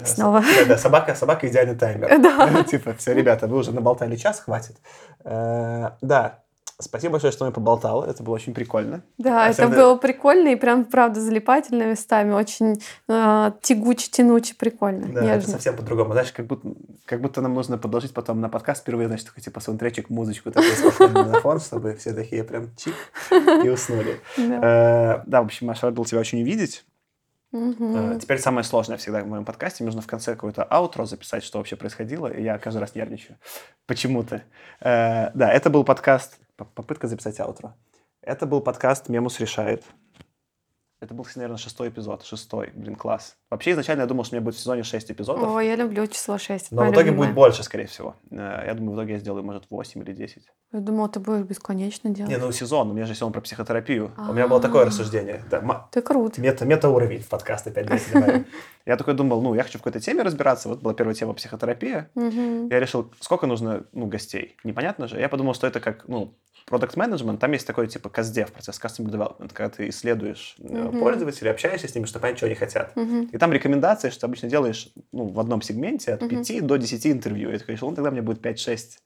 снова. 0.05 0.41
Да, 0.61 0.65
да, 0.67 0.79
собака, 0.79 1.17
собака 1.17 1.49
идеальный 1.49 1.75
таймер. 1.75 2.17
Да. 2.23 2.63
Типа, 2.71 2.95
все, 2.95 3.15
ребята, 3.15 3.49
вы 3.49 3.57
уже 3.57 3.73
наболтали 3.73 4.15
час, 4.15 4.39
хватит. 4.39 4.77
Э, 5.25 5.91
Да, 6.01 6.44
спасибо 6.81 7.13
большое, 7.13 7.33
что 7.33 7.45
мы 7.45 7.53
поболтал. 7.53 8.05
Это 8.05 8.23
было 8.23 8.35
очень 8.35 8.55
прикольно. 8.55 9.03
Да, 9.19 9.49
это 9.49 9.63
Особенно- 9.65 9.77
было 9.83 9.97
прикольно 9.97 10.49
и 10.49 10.57
прям, 10.57 10.85
правда, 10.85 11.21
залипательно 11.21 11.85
местами. 11.85 12.33
Очень 12.33 12.81
э, 13.09 13.53
тягуче, 13.63 14.11
тянуче, 14.11 14.55
прикольно, 14.55 15.07
Да, 15.09 15.21
это 15.25 15.37
нежно. 15.37 15.53
совсем 15.53 15.77
по-другому. 15.77 16.13
Знаешь, 16.13 16.33
как 16.33 16.47
будто, 16.47 16.69
как 17.07 17.21
будто 17.21 17.41
нам 17.41 17.55
нужно 17.55 17.79
продолжить 17.79 18.13
потом 18.15 18.41
на 18.41 18.49
подкаст 18.49 18.83
впервые, 18.83 19.09
значит, 19.09 19.27
такой 19.27 19.43
типа 19.43 19.61
саундтречик, 19.61 20.11
музычку 20.11 20.51
такой 20.51 20.71
на 21.11 21.41
фон, 21.41 21.61
чтобы 21.61 21.95
все 21.97 22.13
такие 22.13 22.45
прям 22.45 22.71
чик 22.77 22.95
и 23.65 23.69
уснули. 23.69 24.21
Да. 24.37 25.23
Э, 25.25 25.31
в 25.31 25.45
общем, 25.45 25.67
Маша, 25.69 25.87
рад 25.87 25.95
был 25.95 26.05
тебя 26.05 26.21
очень 26.21 26.43
увидеть. 26.43 26.85
Э, 27.53 28.19
Теперь 28.21 28.41
самое 28.41 28.65
сложное 28.65 28.97
всегда 28.97 29.23
в 29.23 29.29
моем 29.29 29.45
подкасте. 29.45 29.85
Нужно 29.85 30.01
в 30.03 30.09
конце 30.09 30.33
какое-то 30.35 30.65
аутро 30.65 31.05
записать, 31.07 31.45
что 31.45 31.59
вообще 31.59 31.77
происходило. 31.77 32.27
И 32.27 32.43
я 32.43 32.59
каждый 32.59 32.79
раз 32.79 32.97
нервничаю. 32.97 33.37
Почему-то. 33.87 34.43
Э, 34.81 35.31
Да, 35.35 35.53
это 35.53 35.71
был 35.71 35.85
подкаст... 35.85 36.39
Попытка 36.57 37.09
записать 37.09 37.41
аутро. 37.41 37.77
Это 38.21 38.47
был 38.47 38.61
подкаст 38.61 39.09
«Мемус 39.09 39.41
решает». 39.41 39.85
Это 41.05 41.13
был, 41.13 41.27
наверное, 41.37 41.59
шестой 41.59 41.91
эпизод. 41.91 42.25
Шестой. 42.25 42.71
Блин, 42.75 42.97
класс. 42.97 43.37
Вообще, 43.51 43.73
изначально 43.73 44.01
я 44.03 44.07
думал, 44.07 44.25
что 44.25 44.35
у 44.35 44.37
меня 44.37 44.45
будет 44.45 44.55
в 44.55 44.59
сезоне 44.59 44.83
шесть 44.83 45.11
эпизодов. 45.11 45.51
Ой, 45.51 45.67
я 45.67 45.77
люблю 45.77 46.07
число 46.07 46.39
6. 46.39 46.73
но 46.73 46.87
в 46.87 46.93
итоге 46.93 47.13
будет 47.13 47.35
больше, 47.35 47.63
скорее 47.63 47.87
всего. 47.87 48.17
Э, 48.31 48.65
Я 48.67 48.75
думаю, 48.75 48.97
в 48.97 48.99
итоге 48.99 49.13
я 49.15 49.19
сделаю, 49.19 49.45
может, 49.45 49.65
8 49.69 50.01
или 50.03 50.13
10. 50.13 50.43
Я 50.73 50.81
думала, 50.81 51.09
ты 51.09 51.21
будешь 51.21 51.45
бесконечно 51.45 52.11
делать. 52.11 52.31
Не, 52.33 52.39
ну 52.39 52.51
сезон. 52.53 52.91
У 52.91 52.95
меня 52.95 53.05
же 53.07 53.15
сезон 53.15 53.33
про 53.33 53.41
психотерапию. 53.43 54.13
У 54.17 54.33
меня 54.33 54.49
было 54.49 54.61
такое 54.61 54.87
рассуждение. 54.87 55.43
Да, 55.51 55.89
Ты 55.93 56.01
крут. 56.01 56.39
Мета, 56.39 56.65
мета-уровень 56.65 57.21
в 57.21 57.29
подкаст 57.29 57.67
опять. 57.67 57.89
Я 58.87 58.97
такой 58.97 59.15
думал, 59.15 59.41
ну, 59.41 59.55
я 59.55 59.63
хочу 59.63 59.79
в 59.79 59.83
какой-то 59.83 59.99
теме 60.01 60.23
разбираться. 60.23 60.69
Вот 60.69 60.83
была 60.83 60.93
первая 60.93 61.15
тема 61.15 61.33
психотерапия. 61.33 62.11
Я 62.15 62.81
решил, 62.81 63.11
сколько 63.21 63.47
нужно, 63.47 63.85
ну, 63.93 64.07
гостей. 64.07 64.57
Непонятно 64.65 65.09
же. 65.09 65.19
Я 65.19 65.29
подумал, 65.29 65.55
что 65.55 65.67
это 65.67 65.81
как, 65.81 66.07
ну, 66.09 66.35
продукт 66.67 66.97
менеджмент 66.97 67.41
там 67.41 67.53
есть 67.53 67.67
такой, 67.67 67.87
типа, 67.87 68.09
CASDEV, 68.09 68.53
процесс 68.53 68.81
Customer 68.81 69.11
Development, 69.11 69.51
когда 69.53 69.69
ты 69.71 69.89
исследуешь 69.89 70.57
Мгм. 70.59 70.99
пользователей, 70.99 71.51
общаешься 71.51 71.89
с 71.89 71.95
ними, 71.95 72.07
чтобы 72.07 72.23
понять, 72.23 72.39
что 72.39 72.47
они 72.47 72.55
хотят. 72.55 72.97
Мгм. 72.97 73.29
И 73.33 73.39
там 73.39 73.53
рекомендации, 73.53 74.11
что 74.11 74.21
ты 74.21 74.27
обычно 74.27 74.49
делаешь, 74.49 74.89
ну, 75.13 75.25
в 75.27 75.39
одном 75.41 75.63
сегменте 75.63 76.15
от 76.15 76.23
Мгм. 76.23 76.31
5 76.31 76.61
до 76.61 76.77
10 76.77 77.13
интервью. 77.13 77.51
Я 77.51 77.59
такой 77.59 77.75
решил, 77.75 77.91
ну, 77.91 77.97
тогда 77.97 78.11
мне 78.11 78.23
будет 78.23 78.41
5-6 78.41 79.01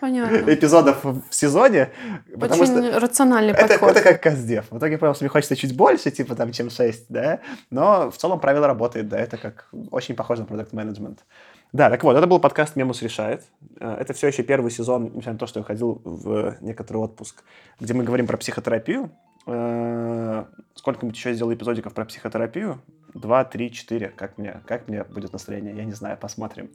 Понятно. 0.00 0.36
эпизодов 0.54 1.02
в 1.04 1.22
сезоне, 1.30 1.90
потому 2.38 2.62
Очень 2.62 2.90
что 2.90 3.00
рациональный 3.00 3.52
это, 3.52 3.66
подход. 3.66 3.90
это 3.96 4.02
как 4.02 4.22
Каздев. 4.22 4.66
В 4.70 4.78
итоге 4.78 4.92
я 4.92 4.98
понял, 4.98 5.14
что 5.14 5.24
мне 5.24 5.28
хочется 5.28 5.56
чуть 5.56 5.74
больше, 5.76 6.10
типа 6.10 6.36
там, 6.36 6.52
чем 6.52 6.70
6, 6.70 7.06
да. 7.08 7.40
Но 7.70 8.10
в 8.10 8.16
целом 8.16 8.38
правило 8.38 8.66
работает, 8.66 9.08
да. 9.08 9.18
Это 9.18 9.36
как 9.38 9.68
очень 9.90 10.14
похоже 10.14 10.42
на 10.42 10.46
продукт 10.46 10.72
менеджмент. 10.72 11.24
Да, 11.72 11.90
так 11.90 12.02
вот, 12.02 12.16
это 12.16 12.26
был 12.26 12.38
подкаст 12.38 12.76
«Мемус 12.76 13.02
решает». 13.02 13.44
Э, 13.78 13.96
Это 14.00 14.14
все 14.14 14.28
еще 14.28 14.42
первый 14.42 14.70
сезон, 14.70 15.04
несмотря 15.04 15.32
на 15.34 15.38
то, 15.38 15.46
что 15.46 15.60
я 15.60 15.62
уходил 15.62 16.00
в 16.02 16.56
некоторый 16.60 16.96
отпуск, 16.98 17.44
где 17.78 17.92
мы 17.92 18.04
говорим 18.04 18.26
про 18.26 18.38
психотерапию. 18.38 19.10
Э, 19.46 20.44
Сколько-нибудь 20.74 21.16
еще 21.16 21.34
сделаю 21.34 21.56
эпизодиков 21.56 21.92
про 21.92 22.06
психотерапию. 22.06 22.80
Два, 23.12 23.44
три, 23.44 23.70
четыре. 23.70 24.08
Как 24.08 24.38
мне, 24.38 24.60
как 24.66 24.88
мне 24.88 25.04
будет 25.04 25.32
настроение, 25.32 25.74
я 25.76 25.84
не 25.84 25.92
знаю, 25.92 26.16
посмотрим. 26.16 26.70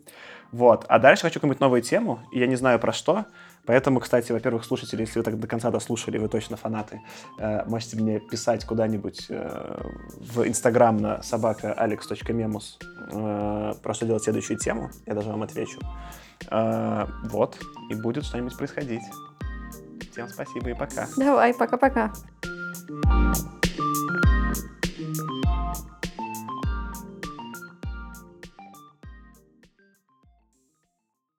Вот. 0.52 0.86
А 0.88 1.00
дальше 1.00 1.24
хочу 1.24 1.36
какую-нибудь 1.36 1.62
новую 1.62 1.82
тему, 1.82 2.20
и 2.32 2.40
я 2.40 2.48
не 2.48 2.56
знаю 2.56 2.80
про 2.80 2.92
что. 2.92 3.26
Поэтому, 3.66 4.00
кстати, 4.00 4.32
во-первых, 4.32 4.66
слушатели, 4.66 5.02
если 5.02 5.20
вы 5.20 5.24
так 5.24 5.40
до 5.40 5.48
конца 5.48 5.72
дослушали, 5.72 6.18
вы 6.18 6.28
точно 6.28 6.58
фанаты, 6.58 7.02
э, 7.40 7.64
можете 7.66 7.98
мне 7.98 8.20
писать 8.20 8.66
куда-нибудь 8.66 9.28
э, 9.30 9.82
в 10.20 10.48
Инстаграм 10.48 10.98
на 10.98 11.24
собака 11.24 11.76
alex.memus 11.80 12.64
э, 13.12 13.74
про 13.82 13.94
что 13.94 14.06
делать 14.06 14.24
следующую 14.24 14.58
тему. 14.58 14.92
Я 15.06 15.14
даже 15.14 15.30
вам 15.30 15.44
отвечу. 15.44 15.80
Вот. 16.50 17.58
И 17.90 17.96
будет 17.96 18.26
что-нибудь 18.26 18.58
происходить. 18.58 19.04
Всем 20.12 20.28
спасибо 20.28 20.70
и 20.70 20.74
пока. 20.74 21.08
Давай, 21.18 21.54
пока-пока. 21.54 22.12
Thank 25.06 25.43